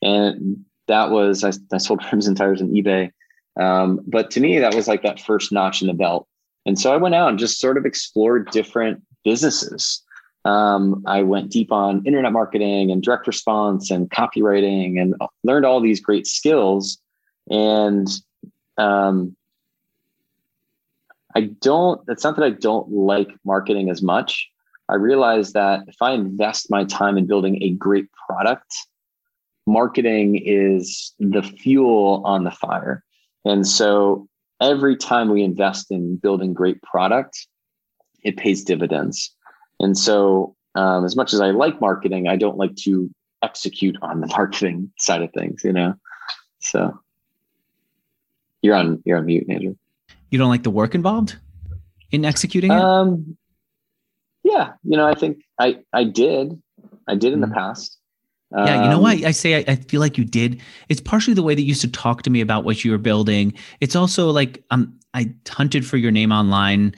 and 0.03 0.65
that 0.89 1.11
was 1.11 1.45
I, 1.45 1.53
I 1.73 1.79
sold 1.79 2.03
rims 2.13 2.27
and 2.27 2.37
tires 2.37 2.61
on 2.61 2.69
eBay. 2.69 3.11
Um, 3.59 4.01
but 4.07 4.31
to 4.33 4.41
me, 4.41 4.59
that 4.59 4.75
was 4.75 4.89
like 4.89 5.03
that 5.03 5.21
first 5.21 5.53
notch 5.53 5.81
in 5.81 5.87
the 5.87 5.95
belt. 5.95 6.27
And 6.67 6.79
so 6.79 6.93
I 6.93 6.97
went 6.97 7.15
out 7.15 7.29
and 7.29 7.39
just 7.39 7.61
sort 7.61 7.77
of 7.77 7.87
explored 7.87 8.51
different 8.51 9.03
businesses. 9.23 10.03
Um, 10.45 11.03
I 11.07 11.23
went 11.23 11.51
deep 11.51 11.73
on 11.73 12.05
internet 12.05 12.33
marketing 12.33 12.91
and 12.91 13.03
direct 13.03 13.27
response 13.27 13.91
and 13.91 14.11
copywriting 14.11 15.01
and 15.01 15.15
learned 15.43 15.65
all 15.65 15.81
these 15.81 16.01
great 16.01 16.27
skills. 16.27 16.99
And 17.51 18.09
um, 18.77 19.37
I 21.35 21.43
don't, 21.61 22.01
it's 22.09 22.25
not 22.25 22.37
that 22.37 22.45
I 22.45 22.51
don't 22.51 22.91
like 22.91 23.31
marketing 23.45 23.89
as 23.91 24.03
much. 24.03 24.51
I 24.89 24.97
realized 24.97 25.55
that 25.55 25.85
if 25.89 25.97
I 26.03 26.13
invest 26.13 26.71
my 26.71 26.85
time 26.85 27.17
in 27.17 27.27
building 27.27 27.63
a 27.63 27.71
great 27.71 28.07
product, 28.27 28.75
marketing 29.67 30.41
is 30.45 31.15
the 31.19 31.43
fuel 31.43 32.23
on 32.27 32.45
the 32.45 32.51
fire. 32.51 33.03
And 33.47 33.67
so 33.67 34.29
every 34.61 34.97
time 34.97 35.31
we 35.31 35.43
invest 35.43 35.91
in 35.91 36.17
building 36.17 36.53
great 36.53 36.83
product, 36.83 37.47
it 38.23 38.37
pays 38.37 38.63
dividends. 38.63 39.35
And 39.81 39.97
so, 39.97 40.57
um, 40.75 41.05
as 41.05 41.17
much 41.17 41.33
as 41.33 41.41
I 41.41 41.51
like 41.51 41.81
marketing, 41.81 42.29
I 42.29 42.37
don't 42.37 42.57
like 42.57 42.75
to 42.77 43.11
execute 43.43 43.97
on 44.03 44.21
the 44.21 44.27
marketing 44.37 44.91
side 44.99 45.23
of 45.23 45.33
things, 45.33 45.63
you 45.65 45.73
know? 45.73 45.95
So 46.61 46.99
you're 48.63 48.75
on, 48.75 49.03
you're 49.05 49.19
on 49.19 49.27
mute, 49.27 49.47
Andrew. 49.49 49.77
You 50.31 50.39
don't 50.39 50.49
like 50.49 50.63
the 50.63 50.71
work 50.71 50.95
involved 50.95 51.37
in 52.15 52.25
executing 52.25 52.73
it? 52.73 52.79
Um, 52.79 53.37
yeah, 54.43 54.73
you 54.85 54.97
know, 54.97 55.07
I 55.07 55.15
think 55.15 55.43
I 55.59 55.81
I 55.93 56.05
did, 56.05 56.61
I 57.09 57.17
did 57.17 57.33
in 57.33 57.41
the 57.41 57.47
mm. 57.47 57.55
past. 57.55 57.99
Yeah, 58.57 58.85
you 58.85 58.91
know 58.91 59.01
why 59.01 59.17
um, 59.17 59.25
I 59.25 59.33
say 59.33 59.57
I, 59.57 59.73
I, 59.73 59.75
feel 59.75 60.01
like 60.01 60.17
you 60.17 60.25
did. 60.25 60.61
It's 60.89 61.01
partially 61.01 61.35
the 61.35 61.43
way 61.43 61.57
that 61.57 61.63
you 61.63 61.67
used 61.67 61.81
to 61.81 61.91
talk 61.91 62.23
to 62.23 62.31
me 62.31 62.41
about 62.41 62.63
what 62.63 62.85
you 62.85 62.93
were 62.93 62.99
building. 62.99 63.53
It's 63.81 63.97
also 63.97 64.31
like 64.31 64.63
um, 64.71 64.97
I 65.13 65.35
hunted 65.49 65.85
for 65.85 65.97
your 65.97 66.13
name 66.13 66.31
online. 66.31 66.95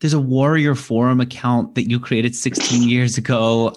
There's 0.00 0.12
a 0.12 0.20
warrior 0.20 0.74
forum 0.74 1.20
account 1.20 1.74
that 1.74 1.88
you 1.88 1.98
created 1.98 2.36
16 2.36 2.86
years 2.86 3.16
ago. 3.16 3.74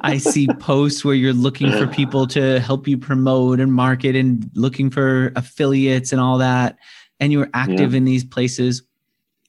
I 0.00 0.18
see 0.18 0.48
posts 0.58 1.04
where 1.04 1.14
you're 1.14 1.32
looking 1.32 1.70
for 1.70 1.86
people 1.86 2.26
to 2.28 2.58
help 2.58 2.88
you 2.88 2.98
promote 2.98 3.60
and 3.60 3.72
market 3.72 4.16
and 4.16 4.50
looking 4.54 4.90
for 4.90 5.32
affiliates 5.36 6.10
and 6.10 6.20
all 6.20 6.38
that. 6.38 6.76
And 7.20 7.30
you 7.30 7.38
were 7.38 7.50
active 7.54 7.92
yeah. 7.92 7.98
in 7.98 8.04
these 8.04 8.24
places. 8.24 8.82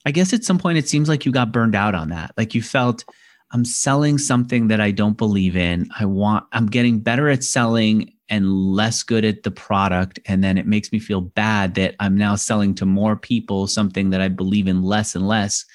I 0.05 0.11
guess 0.11 0.33
at 0.33 0.43
some 0.43 0.59
point 0.59 0.77
it 0.77 0.87
seems 0.87 1.09
like 1.09 1.25
you 1.25 1.31
got 1.31 1.51
burned 1.51 1.75
out 1.75 1.95
on 1.95 2.09
that. 2.09 2.33
Like 2.37 2.53
you 2.53 2.61
felt 2.61 3.03
I'm 3.51 3.65
selling 3.65 4.17
something 4.17 4.67
that 4.69 4.79
I 4.79 4.91
don't 4.91 5.17
believe 5.17 5.55
in. 5.57 5.89
I 5.99 6.05
want 6.05 6.45
I'm 6.51 6.67
getting 6.67 6.99
better 6.99 7.29
at 7.29 7.43
selling 7.43 8.13
and 8.29 8.51
less 8.51 9.03
good 9.03 9.25
at 9.25 9.43
the 9.43 9.51
product 9.51 10.19
and 10.25 10.43
then 10.43 10.57
it 10.57 10.65
makes 10.65 10.91
me 10.91 10.99
feel 10.99 11.21
bad 11.21 11.75
that 11.75 11.95
I'm 11.99 12.17
now 12.17 12.35
selling 12.35 12.73
to 12.75 12.85
more 12.85 13.17
people 13.17 13.67
something 13.67 14.09
that 14.11 14.21
I 14.21 14.29
believe 14.29 14.67
in 14.67 14.83
less 14.83 15.15
and 15.15 15.27
less. 15.27 15.65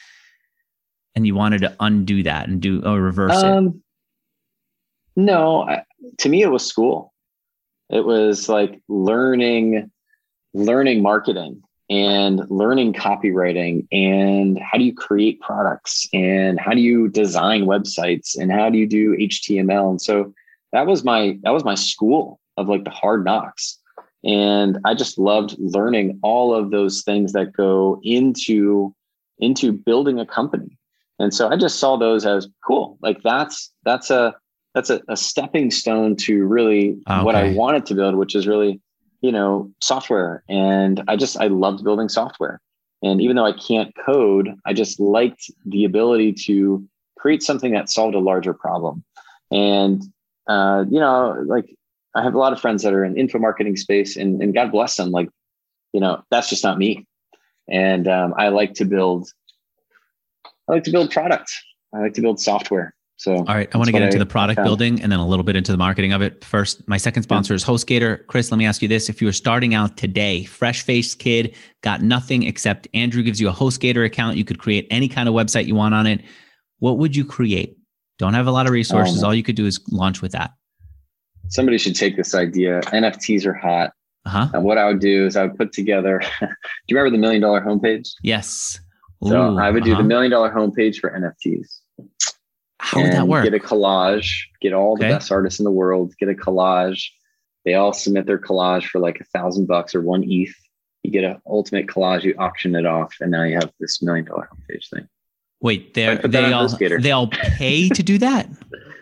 And 1.16 1.26
you 1.26 1.35
wanted 1.35 1.62
to 1.62 1.74
undo 1.81 2.22
that 2.22 2.48
and 2.48 2.61
do 2.61 2.83
or 2.85 3.00
reverse 3.00 3.42
um, 3.42 3.66
it. 3.66 3.72
No, 5.16 5.62
I, 5.62 5.83
to 6.18 6.29
me 6.29 6.42
it 6.42 6.50
was 6.50 6.64
school. 6.64 7.12
It 7.88 8.05
was 8.05 8.48
like 8.48 8.83
learning 8.88 9.90
learning 10.52 11.02
marketing 11.02 11.62
and 11.88 12.42
learning 12.50 12.92
copywriting 12.92 13.87
and 13.92 14.59
how 14.59 14.79
do 14.79 14.85
you 14.85 14.94
create 14.94 15.40
products 15.40 16.09
and 16.12 16.59
how 16.59 16.72
do 16.72 16.81
you 16.81 17.09
design 17.09 17.64
websites 17.64 18.37
and 18.37 18.50
how 18.50 18.68
do 18.68 18.79
you 18.79 18.87
do 18.87 19.16
HTML 19.16 19.90
and 19.90 20.00
so 20.00 20.33
that 20.72 20.87
was 20.87 21.05
my 21.05 21.38
that 21.42 21.50
was 21.50 21.64
my 21.64 21.74
school 21.74 22.40
of 22.57 22.68
like 22.68 22.85
the 22.85 22.90
hard 22.90 23.24
knocks 23.24 23.79
and 24.24 24.79
I 24.85 24.94
just 24.94 25.18
loved 25.18 25.55
learning 25.59 26.18
all 26.22 26.52
of 26.55 26.70
those 26.70 27.02
things 27.02 27.33
that 27.35 27.52
go 27.52 28.00
into 28.02 28.94
into 29.38 29.72
building 29.72 30.18
a 30.18 30.26
company 30.26 30.76
and 31.18 31.33
so 31.33 31.48
I 31.48 31.57
just 31.57 31.79
saw 31.79 31.96
those 31.96 32.26
as 32.26 32.48
cool 32.66 32.98
like 33.02 33.22
that's 33.22 33.72
that's 33.85 34.11
a 34.11 34.35
that's 34.74 34.90
a, 34.90 35.00
a 35.09 35.16
stepping 35.16 35.70
stone 35.70 36.16
to 36.16 36.44
really 36.44 36.98
okay. 37.09 37.22
what 37.22 37.35
I 37.35 37.52
wanted 37.52 37.87
to 37.87 37.94
build 37.94 38.14
which 38.16 38.35
is 38.35 38.46
really 38.46 38.81
you 39.20 39.33
know, 39.33 39.72
software. 39.81 40.44
And 40.48 41.02
I 41.09 41.16
just, 41.16 41.37
I 41.38 41.48
loved 41.48 41.85
building 41.85 42.09
software. 42.09 42.61
And 43.02 43.21
even 43.21 43.37
though 43.37 43.44
I 43.44 43.52
can't 43.52 43.92
code, 44.04 44.54
I 44.64 44.73
just 44.73 45.00
liked 45.00 45.50
the 45.64 45.85
ability 45.85 46.33
to 46.46 46.87
create 47.19 47.42
something 47.42 47.73
that 47.73 47.90
solved 47.90 48.14
a 48.14 48.21
larger 48.21 48.54
problem. 48.54 49.04
And, 49.50 50.02
uh, 50.46 50.85
you 50.88 51.00
know, 51.00 51.42
like 51.46 51.75
I 52.14 52.23
have 52.23 52.35
a 52.35 52.38
lot 52.38 52.52
of 52.52 52.60
friends 52.60 52.83
that 52.83 52.92
are 52.92 53.04
in 53.04 53.17
info 53.17 53.38
marketing 53.38 53.77
space 53.77 54.17
and, 54.17 54.42
and 54.42 54.54
God 54.54 54.73
bless 54.73 54.96
them. 54.96 55.10
Like, 55.10 55.29
you 55.92 56.00
know, 56.00 56.23
that's 56.31 56.48
just 56.48 56.64
not 56.64 56.79
me. 56.79 57.06
And 57.69 58.06
um, 58.06 58.35
I 58.38 58.48
like 58.48 58.75
to 58.75 58.85
build, 58.85 59.29
I 60.69 60.73
like 60.73 60.85
to 60.85 60.90
build 60.90 61.10
products. 61.10 61.60
I 61.94 62.00
like 62.00 62.14
to 62.14 62.21
build 62.21 62.40
software. 62.40 62.94
So, 63.19 63.35
all 63.35 63.44
right, 63.44 63.69
I 63.73 63.79
want 63.79 63.87
to 63.87 63.92
get 63.92 64.02
into 64.02 64.19
I, 64.19 64.19
the 64.19 64.27
product 64.27 64.62
building 64.62 65.00
and 65.00 65.10
then 65.10 65.19
a 65.19 65.27
little 65.27 65.42
bit 65.42 65.56
into 65.56 65.73
the 65.73 65.79
marketing 65.79 66.12
of 66.12 66.21
it. 66.21 66.44
First, 66.44 66.87
my 66.87 66.98
second 66.98 67.23
sponsor 67.23 67.54
yeah. 67.54 67.56
is 67.56 67.64
HostGator. 67.64 68.27
Chris, 68.27 68.50
let 68.50 68.58
me 68.58 68.67
ask 68.67 68.83
you 68.83 68.88
this: 68.88 69.08
If 69.08 69.23
you 69.23 69.27
were 69.29 69.33
starting 69.33 69.75
out 69.75 69.96
today, 69.96 70.44
fresh 70.44 70.83
faced 70.83 71.19
kid, 71.19 71.54
got 71.83 72.02
nothing 72.02 72.42
except 72.42 72.88
Andrew 72.92 73.23
gives 73.23 73.40
you 73.40 73.48
a 73.48 73.52
HostGator 73.52 74.04
account, 74.04 74.37
you 74.37 74.44
could 74.44 74.58
create 74.58 74.87
any 74.90 75.08
kind 75.08 75.31
of 75.31 75.35
website 75.35 75.67
you 75.67 75.75
want 75.75 75.94
on 75.94 76.06
it. 76.06 76.23
What 76.81 76.98
would 76.98 77.17
you 77.17 77.25
create? 77.25 77.79
Don't 78.19 78.35
have 78.35 78.46
a 78.46 78.50
lot 78.50 78.67
of 78.67 78.73
resources. 78.73 79.23
Um, 79.23 79.29
All 79.29 79.35
you 79.35 79.42
could 79.42 79.56
do 79.56 79.64
is 79.64 79.81
launch 79.90 80.21
with 80.21 80.33
that. 80.33 80.52
somebody 81.48 81.79
should 81.79 81.96
take 81.96 82.17
this 82.17 82.35
idea. 82.35 82.81
NFTs 82.83 83.46
are 83.46 83.54
hot. 83.54 83.92
Uh-huh. 84.27 84.48
And 84.52 84.64
what 84.64 84.77
I 84.77 84.87
would 84.87 85.00
do 85.00 85.25
is 85.25 85.37
I 85.37 85.44
would 85.44 85.56
put 85.56 85.73
together. 85.73 86.21
do 86.40 86.46
you 86.88 86.96
remember 86.96 87.17
the 87.17 87.21
million 87.21 87.40
dollar 87.40 87.62
homepage? 87.62 88.10
Yes. 88.23 88.81
So 89.25 89.54
Ooh, 89.54 89.58
I 89.58 89.71
would 89.71 89.85
do 89.85 89.92
uh-huh. 89.92 90.02
the 90.02 90.08
million 90.08 90.31
dollar 90.31 90.50
homepage 90.50 90.98
for 90.98 91.10
NFTs. 91.10 91.81
How 92.79 93.02
would 93.02 93.12
that 93.12 93.27
work? 93.27 93.44
Get 93.44 93.54
a 93.54 93.58
collage, 93.58 94.29
get 94.60 94.73
all 94.73 94.96
the 94.96 95.04
best 95.04 95.33
artists 95.33 95.58
in 95.58 95.64
the 95.64 95.71
world, 95.71 96.14
get 96.21 96.29
a 96.29 96.35
collage. 96.35 97.08
They 97.64 97.75
all 97.75 97.92
submit 97.92 98.27
their 98.27 98.38
collage 98.38 98.85
for 98.85 99.00
like 99.00 99.21
a 99.21 99.25
thousand 99.25 99.67
bucks 99.67 99.94
or 99.94 100.02
one 100.02 100.23
ETH. 100.25 100.54
You 101.02 101.10
get 101.10 101.25
an 101.25 101.40
ultimate 101.46 101.87
collage, 101.87 102.25
you 102.25 102.35
auction 102.38 102.75
it 102.77 102.87
off, 102.87 103.14
and 103.21 103.31
now 103.31 103.44
you 103.44 103.54
have 103.54 103.73
this 103.81 104.02
million 104.02 104.27
dollar 104.27 104.48
homepage 104.52 104.88
thing. 104.90 105.08
Wait, 105.60 105.94
they 105.94 106.08
I 106.08 106.17
put 106.17 106.31
that 106.33 106.42
they 106.42 106.52
all 106.52 106.69
they 107.00 107.10
all 107.10 107.29
pay 107.29 107.88
to 107.88 108.02
do 108.02 108.19
that? 108.19 108.48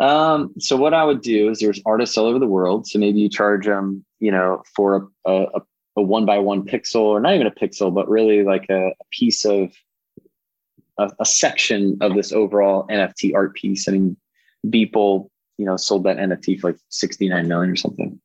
Um, 0.00 0.52
so 0.58 0.76
what 0.76 0.94
I 0.94 1.04
would 1.04 1.20
do 1.20 1.50
is 1.50 1.60
there's 1.60 1.80
artists 1.84 2.16
all 2.16 2.26
over 2.26 2.38
the 2.38 2.46
world. 2.46 2.86
So 2.86 2.98
maybe 2.98 3.20
you 3.20 3.28
charge 3.28 3.66
them, 3.66 4.04
you 4.20 4.32
know, 4.32 4.62
for 4.74 5.08
a, 5.26 5.30
a, 5.30 5.42
a 5.54 5.60
one 5.94 6.24
by 6.24 6.38
one 6.38 6.64
pixel 6.64 7.02
or 7.02 7.20
not 7.20 7.34
even 7.34 7.46
a 7.46 7.50
pixel, 7.50 7.92
but 7.92 8.08
really 8.08 8.42
like 8.42 8.66
a, 8.70 8.88
a 8.88 9.04
piece 9.10 9.44
of 9.44 9.72
a, 10.98 11.10
a 11.20 11.24
section 11.24 11.98
of 12.00 12.14
this 12.14 12.32
overall 12.32 12.86
NFT 12.88 13.34
art 13.34 13.54
piece. 13.54 13.88
I 13.88 13.92
mean, 13.92 14.16
Beeple, 14.66 15.28
you 15.58 15.66
know, 15.66 15.76
sold 15.76 16.04
that 16.04 16.16
NFT 16.16 16.60
for 16.60 16.70
like 16.70 16.80
69 16.88 17.46
million 17.48 17.70
or 17.70 17.76
something. 17.76 18.20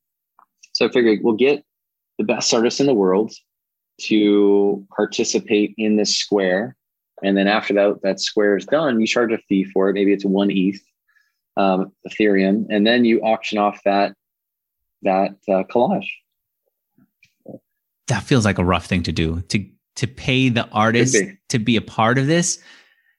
So 0.72 0.86
I 0.86 0.90
figured 0.90 1.20
we'll 1.22 1.34
get 1.34 1.64
the 2.18 2.24
best 2.24 2.52
artists 2.54 2.80
in 2.80 2.86
the 2.86 2.94
world 2.94 3.32
to 4.02 4.86
participate 4.96 5.74
in 5.76 5.96
this 5.96 6.16
square. 6.16 6.76
And 7.22 7.36
then 7.36 7.48
after 7.48 7.74
that, 7.74 8.00
that 8.02 8.20
square 8.20 8.56
is 8.56 8.64
done, 8.64 9.00
you 9.00 9.06
charge 9.06 9.32
a 9.32 9.38
fee 9.38 9.64
for 9.64 9.90
it. 9.90 9.94
Maybe 9.94 10.12
it's 10.12 10.24
one 10.24 10.50
ETH 10.50 10.80
um, 11.58 11.92
Ethereum, 12.08 12.66
and 12.70 12.86
then 12.86 13.04
you 13.04 13.20
auction 13.20 13.58
off 13.58 13.82
that 13.84 14.14
that 15.02 15.32
uh, 15.48 15.64
collage. 15.64 16.08
That 18.08 18.22
feels 18.24 18.44
like 18.44 18.58
a 18.58 18.64
rough 18.64 18.86
thing 18.86 19.02
to 19.04 19.12
do. 19.12 19.40
To 19.42 19.64
to 19.96 20.06
pay 20.06 20.48
the 20.48 20.68
artist 20.70 21.16
to 21.48 21.58
be 21.58 21.76
a 21.76 21.80
part 21.80 22.18
of 22.18 22.26
this. 22.26 22.58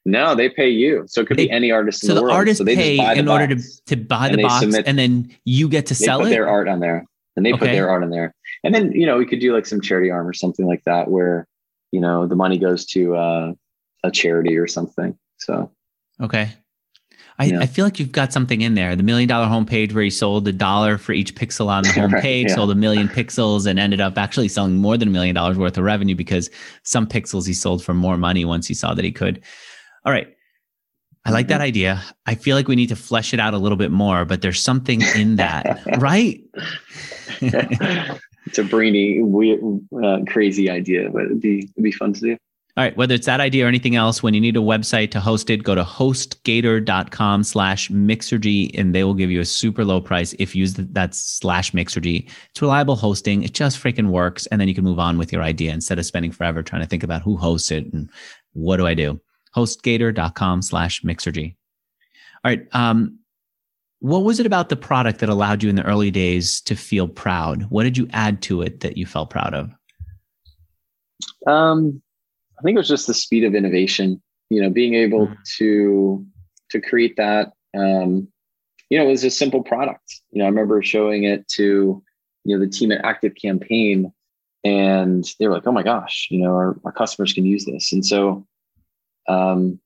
No, 0.06 0.34
they 0.34 0.50
pay 0.50 0.70
you, 0.70 1.04
so 1.08 1.22
it 1.22 1.28
could 1.28 1.38
They- 1.38 1.46
be 1.48 1.52
any 1.52 1.72
artist 1.72 2.04
in 2.04 2.08
So 2.08 2.14
the, 2.14 2.20
the 2.22 2.24
world. 2.24 2.36
artists 2.36 2.58
so 2.60 2.64
they 2.64 2.76
just 2.76 2.86
pay 2.86 3.20
in 3.20 3.28
order 3.28 3.48
to 3.54 3.62
to 3.88 3.96
buy 3.98 4.30
the 4.30 4.42
box, 4.42 4.62
submit- 4.62 4.88
and 4.88 4.98
then 4.98 5.30
you 5.46 5.68
get 5.68 5.86
to 5.88 5.94
they 5.94 6.06
sell 6.06 6.20
put 6.20 6.28
it. 6.28 6.32
their 6.32 6.48
art 6.48 6.68
on 6.70 6.80
there, 6.80 7.06
and 7.36 7.46
they 7.46 7.52
put 7.52 7.66
their 7.72 7.90
art 7.90 8.02
on 8.04 8.10
there, 8.10 8.34
and 8.64 8.74
then 8.74 8.92
you 8.94 9.06
know 9.06 9.18
we 9.18 9.26
could 9.26 9.40
do 9.40 9.54
like 9.54 9.66
some 9.66 9.82
charity 9.82 10.10
arm 10.10 10.26
or 10.28 10.34
something 10.34 10.66
like 10.66 10.84
that, 10.86 11.10
where 11.12 11.48
you 11.92 12.00
know 12.02 12.26
the 12.28 12.36
money 12.36 12.58
goes 12.58 12.86
to 12.88 13.16
uh, 13.16 13.54
a 14.04 14.10
charity 14.12 14.58
or 14.58 14.68
something. 14.68 15.18
So 15.38 15.70
Okay. 16.22 16.50
I, 17.40 17.46
Yeah. 17.46 17.60
I 17.62 17.66
feel 17.68 17.86
like 17.86 18.00
you've 18.00 18.12
got 18.12 18.34
something 18.34 18.62
in 18.62 18.76
there. 18.76 18.96
The 18.96 19.04
million 19.04 19.28
dollar 19.30 19.48
homepage 19.48 19.94
where 19.94 20.04
he 20.04 20.10
sold 20.10 20.48
a 20.48 20.52
dollar 20.52 20.98
for 20.98 21.14
each 21.14 21.34
pixel 21.36 21.68
on 21.68 21.84
the 21.84 21.90
Right, 21.96 22.10
homepage, 22.12 22.50
yeah. 22.50 22.56
sold 22.56 22.70
a 22.72 22.76
million 22.76 23.08
pixels, 23.08 23.66
and 23.66 23.80
ended 23.80 24.02
up 24.02 24.18
actually 24.18 24.50
selling 24.50 24.76
more 24.76 24.98
than 24.98 25.08
a 25.08 25.12
million 25.12 25.34
dollars 25.36 25.58
worth 25.58 25.78
of 25.78 25.84
revenue 25.86 26.16
because 26.16 26.50
some 26.84 27.08
pixels 27.08 27.48
he 27.48 27.54
sold 27.54 27.84
for 27.84 27.94
more 27.94 28.18
money 28.18 28.44
once 28.46 28.68
he 28.68 28.74
saw 28.74 28.94
that 28.94 29.06
he 29.06 29.12
could. 29.12 29.42
All 30.06 30.12
right. 30.12 30.28
I 31.26 31.32
like 31.32 31.46
Mm-hmm. 31.46 31.50
that 31.52 31.62
idea. 31.62 32.04
I 32.26 32.36
feel 32.36 32.56
like 32.56 32.68
we 32.68 32.76
need 32.76 32.90
to 32.90 32.96
flesh 32.96 33.34
it 33.34 33.40
out 33.40 33.54
a 33.54 33.58
little 33.58 33.78
bit 33.78 33.92
more, 33.92 34.26
but 34.26 34.42
there's 34.42 34.62
something 34.62 35.02
in 35.16 35.36
that, 35.38 35.82
right? 35.98 36.42
it's 37.42 38.58
a 38.58 38.64
brainy, 38.64 39.22
weird, 39.22 39.60
uh, 40.04 40.20
crazy 40.28 40.70
idea, 40.70 41.10
but 41.12 41.24
it'd 41.26 41.42
be 41.42 41.60
it'd 41.76 41.84
be 41.84 41.92
fun 41.92 42.14
to 42.14 42.20
do. 42.22 42.38
All 42.80 42.86
right, 42.86 42.96
whether 42.96 43.14
it's 43.14 43.26
that 43.26 43.42
idea 43.42 43.66
or 43.66 43.68
anything 43.68 43.98
else, 43.98 44.24
when 44.24 44.34
you 44.34 44.40
need 44.40 44.56
a 44.56 44.62
website 44.62 45.12
to 45.12 45.20
host 45.20 45.50
it, 45.50 45.64
go 45.64 45.76
to 45.76 45.84
hostgator.com 45.84 47.44
slash 47.44 47.90
mixergy 47.90 48.72
and 48.80 48.96
they 48.96 49.04
will 49.04 49.16
give 49.16 49.30
you 49.30 49.42
a 49.42 49.46
super 49.46 49.84
low 49.84 50.00
price 50.00 50.34
if 50.40 50.56
you 50.56 50.62
use 50.62 50.76
that 50.76 51.14
slash 51.14 51.74
mixergy. 51.74 52.32
It's 52.52 52.62
reliable 52.62 52.96
hosting. 52.96 53.44
It 53.44 53.54
just 53.54 53.84
freaking 53.84 54.12
works. 54.12 54.46
And 54.46 54.62
then 54.62 54.70
you 54.70 54.74
can 54.74 54.86
move 54.86 54.98
on 54.98 55.18
with 55.18 55.34
your 55.34 55.42
idea 55.42 55.74
instead 55.74 56.00
of 56.00 56.06
spending 56.06 56.32
forever 56.32 56.64
trying 56.64 56.82
to 56.82 56.88
think 56.88 57.04
about 57.04 57.22
who 57.22 57.36
hosts 57.36 57.70
it 57.70 57.92
and 57.92 58.10
what 58.54 58.78
do 58.78 58.88
I 58.88 58.94
do? 58.94 59.20
Hostgator.com 59.54 60.62
slash 60.62 61.02
mixergy. 61.02 61.58
All 62.46 62.52
right. 62.52 62.66
Um, 62.72 63.20
what 64.00 64.24
was 64.24 64.40
it 64.40 64.46
about 64.46 64.70
the 64.70 64.78
product 64.78 65.20
that 65.20 65.28
allowed 65.28 65.64
you 65.64 65.70
in 65.70 65.76
the 65.76 65.86
early 65.86 66.12
days 66.12 66.62
to 66.62 66.78
feel 66.78 67.10
proud? 67.10 67.64
What 67.64 67.84
did 67.84 67.98
you 67.98 68.08
add 68.14 68.42
to 68.44 68.62
it 68.62 68.80
that 68.80 68.96
you 68.96 69.06
felt 69.06 69.32
proud 69.32 69.54
of? 69.54 69.70
Um, 71.46 72.02
I 72.60 72.62
think 72.62 72.76
it 72.76 72.80
was 72.80 72.90
just 72.90 73.08
the 73.08 73.14
speed 73.14 73.44
of 73.46 73.56
innovation. 73.56 74.22
You 74.50 74.62
know, 74.62 74.70
being 74.70 74.96
able 74.96 75.28
Mhm. 75.28 75.38
to 75.58 76.26
to 76.72 76.82
create 76.82 77.16
that. 77.18 77.54
Um, 77.76 78.28
you 78.90 78.98
know, 78.98 79.06
it 79.06 79.12
was 79.12 79.24
a 79.24 79.30
simple 79.30 79.64
product. 79.64 80.22
You 80.32 80.40
know, 80.40 80.46
I 80.46 80.50
remember 80.50 80.82
showing 80.82 81.24
it 81.24 81.48
to 81.50 82.04
you 82.46 82.58
know 82.58 82.64
the 82.64 82.70
team 82.72 82.92
at 82.92 83.06
Active 83.06 83.34
Campaign, 83.36 84.12
and 84.64 85.24
they 85.40 85.48
were 85.48 85.54
like, 85.54 85.68
"Oh 85.68 85.72
my 85.72 85.84
gosh, 85.84 86.28
you 86.32 86.40
know, 86.42 86.52
our, 86.52 86.80
our 86.84 86.92
customers 86.92 87.34
can 87.34 87.46
use 87.46 87.66
this." 87.66 87.94
And 87.94 88.06
so, 88.06 88.46
um, 89.28 89.80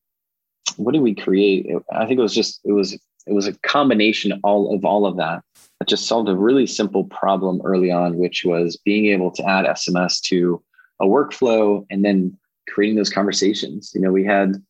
what 0.78 0.94
did 0.94 1.02
we 1.02 1.14
create? 1.14 1.68
I 1.92 2.06
think 2.06 2.20
it 2.20 2.24
was 2.24 2.34
just 2.36 2.62
it 2.64 2.72
was 2.72 2.94
it 2.94 3.34
was 3.34 3.48
a 3.48 3.54
combination 3.60 4.32
of 4.32 4.40
all 4.44 4.74
of 4.74 4.86
all 4.86 5.06
of 5.06 5.18
that 5.18 5.44
that 5.80 5.90
just 5.90 6.08
solved 6.08 6.30
a 6.30 6.36
really 6.36 6.66
simple 6.66 7.04
problem 7.06 7.62
early 7.66 7.92
on, 7.92 8.18
which 8.18 8.44
was 8.46 8.78
being 8.78 9.08
able 9.08 9.32
to 9.32 9.46
add 9.48 9.66
SMS 9.66 10.22
to 10.22 10.62
a 11.02 11.06
workflow 11.06 11.86
and 11.90 12.06
then 12.06 12.38
creating 12.68 12.96
those 12.96 13.10
conversations. 13.10 13.92
You 13.94 14.02
know, 14.02 14.12
we 14.12 14.26
had 14.26 14.62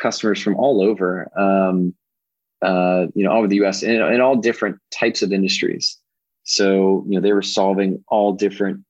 customers 0.00 0.40
from 0.40 0.56
all 0.56 0.82
over, 0.82 1.30
um, 1.38 1.94
uh, 2.62 3.06
you 3.14 3.24
know, 3.24 3.30
all 3.30 3.38
over 3.38 3.48
the 3.48 3.64
US 3.64 3.82
and, 3.82 4.02
and 4.02 4.22
all 4.22 4.36
different 4.36 4.78
types 4.90 5.22
of 5.22 5.32
industries. 5.32 5.96
So, 6.44 7.04
you 7.08 7.14
know, 7.14 7.20
they 7.20 7.32
were 7.32 7.42
solving 7.42 8.02
all 8.08 8.32
different, 8.32 8.84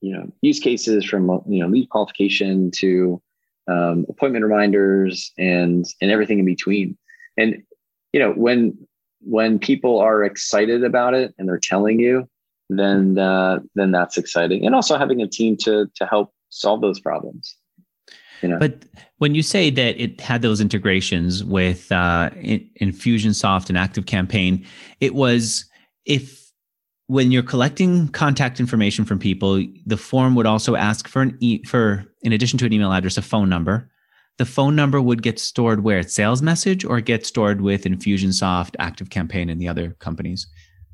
you 0.00 0.12
know, 0.12 0.30
use 0.42 0.58
cases 0.58 1.04
from, 1.04 1.28
you 1.48 1.62
know, 1.62 1.68
lead 1.68 1.88
qualification 1.90 2.70
to 2.72 3.20
um, 3.68 4.06
appointment 4.08 4.44
reminders 4.44 5.32
and, 5.38 5.84
and 6.00 6.10
everything 6.10 6.38
in 6.38 6.44
between. 6.44 6.96
And, 7.36 7.62
you 8.12 8.20
know, 8.20 8.32
when, 8.32 8.76
when 9.20 9.58
people 9.58 9.98
are 9.98 10.24
excited 10.24 10.84
about 10.84 11.14
it 11.14 11.34
and 11.38 11.48
they're 11.48 11.58
telling 11.58 12.00
you, 12.00 12.28
then, 12.68 13.18
uh, 13.18 13.60
then 13.74 13.92
that's 13.92 14.16
exciting. 14.16 14.66
And 14.66 14.74
also 14.74 14.98
having 14.98 15.22
a 15.22 15.28
team 15.28 15.56
to, 15.58 15.86
to 15.94 16.06
help 16.06 16.32
solve 16.48 16.80
those 16.80 17.00
problems. 17.00 17.56
You 18.42 18.48
know? 18.48 18.58
But 18.58 18.84
when 19.18 19.34
you 19.34 19.42
say 19.42 19.70
that 19.70 20.00
it 20.00 20.20
had 20.20 20.42
those 20.42 20.60
integrations 20.60 21.42
with 21.44 21.90
uh, 21.90 22.30
Infusionsoft 22.80 23.68
and 23.68 23.78
Active 23.78 24.06
Campaign, 24.06 24.64
it 25.00 25.14
was 25.14 25.64
if 26.04 26.46
when 27.08 27.30
you're 27.30 27.42
collecting 27.42 28.08
contact 28.08 28.58
information 28.58 29.04
from 29.04 29.18
people, 29.18 29.64
the 29.86 29.96
form 29.96 30.34
would 30.34 30.46
also 30.46 30.74
ask 30.74 31.08
for 31.08 31.22
an 31.22 31.36
e- 31.40 31.62
for 31.64 32.04
in 32.22 32.32
addition 32.32 32.58
to 32.58 32.66
an 32.66 32.72
email 32.72 32.92
address, 32.92 33.16
a 33.16 33.22
phone 33.22 33.48
number. 33.48 33.90
The 34.38 34.44
phone 34.44 34.76
number 34.76 35.00
would 35.00 35.22
get 35.22 35.38
stored 35.38 35.82
where 35.82 36.00
it's 36.00 36.14
sales 36.14 36.42
message 36.42 36.84
or 36.84 37.00
get 37.00 37.24
stored 37.24 37.62
with 37.62 37.84
Infusionsoft, 37.84 38.76
Active 38.78 39.08
Campaign, 39.08 39.48
and 39.48 39.58
the 39.58 39.68
other 39.68 39.92
companies. 39.98 40.46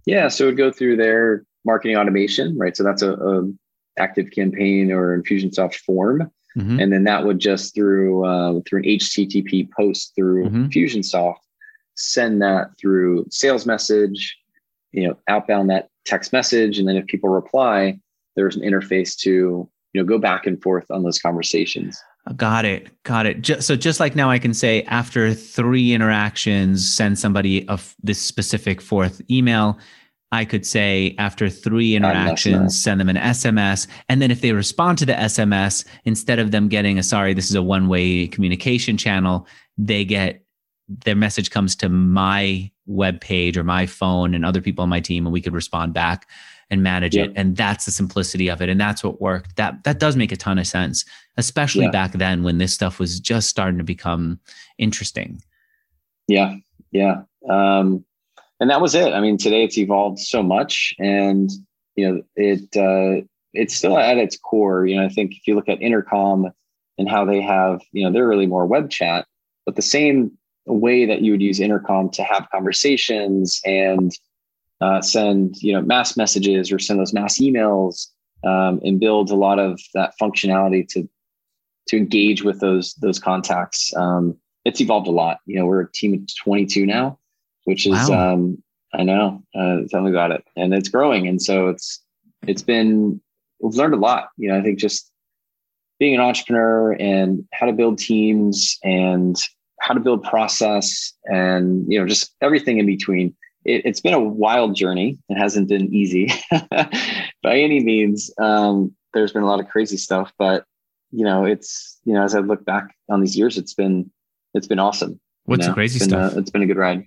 Yeah, 0.06 0.28
so 0.28 0.44
it 0.44 0.46
would 0.48 0.56
go 0.56 0.70
through 0.70 0.96
their 0.96 1.44
marketing 1.64 1.96
automation, 1.96 2.56
right? 2.56 2.76
So 2.76 2.84
that's 2.84 3.02
a, 3.02 3.14
a 3.14 3.50
active 3.98 4.30
campaign 4.30 4.92
or 4.92 5.20
Infusionsoft 5.20 5.74
form, 5.76 6.30
Mhm. 6.56 6.82
and 6.82 6.92
then 6.92 7.04
that 7.04 7.24
would 7.24 7.38
just 7.38 7.74
through 7.74 8.24
uh, 8.24 8.60
through 8.66 8.80
an 8.80 8.84
HTTP 8.84 9.68
post 9.76 10.12
through 10.14 10.48
Mhm. 10.48 10.68
Infusionsoft 10.70 11.36
send 11.94 12.40
that 12.42 12.68
through 12.80 13.26
sales 13.30 13.66
message, 13.66 14.36
you 14.92 15.06
know, 15.06 15.16
outbound 15.28 15.68
that 15.70 15.88
text 16.06 16.32
message, 16.32 16.78
and 16.78 16.88
then 16.88 16.96
if 16.96 17.06
people 17.06 17.28
reply, 17.30 17.98
there's 18.34 18.56
an 18.56 18.62
interface 18.62 19.16
to 19.18 19.30
you 19.94 20.00
know 20.00 20.04
go 20.04 20.18
back 20.18 20.46
and 20.46 20.60
forth 20.62 20.90
on 20.90 21.02
those 21.02 21.18
conversations. 21.18 22.00
Got 22.36 22.64
it. 22.64 22.88
Got 23.02 23.26
it. 23.26 23.42
Just, 23.42 23.66
so 23.66 23.74
just 23.74 23.98
like 23.98 24.14
now, 24.14 24.30
I 24.30 24.38
can 24.38 24.54
say 24.54 24.82
after 24.84 25.34
three 25.34 25.92
interactions, 25.92 26.88
send 26.88 27.18
somebody 27.18 27.66
of 27.68 27.96
this 28.02 28.22
specific 28.22 28.80
fourth 28.80 29.20
email. 29.28 29.76
I 30.32 30.46
could 30.46 30.66
say 30.66 31.14
after 31.18 31.50
three 31.50 31.94
interactions, 31.94 32.82
send 32.82 32.98
them 33.00 33.10
an 33.10 33.16
SMS. 33.16 33.86
And 34.08 34.22
then 34.22 34.30
if 34.30 34.40
they 34.40 34.52
respond 34.52 34.96
to 34.98 35.06
the 35.06 35.12
SMS, 35.12 35.84
instead 36.04 36.38
of 36.38 36.50
them 36.50 36.68
getting 36.68 36.98
a 36.98 37.02
sorry, 37.02 37.34
this 37.34 37.50
is 37.50 37.54
a 37.54 37.62
one 37.62 37.86
way 37.86 38.26
communication 38.28 38.96
channel, 38.96 39.46
they 39.76 40.04
get 40.06 40.42
their 40.88 41.14
message 41.14 41.50
comes 41.50 41.76
to 41.76 41.88
my 41.88 42.70
web 42.86 43.20
page 43.20 43.56
or 43.56 43.62
my 43.62 43.86
phone 43.86 44.34
and 44.34 44.44
other 44.44 44.60
people 44.60 44.82
on 44.82 44.88
my 44.88 45.00
team, 45.00 45.26
and 45.26 45.32
we 45.32 45.40
could 45.40 45.52
respond 45.52 45.92
back 45.92 46.28
and 46.70 46.82
manage 46.82 47.14
it. 47.14 47.30
And 47.36 47.54
that's 47.54 47.84
the 47.84 47.90
simplicity 47.90 48.48
of 48.48 48.62
it. 48.62 48.70
And 48.70 48.80
that's 48.80 49.04
what 49.04 49.20
worked. 49.20 49.56
That 49.56 49.84
that 49.84 49.98
does 50.00 50.16
make 50.16 50.32
a 50.32 50.36
ton 50.36 50.58
of 50.58 50.66
sense, 50.66 51.04
especially 51.36 51.84
Yeah. 51.84 51.90
back 51.90 52.12
then 52.12 52.42
when 52.42 52.56
this 52.56 52.72
stuff 52.72 52.98
was 52.98 53.20
just 53.20 53.48
starting 53.50 53.78
to 53.78 53.84
become 53.84 54.40
interesting. 54.78 55.42
Yeah, 56.26 56.56
yeah. 56.90 57.22
Um, 57.48 58.04
and 58.62 58.70
that 58.70 58.80
was 58.80 58.94
it. 58.94 59.12
I 59.12 59.20
mean, 59.20 59.38
today 59.38 59.64
it's 59.64 59.76
evolved 59.76 60.20
so 60.20 60.40
much, 60.40 60.94
and 61.00 61.50
you 61.96 62.08
know, 62.08 62.22
it 62.36 62.76
uh, 62.76 63.26
it's 63.52 63.74
still 63.74 63.98
at 63.98 64.18
its 64.18 64.38
core. 64.38 64.86
You 64.86 64.96
know, 64.96 65.04
I 65.04 65.08
think 65.08 65.32
if 65.32 65.48
you 65.48 65.56
look 65.56 65.68
at 65.68 65.82
Intercom 65.82 66.48
and 66.96 67.08
how 67.08 67.24
they 67.24 67.40
have, 67.40 67.80
you 67.90 68.04
know, 68.04 68.12
they're 68.12 68.28
really 68.28 68.46
more 68.46 68.64
web 68.64 68.88
chat, 68.88 69.26
but 69.66 69.74
the 69.74 69.82
same 69.82 70.30
way 70.64 71.04
that 71.06 71.22
you 71.22 71.32
would 71.32 71.42
use 71.42 71.58
Intercom 71.58 72.08
to 72.10 72.22
have 72.22 72.46
conversations 72.52 73.60
and 73.64 74.12
uh, 74.80 75.02
send 75.02 75.60
you 75.60 75.72
know 75.72 75.82
mass 75.82 76.16
messages 76.16 76.70
or 76.70 76.78
send 76.78 77.00
those 77.00 77.12
mass 77.12 77.40
emails 77.40 78.06
um, 78.44 78.80
and 78.84 79.00
build 79.00 79.32
a 79.32 79.34
lot 79.34 79.58
of 79.58 79.80
that 79.94 80.12
functionality 80.22 80.86
to 80.90 81.08
to 81.88 81.96
engage 81.96 82.44
with 82.44 82.60
those 82.60 82.94
those 83.02 83.18
contacts. 83.18 83.92
Um, 83.96 84.36
it's 84.64 84.80
evolved 84.80 85.08
a 85.08 85.10
lot. 85.10 85.40
You 85.46 85.58
know, 85.58 85.66
we're 85.66 85.80
a 85.80 85.90
team 85.90 86.14
of 86.14 86.20
22 86.44 86.86
now, 86.86 87.18
which 87.64 87.86
is 87.86 88.08
wow. 88.08 88.34
um, 88.34 88.62
I 88.94 89.04
know. 89.04 89.42
Uh, 89.54 89.78
tell 89.88 90.02
me 90.02 90.10
about 90.10 90.32
it, 90.32 90.44
and 90.56 90.74
it's 90.74 90.88
growing. 90.88 91.26
And 91.26 91.40
so 91.40 91.68
it's 91.68 92.00
it's 92.46 92.62
been 92.62 93.20
we've 93.60 93.74
learned 93.74 93.94
a 93.94 93.98
lot. 93.98 94.28
You 94.36 94.48
know, 94.48 94.58
I 94.58 94.62
think 94.62 94.78
just 94.78 95.10
being 95.98 96.14
an 96.14 96.20
entrepreneur 96.20 96.94
and 96.94 97.46
how 97.52 97.66
to 97.66 97.72
build 97.72 97.98
teams 97.98 98.76
and 98.82 99.36
how 99.80 99.94
to 99.94 100.00
build 100.00 100.22
process 100.22 101.12
and 101.26 101.84
you 101.88 101.98
know 101.98 102.06
just 102.06 102.34
everything 102.40 102.78
in 102.78 102.86
between 102.86 103.34
it, 103.64 103.86
has 103.86 104.00
been 104.00 104.14
a 104.14 104.20
wild 104.20 104.74
journey 104.74 105.18
it 105.28 105.36
hasn't 105.36 105.68
been 105.68 105.92
easy 105.94 106.28
by 107.42 107.56
any 107.56 107.78
means 107.78 108.32
um, 108.40 108.92
there's 109.14 109.32
been 109.32 109.42
a 109.42 109.46
lot 109.46 109.60
of 109.60 109.68
crazy 109.68 109.96
stuff 109.96 110.32
but 110.38 110.64
you 111.10 111.24
know 111.24 111.44
it's 111.44 112.00
you 112.04 112.12
know 112.12 112.22
as 112.22 112.34
i 112.34 112.38
look 112.38 112.64
back 112.64 112.96
on 113.08 113.20
these 113.20 113.36
years 113.36 113.58
it's 113.58 113.74
been 113.74 114.10
it's 114.54 114.66
been 114.66 114.78
awesome 114.78 115.20
what's 115.44 115.60
you 115.60 115.66
know? 115.66 115.72
the 115.72 115.74
crazy 115.74 115.96
it's 115.96 116.06
stuff 116.06 116.34
a, 116.34 116.38
it's 116.38 116.50
been 116.50 116.62
a 116.62 116.66
good 116.66 116.76
ride 116.76 117.04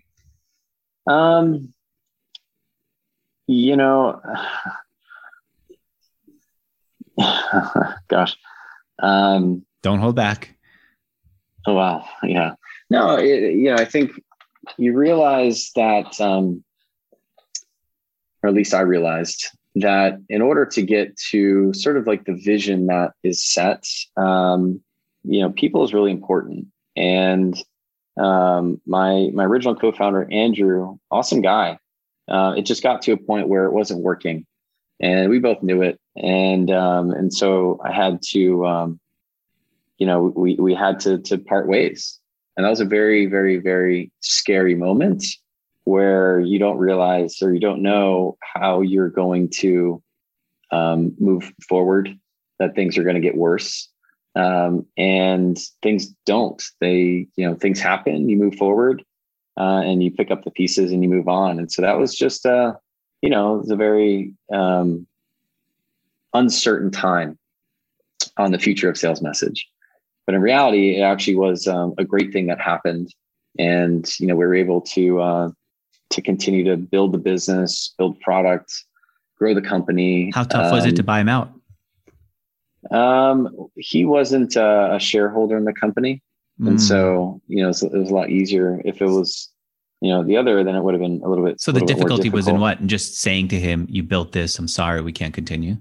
um 1.07 1.73
you 3.47 3.75
know 3.75 4.21
gosh. 8.07 8.35
Um 8.99 9.65
don't 9.81 9.99
hold 9.99 10.15
back. 10.15 10.55
oh 11.67 11.73
wow. 11.73 12.05
Yeah. 12.23 12.55
No, 12.89 13.17
it, 13.17 13.53
you 13.55 13.69
know, 13.69 13.75
I 13.75 13.85
think 13.85 14.11
you 14.77 14.93
realize 14.93 15.71
that, 15.75 16.19
um, 16.21 16.63
or 18.43 18.49
at 18.49 18.55
least 18.55 18.73
I 18.73 18.81
realized 18.81 19.47
that 19.75 20.19
in 20.29 20.41
order 20.41 20.65
to 20.67 20.81
get 20.81 21.17
to 21.31 21.73
sort 21.73 21.97
of 21.97 22.07
like 22.07 22.25
the 22.25 22.33
vision 22.35 22.87
that 22.87 23.11
is 23.23 23.43
set, 23.43 23.85
um, 24.17 24.81
you 25.23 25.41
know, 25.41 25.49
people 25.51 25.83
is 25.83 25.93
really 25.93 26.11
important. 26.11 26.67
And 26.95 27.57
um, 28.17 28.81
my 28.85 29.29
my 29.33 29.43
original 29.43 29.75
co-founder 29.75 30.27
Andrew, 30.31 30.97
awesome 31.11 31.41
guy. 31.41 31.77
Uh, 32.27 32.53
it 32.57 32.63
just 32.63 32.83
got 32.83 33.01
to 33.03 33.11
a 33.11 33.17
point 33.17 33.47
where 33.47 33.65
it 33.65 33.73
wasn't 33.73 34.01
working, 34.01 34.45
and 34.99 35.29
we 35.29 35.39
both 35.39 35.61
knew 35.61 35.81
it. 35.81 35.99
And 36.15 36.71
um, 36.71 37.11
and 37.11 37.33
so 37.33 37.79
I 37.83 37.91
had 37.91 38.21
to, 38.29 38.65
um, 38.65 38.99
you 39.97 40.07
know, 40.07 40.33
we 40.35 40.55
we 40.55 40.73
had 40.73 40.99
to 41.01 41.19
to 41.19 41.37
part 41.37 41.67
ways. 41.67 42.19
And 42.57 42.65
that 42.65 42.69
was 42.69 42.79
a 42.79 42.85
very, 42.85 43.25
very, 43.25 43.57
very 43.57 44.11
scary 44.21 44.75
moment 44.75 45.25
where 45.83 46.39
you 46.39 46.57
don't 46.57 46.77
realize 46.77 47.41
or 47.41 47.53
you 47.53 47.59
don't 47.59 47.81
know 47.81 48.37
how 48.41 48.81
you're 48.81 49.09
going 49.09 49.49
to 49.49 50.01
um, 50.71 51.13
move 51.19 51.51
forward, 51.67 52.17
that 52.59 52.73
things 52.73 52.97
are 52.97 53.03
going 53.03 53.15
to 53.15 53.21
get 53.21 53.35
worse. 53.35 53.89
Um, 54.35 54.85
and 54.97 55.57
things 55.81 56.07
don't. 56.25 56.61
They, 56.81 57.27
you 57.35 57.47
know, 57.47 57.55
things 57.55 57.79
happen, 57.79 58.27
you 58.29 58.37
move 58.37 58.55
forward 58.55 59.03
uh, 59.57 59.81
and 59.85 60.03
you 60.03 60.11
pick 60.11 60.29
up 60.29 60.43
the 60.43 60.51
pieces 60.51 60.91
and 60.91 61.01
you 61.03 61.09
move 61.09 61.29
on. 61.29 61.57
And 61.57 61.71
so 61.71 61.81
that 61.81 61.97
was 61.97 62.15
just, 62.15 62.45
a, 62.45 62.77
you 63.21 63.29
know, 63.29 63.55
it 63.55 63.59
was 63.59 63.71
a 63.71 63.75
very 63.77 64.33
um, 64.53 65.07
uncertain 66.33 66.91
time 66.91 67.37
on 68.37 68.51
the 68.51 68.59
future 68.59 68.89
of 68.89 68.97
sales 68.97 69.21
message. 69.21 69.67
But 70.25 70.35
in 70.35 70.41
reality, 70.41 70.97
it 70.97 71.01
actually 71.01 71.35
was 71.35 71.67
um, 71.67 71.93
a 71.97 72.03
great 72.03 72.33
thing 72.33 72.47
that 72.47 72.59
happened, 72.59 73.13
and 73.59 74.07
you 74.19 74.27
know 74.27 74.35
we 74.35 74.45
were 74.45 74.55
able 74.55 74.81
to 74.81 75.21
uh, 75.21 75.49
to 76.09 76.21
continue 76.21 76.63
to 76.63 76.77
build 76.77 77.13
the 77.13 77.17
business, 77.17 77.93
build 77.97 78.19
products, 78.21 78.85
grow 79.37 79.53
the 79.53 79.61
company. 79.61 80.31
How 80.33 80.43
tough 80.43 80.65
um, 80.65 80.71
was 80.71 80.85
it 80.85 80.95
to 80.95 81.03
um, 81.03 81.05
buy 81.05 81.19
him 81.19 81.29
out? 81.29 81.51
Um, 82.91 83.69
he 83.75 84.05
wasn't 84.05 84.55
a, 84.55 84.95
a 84.95 84.99
shareholder 84.99 85.57
in 85.57 85.65
the 85.65 85.73
company, 85.73 86.21
mm. 86.59 86.67
and 86.67 86.81
so 86.81 87.41
you 87.47 87.57
know 87.57 87.65
it 87.65 87.67
was, 87.67 87.83
it 87.83 87.91
was, 87.93 88.09
a 88.09 88.13
lot 88.13 88.29
easier. 88.29 88.81
If 88.85 89.01
it 89.01 89.07
was, 89.07 89.49
you 90.01 90.11
know, 90.11 90.23
the 90.23 90.37
other, 90.37 90.63
then 90.63 90.75
it 90.75 90.83
would 90.83 90.93
have 90.93 91.01
been 91.01 91.21
a 91.23 91.29
little 91.29 91.43
bit. 91.43 91.59
So 91.59 91.71
the 91.71 91.81
difficulty 91.81 92.29
was 92.29 92.47
in 92.47 92.59
what? 92.59 92.79
And 92.79 92.89
just 92.89 93.17
saying 93.17 93.47
to 93.49 93.59
him, 93.59 93.87
"You 93.89 94.03
built 94.03 94.31
this. 94.33 94.59
I'm 94.59 94.67
sorry, 94.67 95.01
we 95.01 95.11
can't 95.11 95.33
continue." 95.33 95.77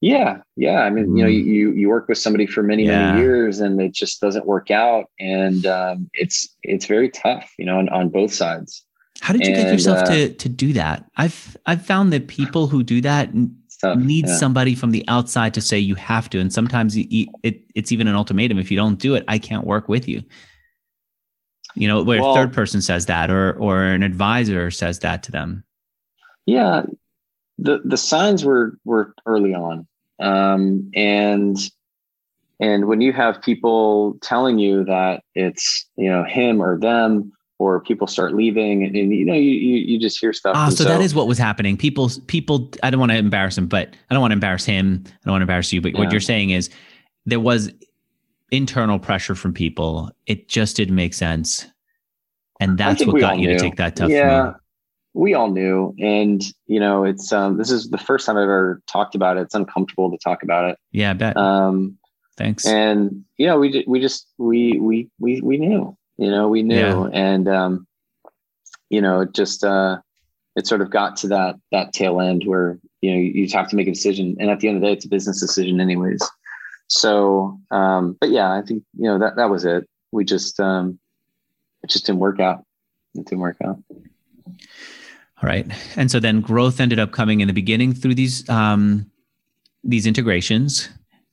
Yeah, 0.00 0.38
yeah. 0.56 0.82
I 0.82 0.90
mean, 0.90 1.06
mm. 1.06 1.18
you 1.18 1.24
know, 1.24 1.30
mm-hmm. 1.30 1.48
you 1.48 1.72
you 1.72 1.88
work 1.88 2.08
with 2.08 2.18
somebody 2.18 2.46
for 2.46 2.62
many 2.62 2.84
yeah. 2.84 3.12
many 3.12 3.20
years, 3.20 3.60
and 3.60 3.80
it 3.80 3.92
just 3.92 4.20
doesn't 4.20 4.46
work 4.46 4.70
out, 4.70 5.06
and 5.18 5.66
um, 5.66 6.10
it's 6.12 6.48
it's 6.62 6.86
very 6.86 7.08
tough, 7.08 7.50
you 7.58 7.64
know, 7.64 7.78
on, 7.78 7.88
on 7.88 8.10
both 8.10 8.32
sides. 8.32 8.84
How 9.20 9.32
did 9.32 9.46
you 9.46 9.54
and, 9.54 9.62
get 9.62 9.72
yourself 9.72 10.00
uh, 10.00 10.06
to 10.06 10.32
to 10.34 10.48
do 10.48 10.72
that? 10.74 11.04
I've 11.16 11.56
I've 11.66 11.84
found 11.84 12.12
that 12.12 12.28
people 12.28 12.66
who 12.66 12.82
do 12.82 13.00
that 13.00 13.30
tough, 13.80 13.98
need 13.98 14.26
yeah. 14.26 14.36
somebody 14.36 14.74
from 14.74 14.90
the 14.90 15.04
outside 15.08 15.54
to 15.54 15.60
say 15.60 15.78
you 15.78 15.94
have 15.94 16.28
to, 16.30 16.40
and 16.40 16.52
sometimes 16.52 16.96
it, 16.96 17.06
it 17.42 17.62
it's 17.74 17.92
even 17.92 18.08
an 18.08 18.14
ultimatum. 18.14 18.58
If 18.58 18.70
you 18.70 18.76
don't 18.76 18.98
do 18.98 19.14
it, 19.14 19.24
I 19.28 19.38
can't 19.38 19.66
work 19.66 19.88
with 19.88 20.08
you. 20.08 20.22
You 21.74 21.88
know, 21.88 22.02
where 22.02 22.20
well, 22.20 22.32
a 22.32 22.34
third 22.34 22.52
person 22.52 22.80
says 22.80 23.06
that, 23.06 23.30
or 23.30 23.52
or 23.54 23.82
an 23.82 24.02
advisor 24.02 24.70
says 24.70 25.00
that 25.00 25.22
to 25.24 25.32
them. 25.32 25.64
Yeah, 26.46 26.82
the 27.58 27.80
the 27.84 27.96
signs 27.96 28.44
were 28.44 28.78
were 28.84 29.14
early 29.26 29.54
on, 29.54 29.86
um, 30.18 30.90
and 30.94 31.58
and 32.60 32.86
when 32.86 33.00
you 33.00 33.12
have 33.12 33.42
people 33.42 34.18
telling 34.22 34.58
you 34.58 34.84
that 34.84 35.22
it's 35.34 35.86
you 35.96 36.10
know 36.10 36.24
him 36.24 36.62
or 36.62 36.78
them 36.78 37.32
or 37.58 37.80
people 37.80 38.06
start 38.06 38.34
leaving 38.34 38.84
and, 38.84 38.94
and 38.94 39.12
you 39.12 39.24
know 39.24 39.34
you, 39.34 39.50
you, 39.50 39.76
you 39.76 39.98
just 39.98 40.18
hear 40.20 40.32
stuff. 40.32 40.54
Ah, 40.56 40.68
so, 40.68 40.76
so, 40.76 40.84
that 40.84 41.00
is 41.00 41.14
what 41.14 41.26
was 41.26 41.38
happening. 41.38 41.76
People 41.76 42.10
people 42.26 42.70
I 42.82 42.90
don't 42.90 43.00
want 43.00 43.12
to 43.12 43.18
embarrass 43.18 43.56
him, 43.56 43.66
but 43.66 43.94
I 44.10 44.14
don't 44.14 44.20
want 44.20 44.32
to 44.32 44.36
embarrass 44.36 44.64
him. 44.64 45.04
I 45.06 45.10
don't 45.24 45.32
want 45.32 45.40
to 45.40 45.44
embarrass 45.44 45.72
you. 45.72 45.80
But 45.80 45.92
yeah. 45.92 46.00
what 46.00 46.10
you're 46.10 46.20
saying 46.20 46.50
is 46.50 46.70
there 47.24 47.40
was 47.40 47.72
internal 48.50 48.98
pressure 48.98 49.34
from 49.34 49.52
people. 49.52 50.10
It 50.26 50.48
just 50.48 50.76
didn't 50.76 50.94
make 50.94 51.14
sense. 51.14 51.66
And 52.60 52.78
that's 52.78 53.04
what 53.04 53.20
got 53.20 53.38
you 53.38 53.48
knew. 53.48 53.58
to 53.58 53.60
take 53.60 53.76
that 53.76 53.96
tough 53.96 54.10
yeah. 54.10 54.44
move 54.44 54.54
we 55.16 55.32
all 55.32 55.50
knew 55.50 55.94
and 55.98 56.44
you 56.66 56.78
know 56.78 57.02
it's 57.02 57.32
um 57.32 57.56
this 57.56 57.70
is 57.70 57.88
the 57.88 57.98
first 57.98 58.26
time 58.26 58.36
i've 58.36 58.42
ever 58.42 58.82
talked 58.86 59.14
about 59.14 59.38
it 59.38 59.40
it's 59.40 59.54
uncomfortable 59.54 60.10
to 60.10 60.18
talk 60.18 60.42
about 60.42 60.68
it 60.68 60.78
yeah 60.92 61.10
i 61.10 61.12
bet 61.14 61.36
um 61.38 61.96
thanks 62.36 62.66
and 62.66 63.24
you 63.38 63.46
know 63.46 63.58
we 63.58 63.82
we 63.88 63.98
just 63.98 64.28
we 64.36 64.78
we 64.78 65.08
we 65.18 65.40
we 65.40 65.56
knew 65.56 65.96
you 66.18 66.30
know 66.30 66.48
we 66.48 66.62
knew 66.62 66.76
yeah. 66.76 67.08
and 67.12 67.48
um 67.48 67.86
you 68.90 69.00
know 69.00 69.20
it 69.20 69.32
just 69.32 69.64
uh 69.64 69.98
it 70.56 70.66
sort 70.66 70.80
of 70.80 70.90
got 70.90 71.16
to 71.16 71.28
that 71.28 71.56
that 71.72 71.92
tail 71.92 72.20
end 72.20 72.44
where 72.44 72.78
you 73.00 73.12
know 73.12 73.18
you, 73.18 73.48
have 73.52 73.68
to 73.68 73.76
make 73.76 73.88
a 73.88 73.92
decision 73.92 74.36
and 74.40 74.50
at 74.50 74.60
the 74.60 74.68
end 74.68 74.76
of 74.76 74.80
the 74.80 74.86
day 74.86 74.92
it's 74.92 75.04
a 75.04 75.08
business 75.08 75.40
decision 75.40 75.80
anyways 75.80 76.22
so 76.88 77.58
um 77.70 78.16
but 78.20 78.30
yeah 78.30 78.52
i 78.52 78.62
think 78.62 78.82
you 78.96 79.04
know 79.04 79.18
that 79.18 79.36
that 79.36 79.50
was 79.50 79.64
it 79.64 79.88
we 80.12 80.24
just 80.24 80.58
um 80.60 80.98
it 81.82 81.90
just 81.90 82.06
didn't 82.06 82.20
work 82.20 82.40
out 82.40 82.64
it 83.14 83.24
didn't 83.26 83.40
work 83.40 83.56
out 83.64 83.78
all 85.42 85.48
right. 85.48 85.66
And 85.96 86.10
so 86.10 86.18
then 86.18 86.40
growth 86.40 86.80
ended 86.80 86.98
up 86.98 87.12
coming 87.12 87.40
in 87.40 87.46
the 87.46 87.52
beginning 87.52 87.92
through 87.92 88.14
these 88.14 88.48
um, 88.48 89.10
these 89.84 90.06
integrations. 90.06 90.88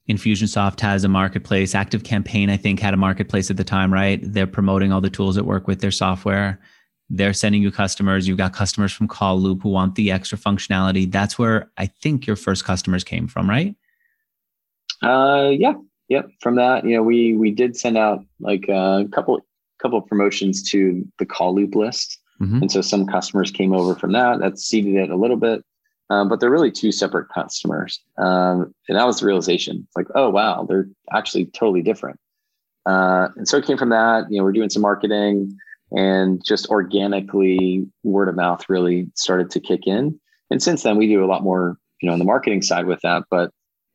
Infusionsoft 0.10 0.80
has 0.82 1.04
a 1.04 1.10
marketplace. 1.10 1.76
Active 1.76 2.04
Campaign, 2.04 2.50
I 2.50 2.58
think, 2.58 2.80
had 2.80 2.94
a 2.94 2.98
marketplace 2.98 3.50
at 3.50 3.58
the 3.58 3.64
time, 3.64 3.94
right? 3.94 4.20
They're 4.22 4.48
promoting 4.48 4.92
all 4.92 5.02
the 5.02 5.10
tools 5.10 5.36
that 5.36 5.46
work 5.46 5.68
with 5.68 5.82
their 5.82 5.92
software. 5.92 6.60
They're 7.10 7.34
sending 7.34 7.62
you 7.62 7.72
customers. 7.72 8.28
You've 8.28 8.38
got 8.38 8.54
customers 8.54 8.92
from 8.92 9.08
Call 9.08 9.40
Loop 9.40 9.64
who 9.64 9.70
want 9.70 9.96
the 9.96 10.12
extra 10.12 10.38
functionality. 10.38 11.10
That's 11.10 11.38
where 11.38 11.72
I 11.78 11.86
think 11.86 12.28
your 12.28 12.36
first 12.36 12.66
customers 12.66 13.04
came 13.04 13.28
from, 13.28 13.50
right? 13.50 13.76
Uh, 15.02 15.50
yeah, 15.52 15.74
yep. 16.10 16.30
From 16.42 16.56
that, 16.56 16.86
you 16.86 16.96
know, 16.96 17.04
we 17.04 17.36
we 17.36 17.52
did 17.52 17.76
send 17.76 17.98
out 17.98 18.24
like 18.40 18.68
a 18.70 19.06
couple 19.12 19.40
couple 19.82 20.02
promotions 20.02 20.70
to 20.72 21.06
the 21.20 21.26
Call 21.26 21.54
Loop 21.54 21.76
list 21.76 22.20
Mm-hmm. 22.44 22.64
And 22.64 22.72
so 22.72 22.82
some 22.82 23.06
customers 23.08 23.52
came 23.52 23.74
over 23.74 23.96
from 23.96 24.12
that. 24.14 24.40
That 24.40 24.60
seeded 24.60 24.96
it 24.96 25.10
a 25.10 25.16
little 25.16 25.38
bit. 25.38 25.64
Um, 26.10 26.30
but 26.30 26.40
they're 26.40 26.52
really 26.52 26.72
two 26.72 26.92
separate 26.92 27.30
customers. 27.30 28.00
Um, 28.18 28.74
and 28.88 28.98
that 28.98 29.08
was 29.08 29.20
the 29.20 29.26
realization. 29.26 29.88
It's 29.88 29.96
like, 29.96 30.08
oh, 30.16 30.30
wow, 30.30 30.66
they're 30.68 30.88
actually 31.12 31.46
totally 31.46 31.82
different. 31.82 32.20
Uh, 32.86 33.30
and 33.38 33.48
so 33.48 33.58
it 33.58 33.66
came 33.66 33.78
from 33.78 33.90
that. 33.90 34.26
You 34.30 34.38
know, 34.38 34.44
we're 34.44 34.52
doing 34.52 34.70
some 34.70 34.82
marketing 34.82 35.58
and 35.92 36.44
just 36.44 36.68
organically 36.68 37.88
word 38.04 38.28
of 38.28 38.36
mouth 38.36 38.68
really 38.68 39.08
started 39.16 39.50
to 39.52 39.60
kick 39.60 39.88
in. 39.88 40.20
And 40.50 40.62
since 40.62 40.84
then, 40.84 40.98
we 40.98 41.08
do 41.08 41.24
a 41.24 41.28
lot 41.28 41.44
more, 41.44 41.78
you 42.02 42.08
know, 42.08 42.14
on 42.14 42.20
the 42.20 42.26
marketing 42.26 42.62
side 42.62 42.86
with 42.86 43.00
that. 43.02 43.24
But 43.30 43.52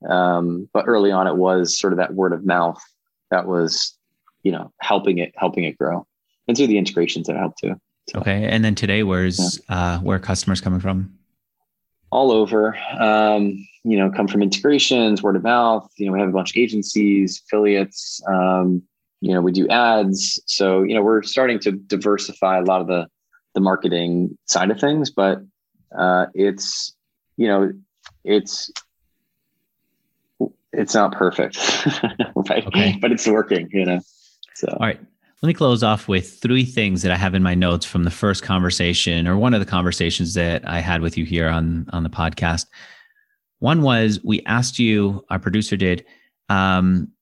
um, 0.08 0.68
but 0.72 0.84
early 0.86 1.10
on, 1.10 1.26
it 1.26 1.36
was 1.36 1.76
sort 1.78 1.92
of 1.92 1.98
that 1.98 2.14
word 2.14 2.32
of 2.32 2.46
mouth 2.46 2.80
that 3.30 3.46
was, 3.46 3.96
you 4.44 4.52
know, 4.52 4.72
helping 4.80 5.18
it 5.18 5.34
helping 5.36 5.64
it 5.64 5.76
grow, 5.76 6.06
and 6.46 6.56
through 6.56 6.68
the 6.68 6.78
integrations 6.78 7.26
that 7.26 7.36
helped 7.36 7.58
too. 7.58 7.74
Okay, 8.14 8.44
and 8.44 8.64
then 8.64 8.74
today, 8.74 9.02
where's 9.02 9.60
yeah. 9.68 9.76
uh, 9.76 9.98
where 9.98 10.18
customers 10.18 10.60
coming 10.60 10.80
from? 10.80 11.17
All 12.10 12.32
over. 12.32 12.76
Um, 12.98 13.66
you 13.84 13.98
know, 13.98 14.10
come 14.10 14.28
from 14.28 14.42
integrations, 14.42 15.22
word 15.22 15.36
of 15.36 15.42
mouth. 15.42 15.90
You 15.96 16.06
know, 16.06 16.12
we 16.12 16.20
have 16.20 16.28
a 16.28 16.32
bunch 16.32 16.50
of 16.52 16.56
agencies, 16.56 17.42
affiliates. 17.44 18.20
Um, 18.28 18.82
you 19.20 19.34
know, 19.34 19.40
we 19.40 19.52
do 19.52 19.68
ads. 19.68 20.40
So 20.46 20.82
you 20.82 20.94
know, 20.94 21.02
we're 21.02 21.22
starting 21.22 21.58
to 21.60 21.72
diversify 21.72 22.58
a 22.58 22.62
lot 22.62 22.80
of 22.80 22.86
the 22.86 23.08
the 23.54 23.60
marketing 23.60 24.36
side 24.46 24.70
of 24.70 24.80
things. 24.80 25.10
But 25.10 25.42
uh, 25.96 26.26
it's 26.34 26.94
you 27.36 27.48
know 27.48 27.72
it's 28.24 28.70
it's 30.72 30.94
not 30.94 31.12
perfect, 31.12 31.56
right? 32.48 32.66
Okay. 32.66 32.98
But 33.00 33.12
it's 33.12 33.26
working, 33.26 33.68
you 33.72 33.84
know. 33.84 34.00
So 34.54 34.68
All 34.68 34.86
right. 34.86 35.00
Let 35.40 35.46
me 35.46 35.54
close 35.54 35.84
off 35.84 36.08
with 36.08 36.40
three 36.40 36.64
things 36.64 37.02
that 37.02 37.12
I 37.12 37.16
have 37.16 37.34
in 37.34 37.44
my 37.44 37.54
notes 37.54 37.86
from 37.86 38.02
the 38.02 38.10
first 38.10 38.42
conversation 38.42 39.28
or 39.28 39.36
one 39.36 39.54
of 39.54 39.60
the 39.60 39.66
conversations 39.66 40.34
that 40.34 40.68
I 40.68 40.80
had 40.80 41.00
with 41.00 41.16
you 41.16 41.24
here 41.24 41.48
on 41.48 41.86
on 41.92 42.02
the 42.02 42.10
podcast. 42.10 42.66
One 43.60 43.82
was 43.82 44.18
we 44.24 44.42
asked 44.46 44.80
you, 44.80 45.24
our 45.30 45.38
producer 45.38 45.76
did, 45.76 46.04
um, 46.48 47.12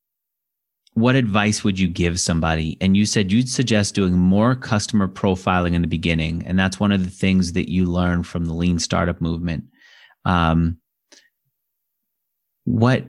what 0.95 1.15
advice 1.15 1.63
would 1.63 1.79
you 1.79 1.89
give 1.89 2.19
somebody? 2.19 2.79
And 2.81 2.97
you 2.97 3.05
said 3.05 3.31
you'd 3.31 3.51
suggest 3.51 3.95
doing 3.95 4.15
more 4.15 4.55
customer 4.55 5.09
profiling 5.09 5.75
in 5.75 5.83
the 5.83 5.89
beginning, 5.89 6.43
and 6.47 6.59
that's 6.59 6.81
one 6.81 6.93
of 6.93 7.05
the 7.05 7.11
things 7.11 7.53
that 7.53 7.71
you 7.71 7.85
learned 7.85 8.27
from 8.27 8.47
the 8.47 8.55
lean 8.55 8.79
startup 8.79 9.21
movement. 9.21 9.65
Um, 10.25 10.79
what 12.65 13.05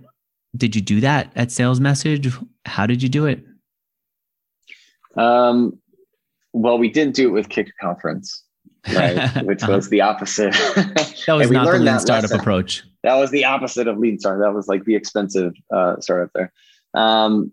did 0.57 0.75
you 0.75 0.81
do 0.81 0.99
that 0.99 1.31
at 1.37 1.49
Sales 1.49 1.79
Message? 1.79 2.29
How 2.65 2.85
did 2.85 3.01
you 3.01 3.07
do 3.07 3.25
it? 3.25 3.41
Um, 5.17 5.79
well, 6.53 6.77
we 6.77 6.89
didn't 6.89 7.15
do 7.15 7.27
it 7.27 7.31
with 7.31 7.49
Kick 7.49 7.71
Conference, 7.79 8.43
right? 8.93 9.29
Which 9.45 9.63
was 9.63 9.89
the 9.89 10.01
opposite. 10.01 10.53
That 10.53 11.33
was 11.33 11.51
not 11.51 11.71
the 11.71 11.79
lean 11.79 11.99
startup 11.99 12.23
lesson. 12.23 12.39
approach. 12.39 12.83
that 13.03 13.15
was 13.15 13.31
the 13.31 13.45
opposite 13.45 13.87
of 13.87 13.97
lean 13.97 14.19
startup. 14.19 14.41
That 14.41 14.53
was 14.53 14.67
like 14.67 14.85
the 14.85 14.95
expensive 14.95 15.53
uh, 15.73 15.99
startup 15.99 16.31
there. 16.33 16.53
Um, 16.93 17.51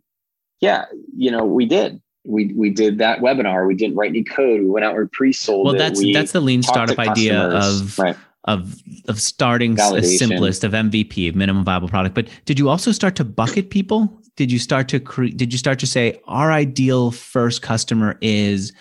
yeah, 0.61 0.85
you 1.17 1.31
know, 1.31 1.45
we 1.45 1.67
did. 1.67 2.01
We 2.27 2.53
we 2.55 2.71
did 2.71 2.99
that 2.99 3.19
webinar. 3.19 3.67
We 3.67 3.75
didn't 3.75 3.97
write 3.97 4.11
any 4.11 4.25
code. 4.25 4.61
We 4.61 4.67
went 4.67 4.85
out 4.85 4.97
and 4.97 5.13
pre-sold 5.13 5.67
Well, 5.67 5.77
that's 5.77 6.03
that's 6.13 6.33
the 6.33 6.41
lean 6.41 6.63
startup 6.63 6.99
idea 6.99 7.39
of 7.39 7.99
right. 7.99 8.17
of 8.45 8.83
of 9.09 9.21
starting 9.21 9.77
Validation. 9.77 9.99
as 9.99 10.19
simplest 10.19 10.65
of 10.65 10.73
MVP, 10.73 11.29
of 11.29 11.35
minimum 11.35 11.65
viable 11.65 11.89
product. 11.89 12.15
But 12.15 12.29
did 12.47 12.59
you 12.59 12.71
also 12.71 12.93
start 12.93 13.17
to 13.17 13.25
bucket 13.25 13.69
people? 13.69 14.23
Did 14.37 14.51
you 14.51 14.59
start 14.59 14.89
to 14.89 14.99
create 15.01 15.37
did 15.37 15.53
you 15.53 15.59
start 15.59 15.79
to 15.81 15.87
say 15.87 16.21
our 16.27 16.51
ideal 16.51 17.13
first 17.13 17.63
customer 17.63 18.19
is, 18.21 18.73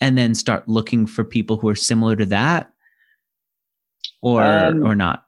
and 0.00 0.16
then 0.16 0.34
start 0.34 0.68
looking 0.68 1.06
for 1.06 1.22
people 1.22 1.58
who 1.58 1.68
are 1.68 1.74
similar 1.74 2.16
to 2.16 2.26
that, 2.26 2.72
or 4.22 4.42
Um, 4.42 4.84
or 4.86 4.94
not? 4.94 5.26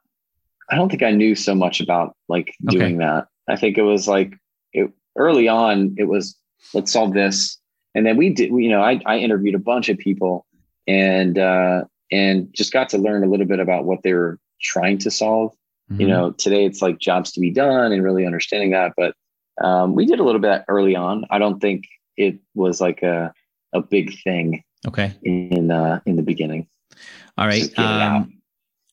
I 0.71 0.77
don't 0.77 0.89
think 0.89 1.03
I 1.03 1.11
knew 1.11 1.35
so 1.35 1.55
much 1.55 1.81
about 1.81 2.17
like 2.29 2.55
doing 2.65 2.97
that. 2.99 3.27
I 3.49 3.57
think 3.57 3.77
it 3.77 3.83
was 3.83 4.09
like 4.09 4.35
it, 4.73 4.91
early 5.17 5.49
on. 5.49 5.95
It 5.99 6.05
was 6.05 6.35
let's 6.73 6.91
solve 6.93 7.13
this, 7.13 7.59
and 7.95 8.07
then 8.07 8.17
we 8.17 8.31
did. 8.31 8.49
You 8.51 8.71
know, 8.71 8.81
I 8.83 9.01
I 9.05 9.19
interviewed 9.19 9.55
a 9.55 9.59
bunch 9.59 9.91
of 9.91 9.99
people, 9.99 10.47
and 10.87 11.39
uh, 11.39 11.85
and 12.11 12.49
just 12.55 12.73
got 12.73 12.89
to 12.91 12.99
learn 12.99 13.23
a 13.23 13.27
little 13.29 13.47
bit 13.47 13.61
about 13.61 13.85
what 13.85 14.03
they 14.03 14.15
were 14.15 14.39
trying 14.63 14.97
to 14.99 15.11
solve. 15.11 15.53
You 15.99 16.07
Mhm. 16.07 16.09
know, 16.09 16.31
today 16.31 16.65
it's 16.65 16.81
like 16.81 16.99
jobs 16.99 17.33
to 17.33 17.41
be 17.41 17.51
done 17.51 17.93
and 17.93 18.03
really 18.03 18.25
understanding 18.25 18.71
that. 18.71 18.95
But 18.97 19.15
um, 19.63 19.95
we 19.95 20.07
did 20.07 20.21
a 20.21 20.25
little 20.25 20.41
bit 20.41 20.63
early 20.69 20.97
on. 20.97 21.25
I 21.31 21.39
don't 21.39 21.61
think 21.61 21.85
it 22.17 22.39
was 22.55 22.81
like 22.81 23.03
a 23.03 23.33
a 23.73 23.83
big 23.83 24.17
thing 24.23 24.63
okay, 24.87 25.13
in 25.23 25.71
uh, 25.71 26.01
in 26.07 26.17
the 26.17 26.23
beginning. 26.23 26.67
all 27.37 27.47
right. 27.47 27.61
Just 27.61 27.77
get 27.77 27.85
it 27.85 28.01
out. 28.01 28.17
Um, 28.23 28.41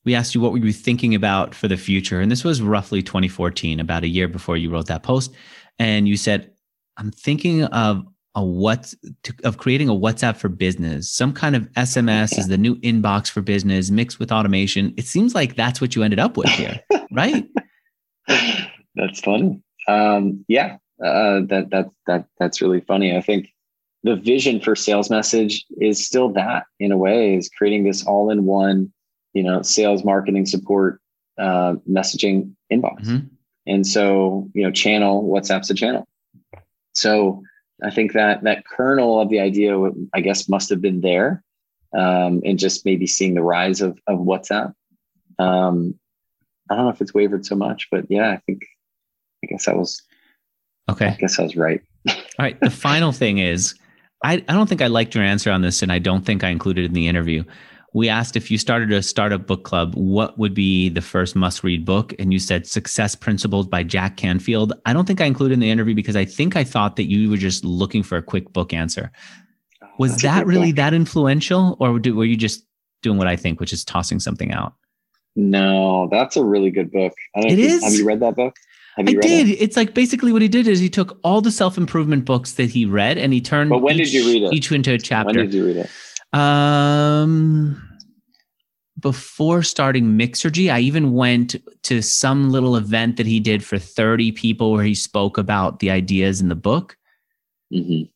we 0.04 0.16
asked 0.16 0.34
you 0.34 0.42
what 0.42 0.52
were 0.52 0.58
you 0.58 0.74
thinking 0.74 1.14
about 1.14 1.54
for 1.54 1.68
the 1.68 1.78
future, 1.78 2.20
and 2.20 2.32
this 2.32 2.44
was 2.44 2.62
roughly 2.62 3.02
2014, 3.02 3.80
about 3.80 4.04
a 4.04 4.08
year 4.08 4.28
before 4.28 4.58
you 4.58 4.70
wrote 4.70 4.88
that 4.88 5.04
post, 5.04 5.32
and 5.78 6.08
you 6.08 6.18
said, 6.18 6.52
"I'm 6.98 7.12
thinking 7.12 7.64
of 7.66 8.06
a 8.34 8.44
what 8.44 8.94
to, 9.24 9.34
of 9.44 9.58
creating 9.58 9.90
a 9.90 9.94
WhatsApp 9.94 10.38
for 10.38 10.50
business, 10.50 11.12
some 11.12 11.34
kind 11.34 11.56
of 11.56 11.64
SMS 11.74 12.38
is 12.38 12.48
the 12.48 12.58
new 12.58 12.78
inbox 12.78 13.30
for 13.30 13.42
business 13.42 13.92
mixed 13.92 14.20
with 14.20 14.32
automation." 14.32 14.94
It 14.98 15.06
seems 15.06 15.36
like 15.36 15.56
that's 15.56 15.80
what 15.80 15.96
you 15.96 16.02
ended 16.02 16.20
up 16.20 16.36
with 16.36 16.50
here, 16.50 16.80
right? 17.12 17.46
that's 18.96 19.20
funny. 19.22 19.62
Um, 19.88 20.46
yeah, 20.48 20.78
uh, 21.04 21.42
that 21.48 21.70
that 21.72 21.90
that 22.08 22.26
that's 22.40 22.62
really 22.62 22.82
funny. 22.82 23.16
I 23.16 23.22
think 23.22 23.50
the 24.04 24.16
vision 24.16 24.60
for 24.60 24.76
sales 24.76 25.10
message 25.10 25.66
is 25.80 26.06
still 26.06 26.30
that 26.30 26.64
in 26.80 26.92
a 26.92 26.98
way 26.98 27.36
is 27.36 27.50
creating 27.50 27.84
this 27.84 28.06
all-in-one, 28.06 28.92
you 29.34 29.44
know, 29.44 29.62
sales 29.62 30.04
marketing 30.04 30.46
support 30.46 31.00
uh, 31.38 31.76
messaging 31.90 32.52
inbox. 32.72 33.02
Mhm. 33.04 33.30
And 33.68 33.86
so, 33.86 34.50
you 34.54 34.64
know, 34.64 34.72
channel 34.72 35.24
WhatsApp's 35.24 35.70
a 35.70 35.76
channel. 35.76 36.08
So 36.94 37.44
I 37.84 37.92
think 37.92 38.14
that 38.14 38.44
that 38.44 38.66
kernel 38.66 39.20
of 39.20 39.30
the 39.30 39.40
idea, 39.40 39.78
I 40.14 40.22
guess, 40.22 40.50
must 40.50 40.70
have 40.70 40.82
been 40.82 41.02
there, 41.02 41.44
um, 41.94 42.42
and 42.44 42.58
just 42.60 42.86
maybe 42.86 43.08
seeing 43.08 43.34
the 43.34 43.44
rise 43.44 43.82
of 43.82 44.00
of 44.08 44.20
WhatsApp. 44.20 44.74
Um, 45.40 46.00
I 46.70 46.76
don't 46.76 46.86
know 46.86 46.92
if 46.92 47.02
it's 47.02 47.14
wavered 47.14 47.46
so 47.46 47.56
much, 47.56 47.88
but 47.92 48.06
yeah, 48.10 48.30
I 48.32 48.38
think 48.46 48.62
I 49.44 49.48
guess 49.48 49.68
I 49.68 49.74
was 49.74 50.02
Okay. 50.90 51.08
I 51.08 51.16
guess 51.16 51.40
I 51.40 51.44
was 51.44 51.56
right. 51.56 51.82
All 52.10 52.16
right. 52.40 52.60
The 52.60 52.70
final 52.70 53.12
thing 53.12 53.38
is, 53.38 53.76
I, 54.24 54.34
I 54.50 54.54
don't 54.54 54.68
think 54.68 54.82
I 54.82 54.88
liked 54.88 55.16
your 55.16 55.24
answer 55.24 55.52
on 55.52 55.62
this, 55.62 55.82
and 55.82 55.92
I 55.92 56.00
don't 56.00 56.26
think 56.26 56.44
I 56.44 56.50
included 56.50 56.86
in 56.86 56.94
the 56.94 57.08
interview. 57.08 57.44
We 57.94 58.10
asked 58.10 58.36
if 58.36 58.50
you 58.50 58.58
started 58.58 58.92
a 58.92 59.02
startup 59.04 59.46
book 59.48 59.64
club, 59.64 59.94
what 59.96 60.38
would 60.40 60.54
be 60.54 60.90
the 60.90 61.02
first 61.02 61.36
must 61.36 61.64
read 61.64 61.86
book? 61.86 62.14
And 62.20 62.32
you 62.34 62.40
said 62.40 62.66
Success 62.66 63.16
Principles 63.16 63.68
by 63.68 63.84
Jack 63.84 64.18
Canfield. 64.18 64.74
I 64.86 64.94
don't 64.94 65.06
think 65.06 65.22
I 65.22 65.26
included 65.26 65.54
in 65.56 65.60
the 65.60 65.70
interview 65.70 65.94
because 65.96 66.16
I 66.16 66.26
think 66.26 66.56
I 66.56 66.64
thought 66.64 66.96
that 66.96 67.10
you 67.10 67.30
were 67.30 67.38
just 67.38 67.64
looking 67.64 68.02
for 68.04 68.18
a 68.18 68.22
quick 68.24 68.52
book 68.54 68.74
answer. 68.74 69.12
Oh, 69.84 69.88
was 70.00 70.12
That's 70.14 70.24
that 70.24 70.46
really 70.48 70.72
book. 70.72 70.78
that 70.78 70.94
influential, 70.94 71.78
or 71.80 71.94
were 71.94 72.26
you 72.26 72.38
just 72.38 72.66
doing 73.04 73.18
what 73.18 73.28
I 73.28 73.36
think, 73.36 73.60
which 73.60 73.74
is 73.74 73.84
tossing 73.86 74.20
something 74.20 74.52
out? 74.52 74.74
No, 75.36 76.08
that's 76.12 76.36
a 76.38 76.44
really 76.44 76.72
good 76.72 76.92
book. 76.92 77.14
I 77.36 77.42
don't 77.42 77.52
It 77.52 77.60
you- 77.60 77.66
is? 77.66 77.84
Have 77.84 77.94
you 77.94 78.06
read 78.06 78.20
that 78.22 78.36
book? 78.36 78.56
Have 78.98 79.08
I 79.08 79.14
did. 79.14 79.50
it? 79.50 79.54
It's 79.62 79.78
like 79.78 79.94
basically 79.94 80.34
what 80.34 80.42
he 80.42 80.48
did 80.48 80.68
is 80.68 80.80
he 80.80 80.90
took 80.90 81.18
all 81.24 81.42
the 81.42 81.52
self 81.52 81.78
improvement 81.78 82.26
books 82.26 82.54
that 82.54 82.70
he 82.70 82.86
read 82.86 83.18
and 83.18 83.32
he 83.34 83.40
turned 83.42 83.70
But 83.70 83.80
when 83.80 84.00
each, 84.00 84.12
did 84.12 84.14
you 84.14 84.26
read 84.28 84.44
it? 84.44 84.54
each 84.54 84.72
into 84.72 84.94
a 84.94 84.98
chapter. 84.98 85.28
When 85.40 85.46
did 85.46 85.54
you 85.54 85.66
read 85.66 85.78
it? 85.78 86.38
Um, 86.38 87.82
before 89.00 89.64
starting 89.64 90.18
Mixergy, 90.18 90.72
I 90.72 90.80
even 90.82 91.14
went 91.14 91.56
to 91.84 92.02
some 92.02 92.52
little 92.52 92.76
event 92.76 93.18
that 93.18 93.26
he 93.26 93.40
did 93.40 93.64
for 93.64 93.78
30 93.80 94.32
people 94.34 94.72
where 94.74 94.84
he 94.84 94.94
spoke 94.96 95.38
about 95.38 95.80
the 95.80 95.90
ideas 95.90 96.42
in 96.42 96.50
the 96.50 96.56
book. 96.56 96.98
Mhm. 97.74 98.10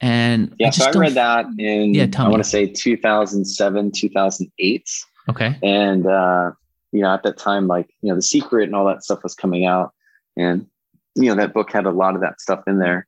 And 0.00 0.54
Yeah, 0.58 0.68
just 0.70 0.92
so 0.92 0.98
I 0.98 1.02
read 1.02 1.14
that 1.14 1.46
in 1.58 1.94
Yeah, 1.94 2.06
I 2.18 2.28
want 2.28 2.42
to 2.44 2.48
say 2.48 2.66
2007, 2.66 3.90
2008. 3.92 4.88
Okay. 5.28 5.56
and 5.62 6.06
uh 6.06 6.52
you 6.96 7.02
know 7.02 7.12
at 7.12 7.22
that 7.22 7.36
time 7.36 7.66
like 7.66 7.88
you 8.00 8.08
know 8.08 8.16
the 8.16 8.22
secret 8.22 8.64
and 8.64 8.74
all 8.74 8.86
that 8.86 9.04
stuff 9.04 9.22
was 9.22 9.34
coming 9.34 9.66
out 9.66 9.92
and 10.36 10.66
you 11.14 11.26
know 11.28 11.34
that 11.34 11.52
book 11.52 11.70
had 11.70 11.84
a 11.86 11.90
lot 11.90 12.14
of 12.14 12.20
that 12.22 12.40
stuff 12.40 12.62
in 12.66 12.78
there 12.78 13.06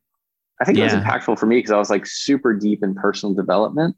i 0.61 0.65
think 0.65 0.77
it 0.79 0.83
was 0.85 0.93
impactful 0.93 1.39
for 1.39 1.47
me 1.47 1.57
because 1.57 1.71
i 1.71 1.79
was 1.79 1.91
like 1.91 2.07
super 2.07 2.53
deep 2.53 2.83
in 2.83 2.95
personal 2.95 3.35
development 3.35 3.97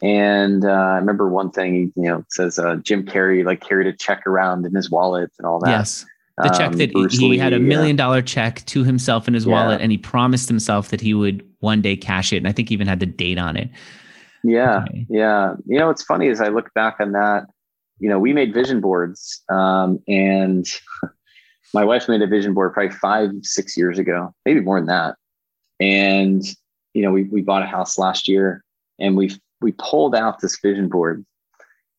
and 0.00 0.64
uh, 0.64 0.68
i 0.68 0.96
remember 0.96 1.28
one 1.28 1.50
thing 1.50 1.92
you 1.96 2.02
know 2.04 2.18
it 2.18 2.32
says 2.32 2.58
uh, 2.58 2.76
jim 2.76 3.04
carrey 3.04 3.44
like 3.44 3.60
carried 3.60 3.86
a 3.88 3.92
check 3.92 4.24
around 4.26 4.64
in 4.64 4.74
his 4.74 4.90
wallet 4.90 5.30
and 5.38 5.46
all 5.46 5.58
that 5.58 5.70
Yes. 5.70 6.06
The 6.42 6.48
check 6.48 6.72
Um, 6.72 6.78
that 6.78 6.92
Bruce 6.94 7.18
he 7.18 7.36
had 7.36 7.52
a 7.52 7.58
Lee, 7.58 7.62
million 7.68 7.94
dollar 7.94 8.22
check 8.22 8.64
to 8.66 8.84
himself 8.84 9.28
in 9.28 9.34
his 9.34 9.44
Yeah. 9.44 9.52
wallet 9.52 9.80
and 9.82 9.92
he 9.92 9.98
promised 9.98 10.48
himself 10.48 10.88
that 10.88 11.00
he 11.00 11.12
would 11.12 11.44
one 11.60 11.82
day 11.82 11.94
cash 11.94 12.32
it. 12.32 12.38
And 12.38 12.48
I 12.48 12.52
think 12.52 12.70
he 12.70 12.72
even 12.74 12.86
had 12.86 13.00
the 13.00 13.06
date 13.06 13.38
on 13.38 13.54
it. 13.56 13.68
Yeah, 14.42 14.78
Okay. 14.88 15.06
yeah. 15.10 15.54
You 15.66 15.78
know, 15.78 15.88
what's 15.88 16.02
funny 16.02 16.28
is 16.28 16.40
I 16.40 16.48
look 16.48 16.72
back 16.74 16.96
on 17.00 17.12
that. 17.12 17.46
You 18.02 18.08
know, 18.08 18.18
we 18.18 18.32
made 18.32 18.52
vision 18.52 18.80
boards, 18.80 19.44
um, 19.48 20.00
and 20.08 20.66
my 21.72 21.84
wife 21.84 22.08
made 22.08 22.20
a 22.20 22.26
vision 22.26 22.52
board 22.52 22.72
probably 22.72 22.90
five, 22.96 23.30
six 23.42 23.76
years 23.76 23.96
ago, 23.96 24.34
maybe 24.44 24.58
more 24.60 24.80
than 24.80 24.88
that. 24.88 25.14
And 25.78 26.42
you 26.94 27.02
know, 27.02 27.12
we 27.12 27.22
we 27.22 27.42
bought 27.42 27.62
a 27.62 27.66
house 27.66 27.98
last 27.98 28.26
year, 28.26 28.64
and 28.98 29.16
we 29.16 29.30
we 29.60 29.70
pulled 29.78 30.16
out 30.16 30.40
this 30.40 30.58
vision 30.58 30.88
board, 30.88 31.24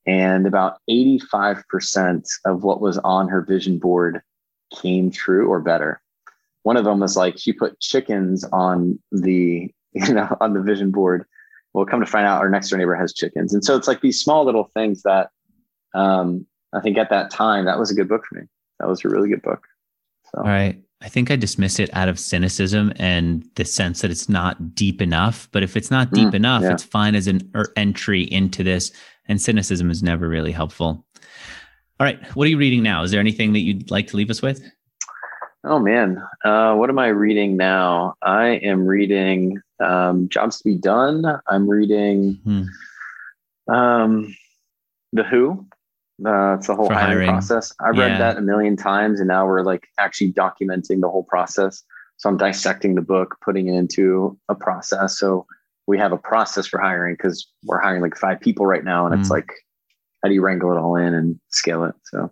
and 0.05 0.45
about 0.45 0.79
eighty 0.89 1.19
five 1.19 1.63
percent 1.69 2.27
of 2.43 2.65
what 2.65 2.81
was 2.81 2.97
on 2.97 3.29
her 3.29 3.41
vision 3.41 3.79
board 3.79 4.21
came 4.75 5.09
true 5.09 5.47
or 5.47 5.61
better. 5.61 6.01
One 6.63 6.75
of 6.75 6.83
them 6.83 6.99
was 6.99 7.15
like 7.15 7.39
she 7.39 7.53
put 7.53 7.79
chickens 7.79 8.43
on 8.51 8.99
the 9.13 9.71
you 9.93 10.13
know 10.13 10.35
on 10.41 10.53
the 10.53 10.61
vision 10.61 10.91
board 10.91 11.23
well 11.73 11.85
come 11.85 12.01
to 12.01 12.05
find 12.05 12.27
out 12.27 12.41
our 12.41 12.49
next 12.49 12.69
door 12.69 12.77
neighbor 12.79 12.95
has 12.95 13.13
chickens 13.13 13.53
and 13.53 13.63
so 13.63 13.75
it's 13.75 13.87
like 13.87 14.01
these 14.01 14.19
small 14.19 14.43
little 14.43 14.71
things 14.73 15.03
that 15.03 15.29
um, 15.93 16.45
i 16.73 16.79
think 16.79 16.97
at 16.97 17.09
that 17.09 17.29
time 17.31 17.65
that 17.65 17.77
was 17.79 17.91
a 17.91 17.95
good 17.95 18.07
book 18.09 18.23
for 18.25 18.35
me 18.35 18.47
that 18.79 18.87
was 18.87 19.03
a 19.05 19.09
really 19.09 19.29
good 19.29 19.41
book 19.41 19.67
so 20.31 20.39
All 20.39 20.45
right. 20.47 20.81
I 21.01 21.09
think 21.09 21.29
I 21.29 21.35
dismiss 21.35 21.79
it 21.79 21.89
out 21.93 22.07
of 22.07 22.17
cynicism 22.17 22.93
and 22.95 23.43
the 23.55 23.65
sense 23.65 23.99
that 24.01 24.09
it's 24.09 24.29
not 24.29 24.73
deep 24.73 25.01
enough. 25.01 25.49
But 25.51 25.61
if 25.61 25.75
it's 25.75 25.91
not 25.91 26.11
deep 26.13 26.29
Mm, 26.29 26.35
enough, 26.35 26.63
yeah. 26.63 26.71
it's 26.71 26.83
fine 26.83 27.13
as 27.13 27.27
an 27.27 27.51
er- 27.55 27.73
entry 27.75 28.21
into 28.31 28.63
this. 28.63 28.89
And 29.27 29.39
cynicism 29.41 29.91
is 29.91 30.01
never 30.01 30.29
really 30.29 30.53
helpful. 30.53 31.05
All 31.99 32.05
right. 32.07 32.23
What 32.37 32.45
are 32.47 32.49
you 32.49 32.57
reading 32.57 32.83
now? 32.83 33.03
Is 33.03 33.11
there 33.11 33.19
anything 33.19 33.51
that 33.51 33.59
you'd 33.59 33.91
like 33.91 34.07
to 34.07 34.17
leave 34.17 34.29
us 34.29 34.41
with? 34.41 34.63
oh 35.65 35.77
man 35.79 36.21
uh, 36.45 36.73
what 36.75 36.89
am 36.89 36.99
i 36.99 37.07
reading 37.07 37.55
now 37.55 38.13
i 38.21 38.47
am 38.63 38.85
reading 38.85 39.61
um, 39.81 40.27
jobs 40.29 40.57
to 40.57 40.63
be 40.65 40.75
done 40.77 41.23
i'm 41.47 41.69
reading 41.69 42.37
Hmm. 42.43 43.73
um, 43.73 44.35
the 45.13 45.23
who 45.23 45.65
Uh, 46.24 46.55
it's 46.55 46.68
the 46.68 46.76
whole 46.76 46.89
hiring, 46.89 47.07
hiring, 47.07 47.30
process. 47.30 47.74
Yeah. 47.82 47.99
read 47.99 48.22
that 48.22 48.38
a 48.38 48.41
million 48.41 48.78
times, 48.78 49.20
and 49.20 49.28
now 49.28 49.45
we're 49.45 49.61
like 49.61 49.88
actually 49.99 50.32
documenting 50.32 51.01
the 51.01 51.09
whole 51.09 51.24
process. 51.24 51.84
So 52.18 52.30
I'm 52.30 52.38
dissecting 52.38 52.95
the 52.95 53.01
book, 53.01 53.38
putting 53.43 53.68
it 53.68 53.74
into 53.74 54.38
a 54.47 54.55
process. 54.55 55.18
So 55.18 55.45
we 55.88 55.97
have 55.97 56.11
a 56.11 56.18
process 56.18 56.68
for 56.68 56.80
hiring 56.80 57.16
because 57.16 57.47
we're 57.66 57.82
hiring 57.82 58.01
like 58.01 58.16
five 58.16 58.39
people 58.39 58.66
right 58.66 58.84
now, 58.84 59.05
and 59.05 59.16
mm. 59.16 59.20
it's 59.20 59.30
like, 59.30 59.51
how 60.22 60.30
do 60.30 60.36
you 60.36 60.41
wrangle 60.41 60.72
it 60.72 60.78
all 60.78 60.95
in 60.95 61.14
and 61.14 61.39
scale 61.49 61.84
it? 61.84 61.95
So, 62.03 62.32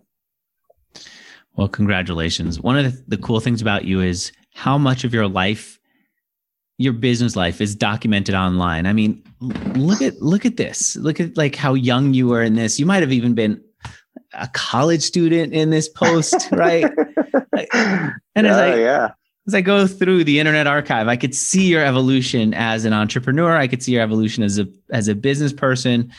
well, 1.56 1.68
congratulations. 1.68 2.60
One 2.60 2.78
of 2.78 2.84
the, 2.84 3.16
the 3.16 3.22
cool 3.22 3.40
things 3.40 3.60
about 3.60 3.84
you 3.84 4.00
is 4.00 4.32
how 4.54 4.78
much 4.78 5.04
of 5.04 5.12
your 5.12 5.28
life 5.28 5.80
your 6.78 6.92
business 6.92 7.36
life 7.36 7.60
is 7.60 7.76
documented 7.76 8.34
online. 8.34 8.86
I 8.86 8.92
mean, 8.92 9.22
look 9.40 10.02
at 10.02 10.20
look 10.20 10.44
at 10.44 10.56
this. 10.56 10.96
Look 10.96 11.20
at 11.20 11.36
like 11.36 11.54
how 11.54 11.74
young 11.74 12.14
you 12.14 12.28
were 12.28 12.42
in 12.42 12.54
this. 12.54 12.80
You 12.80 12.86
might 12.86 13.02
have 13.02 13.12
even 13.12 13.34
been 13.34 13.62
a 14.34 14.48
college 14.48 15.02
student 15.02 15.52
in 15.52 15.70
this 15.70 15.88
post, 15.88 16.48
right? 16.52 16.90
and 18.34 18.46
as 18.46 18.56
I 18.56 18.76
yeah. 18.76 19.10
as 19.46 19.54
I 19.54 19.60
go 19.60 19.86
through 19.86 20.24
the 20.24 20.38
Internet 20.38 20.66
Archive, 20.66 21.08
I 21.08 21.16
could 21.16 21.34
see 21.34 21.66
your 21.66 21.84
evolution 21.84 22.54
as 22.54 22.84
an 22.84 22.92
entrepreneur. 22.92 23.56
I 23.56 23.66
could 23.66 23.82
see 23.82 23.92
your 23.92 24.02
evolution 24.02 24.42
as 24.42 24.58
a 24.58 24.66
as 24.90 25.08
a 25.08 25.14
business 25.14 25.52
person. 25.52 26.12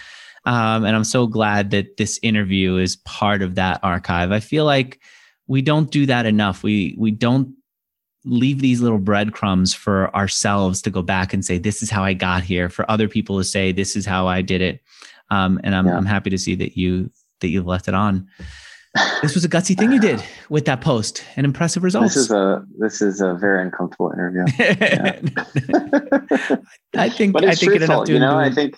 Um, 0.46 0.84
and 0.84 0.96
I'm 0.96 1.06
so 1.06 1.26
glad 1.26 1.72
that 1.72 1.96
this 1.98 2.20
interview 2.22 2.76
is 2.76 2.98
part 2.98 3.42
of 3.42 3.56
that 3.56 3.80
archive. 3.82 4.32
I 4.34 4.42
feel 4.42 4.66
like 4.66 5.00
we 5.48 5.62
don't 5.62 5.90
do 5.90 6.06
that 6.06 6.26
enough. 6.26 6.64
We 6.64 6.96
we 6.98 7.12
don't 7.12 7.56
leave 8.26 8.60
these 8.60 8.82
little 8.82 9.00
breadcrumbs 9.00 9.74
for 9.74 10.14
ourselves 10.16 10.82
to 10.82 10.90
go 10.90 11.02
back 11.02 11.34
and 11.34 11.44
say, 11.44 11.58
this 11.58 11.84
is 11.84 11.90
how 11.90 12.04
I 12.04 12.14
got 12.14 12.44
here, 12.44 12.70
for 12.70 12.90
other 12.90 13.08
people 13.08 13.38
to 13.38 13.44
say, 13.44 13.72
this 13.72 13.96
is 13.96 14.06
how 14.06 14.28
I 14.28 14.42
did 14.42 14.62
it. 14.62 14.82
Um, 15.30 15.60
and 15.64 15.76
I'm, 15.76 15.88
yeah. 15.88 15.98
I'm 15.98 16.06
happy 16.06 16.30
to 16.30 16.38
see 16.38 16.56
that 16.56 16.78
you 16.78 17.12
that 17.44 17.50
you've 17.50 17.68
left 17.68 17.88
it 17.88 17.94
on. 17.94 18.28
This 19.22 19.34
was 19.34 19.44
a 19.44 19.50
gutsy 19.50 19.78
thing 19.78 19.92
you 19.92 20.00
did 20.00 20.24
with 20.50 20.66
that 20.66 20.82
post 20.82 21.24
and 21.36 21.46
impressive 21.46 21.84
results. 21.84 22.14
This 22.14 22.26
is 22.26 22.32
a 22.32 22.64
this 22.78 23.02
is 23.02 23.22
a 23.22 23.34
very 23.34 23.64
uncomfortable 23.64 24.12
interview. 24.12 24.44
I 26.96 27.10
think 27.10 27.34
but 27.34 27.44
it's 27.44 27.54
I 27.54 27.56
think 27.56 27.78
truthful, 27.78 28.08
you 28.10 28.20
know, 28.20 28.38
I 28.38 28.52
think 28.52 28.76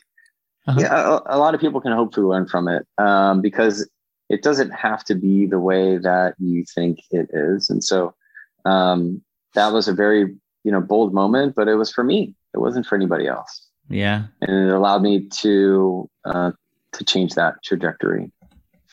uh-huh. 0.67 0.79
yeah, 0.79 1.19
a, 1.25 1.35
a, 1.35 1.37
lot 1.37 1.53
of 1.53 1.59
people 1.61 1.81
can 1.81 1.91
hopefully 1.91 2.25
learn 2.25 2.47
from 2.47 2.67
it 2.67 2.87
um, 2.97 3.41
because 3.41 3.87
it 4.29 4.41
doesn't 4.41 4.71
have 4.71 5.03
to 5.05 5.15
be 5.15 5.45
the 5.45 5.59
way 5.59 5.97
that 5.97 6.35
you 6.39 6.63
think 6.73 6.99
it 7.11 7.29
is. 7.33 7.69
And 7.69 7.83
so 7.83 8.15
um, 8.63 9.21
that 9.53 9.73
was 9.73 9.87
a 9.87 9.93
very 9.93 10.33
you 10.63 10.71
know 10.71 10.81
bold 10.81 11.13
moment, 11.13 11.55
but 11.55 11.67
it 11.67 11.75
was 11.75 11.91
for 11.91 12.03
me. 12.03 12.33
It 12.53 12.59
wasn't 12.59 12.85
for 12.85 12.95
anybody 12.95 13.27
else. 13.27 13.67
Yeah, 13.89 14.27
and 14.41 14.69
it 14.69 14.73
allowed 14.73 15.01
me 15.01 15.27
to 15.27 16.09
uh, 16.23 16.51
to 16.93 17.03
change 17.03 17.35
that 17.35 17.61
trajectory 17.63 18.31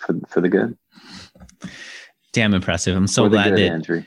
for 0.02 0.14
for 0.28 0.40
the 0.40 0.48
good. 0.48 0.76
Damn 2.32 2.54
impressive! 2.54 2.96
I'm 2.96 3.06
so 3.06 3.28
glad 3.28 3.50
good, 3.50 3.58
that 3.58 3.72
Andrew. 3.72 4.04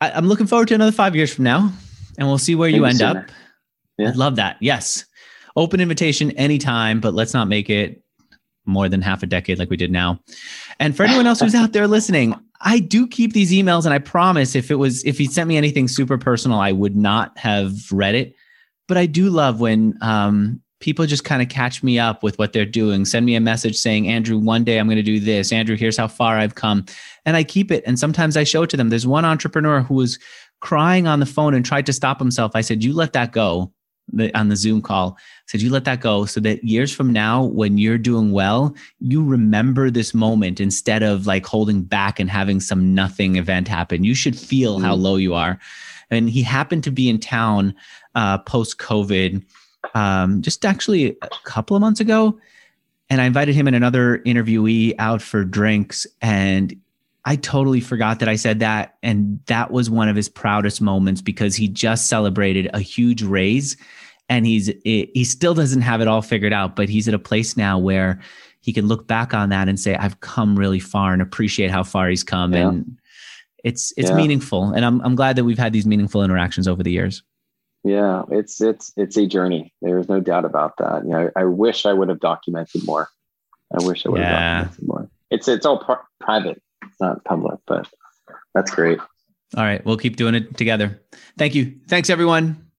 I, 0.00 0.10
am 0.10 0.26
looking 0.26 0.46
forward 0.46 0.68
to 0.68 0.74
another 0.74 0.92
five 0.92 1.16
years 1.16 1.32
from 1.32 1.44
now, 1.44 1.72
and 2.18 2.28
we'll 2.28 2.38
see 2.38 2.54
where 2.54 2.68
Maybe 2.68 2.78
you 2.78 2.84
end 2.84 2.98
sooner. 2.98 3.20
up. 3.20 3.26
Yeah. 3.98 4.08
I'd 4.08 4.16
love 4.16 4.36
that. 4.36 4.56
Yes, 4.60 5.04
open 5.56 5.80
invitation 5.80 6.30
anytime, 6.32 7.00
but 7.00 7.14
let's 7.14 7.32
not 7.32 7.48
make 7.48 7.70
it 7.70 8.02
more 8.66 8.88
than 8.88 9.02
half 9.02 9.22
a 9.22 9.26
decade 9.26 9.58
like 9.58 9.70
we 9.70 9.76
did 9.76 9.90
now. 9.90 10.20
And 10.80 10.96
for 10.96 11.04
anyone 11.04 11.26
else 11.26 11.40
who's 11.40 11.54
out 11.54 11.72
there 11.72 11.86
listening, 11.86 12.34
I 12.60 12.80
do 12.80 13.06
keep 13.06 13.32
these 13.32 13.52
emails, 13.52 13.84
and 13.84 13.94
I 13.94 13.98
promise 13.98 14.54
if 14.54 14.70
it 14.70 14.76
was 14.76 15.04
if 15.04 15.18
he 15.18 15.26
sent 15.26 15.48
me 15.48 15.56
anything 15.56 15.88
super 15.88 16.18
personal, 16.18 16.58
I 16.58 16.72
would 16.72 16.96
not 16.96 17.36
have 17.38 17.72
read 17.92 18.14
it. 18.14 18.34
But 18.86 18.98
I 18.98 19.06
do 19.06 19.30
love 19.30 19.60
when 19.60 19.96
um, 20.02 20.60
people 20.84 21.06
just 21.06 21.24
kind 21.24 21.40
of 21.40 21.48
catch 21.48 21.82
me 21.82 21.98
up 21.98 22.22
with 22.22 22.38
what 22.38 22.52
they're 22.52 22.66
doing. 22.66 23.06
Send 23.06 23.24
me 23.24 23.34
a 23.34 23.40
message 23.40 23.74
saying, 23.74 24.06
Andrew, 24.06 24.36
one 24.36 24.64
day 24.64 24.78
I'm 24.78 24.86
going 24.86 24.96
to 24.96 25.02
do 25.02 25.18
this. 25.18 25.50
Andrew, 25.50 25.76
here's 25.76 25.96
how 25.96 26.06
far 26.06 26.36
I've 26.36 26.56
come, 26.56 26.84
and 27.24 27.38
I 27.38 27.42
keep 27.42 27.72
it. 27.72 27.82
And 27.86 27.98
sometimes 27.98 28.36
I 28.36 28.44
show 28.44 28.64
it 28.64 28.70
to 28.70 28.76
them. 28.76 28.90
There's 28.90 29.06
one 29.06 29.24
entrepreneur 29.24 29.80
who 29.80 29.94
was 29.94 30.18
crying 30.60 31.06
on 31.06 31.20
the 31.20 31.26
phone 31.26 31.54
and 31.54 31.64
tried 31.64 31.86
to 31.86 31.92
stop 31.94 32.18
himself. 32.18 32.52
I 32.54 32.60
said, 32.60 32.84
"You 32.84 32.92
let 32.92 33.14
that 33.14 33.32
go." 33.32 33.72
on 34.34 34.50
the 34.50 34.56
Zoom 34.56 34.82
call 34.82 35.16
said, 35.46 35.62
You 35.62 35.70
let 35.70 35.86
that 35.86 36.00
go 36.00 36.26
so 36.26 36.38
that 36.40 36.62
years 36.62 36.92
from 36.92 37.10
now, 37.10 37.44
when 37.44 37.78
you're 37.78 37.96
doing 37.96 38.32
well, 38.32 38.76
you 39.00 39.24
remember 39.24 39.90
this 39.90 40.12
moment 40.12 40.60
instead 40.60 41.02
of 41.02 41.26
like 41.26 41.46
holding 41.46 41.82
back 41.82 42.20
and 42.20 42.28
having 42.28 42.60
some 42.60 42.94
nothing 42.94 43.36
event 43.36 43.66
happen. 43.66 44.04
You 44.04 44.14
should 44.14 44.38
feel 44.38 44.78
how 44.78 44.94
mm. 44.94 45.00
low 45.00 45.16
you 45.16 45.32
are. 45.32 45.58
And 46.10 46.28
he 46.28 46.42
happened 46.42 46.84
to 46.84 46.90
be 46.90 47.08
in 47.08 47.18
town 47.18 47.74
uh, 48.14 48.36
post 48.38 48.76
COVID, 48.76 49.42
um, 49.94 50.42
just 50.42 50.64
actually 50.64 51.16
a 51.22 51.28
couple 51.44 51.76
of 51.76 51.80
months 51.80 52.00
ago. 52.00 52.38
And 53.10 53.20
I 53.20 53.26
invited 53.26 53.54
him 53.54 53.66
and 53.66 53.76
another 53.76 54.18
interviewee 54.20 54.94
out 54.98 55.20
for 55.20 55.44
drinks. 55.44 56.06
And 56.22 56.74
I 57.24 57.36
totally 57.36 57.80
forgot 57.80 58.18
that 58.20 58.28
I 58.28 58.36
said 58.36 58.60
that. 58.60 58.96
And 59.02 59.40
that 59.46 59.70
was 59.70 59.90
one 59.90 60.08
of 60.08 60.16
his 60.16 60.28
proudest 60.28 60.80
moments 60.80 61.20
because 61.20 61.54
he 61.54 61.68
just 61.68 62.08
celebrated 62.08 62.70
a 62.72 62.80
huge 62.80 63.22
raise 63.22 63.76
and 64.28 64.46
he's, 64.46 64.72
he 64.84 65.24
still 65.24 65.52
doesn't 65.52 65.82
have 65.82 66.00
it 66.00 66.08
all 66.08 66.22
figured 66.22 66.52
out, 66.52 66.76
but 66.76 66.88
he's 66.88 67.06
at 67.08 67.14
a 67.14 67.18
place 67.18 67.56
now 67.56 67.78
where 67.78 68.20
he 68.60 68.72
can 68.72 68.86
look 68.86 69.06
back 69.06 69.34
on 69.34 69.50
that 69.50 69.68
and 69.68 69.78
say, 69.78 69.94
I've 69.96 70.20
come 70.20 70.58
really 70.58 70.80
far 70.80 71.12
and 71.12 71.20
appreciate 71.20 71.70
how 71.70 71.82
far 71.82 72.08
he's 72.08 72.24
come. 72.24 72.54
Yeah. 72.54 72.68
And 72.68 72.98
it's, 73.64 73.92
it's 73.98 74.08
yeah. 74.08 74.16
meaningful. 74.16 74.72
And 74.72 74.82
I'm, 74.84 75.02
I'm 75.02 75.14
glad 75.14 75.36
that 75.36 75.44
we've 75.44 75.58
had 75.58 75.74
these 75.74 75.86
meaningful 75.86 76.22
interactions 76.22 76.66
over 76.66 76.82
the 76.82 76.90
years. 76.90 77.22
Yeah, 77.84 78.22
it's, 78.30 78.60
it's, 78.60 78.92
it's 78.96 79.16
a 79.16 79.26
journey. 79.26 79.72
There's 79.82 80.08
no 80.08 80.20
doubt 80.20 80.44
about 80.44 80.78
that. 80.78 81.04
You 81.04 81.10
know, 81.10 81.30
I, 81.36 81.42
I 81.42 81.44
wish 81.44 81.86
I 81.86 81.92
would 81.92 82.08
have 82.08 82.20
documented 82.20 82.84
more. 82.86 83.08
I 83.78 83.84
wish 83.84 84.06
I 84.06 84.08
would 84.08 84.20
yeah. 84.20 84.28
have 84.28 84.64
documented 84.64 84.88
more. 84.88 85.10
It's, 85.30 85.48
it's 85.48 85.66
all 85.66 85.78
pr- 85.78 86.04
private 86.20 86.62
it's 86.82 87.00
not 87.00 87.24
public, 87.24 87.58
but 87.66 87.88
that's 88.54 88.70
great. 88.70 88.98
All 89.56 89.64
right. 89.64 89.84
We'll 89.84 89.96
keep 89.96 90.16
doing 90.16 90.34
it 90.34 90.56
together. 90.56 91.02
Thank 91.38 91.54
you. 91.54 91.78
Thanks, 91.88 92.10
everyone. 92.10 92.63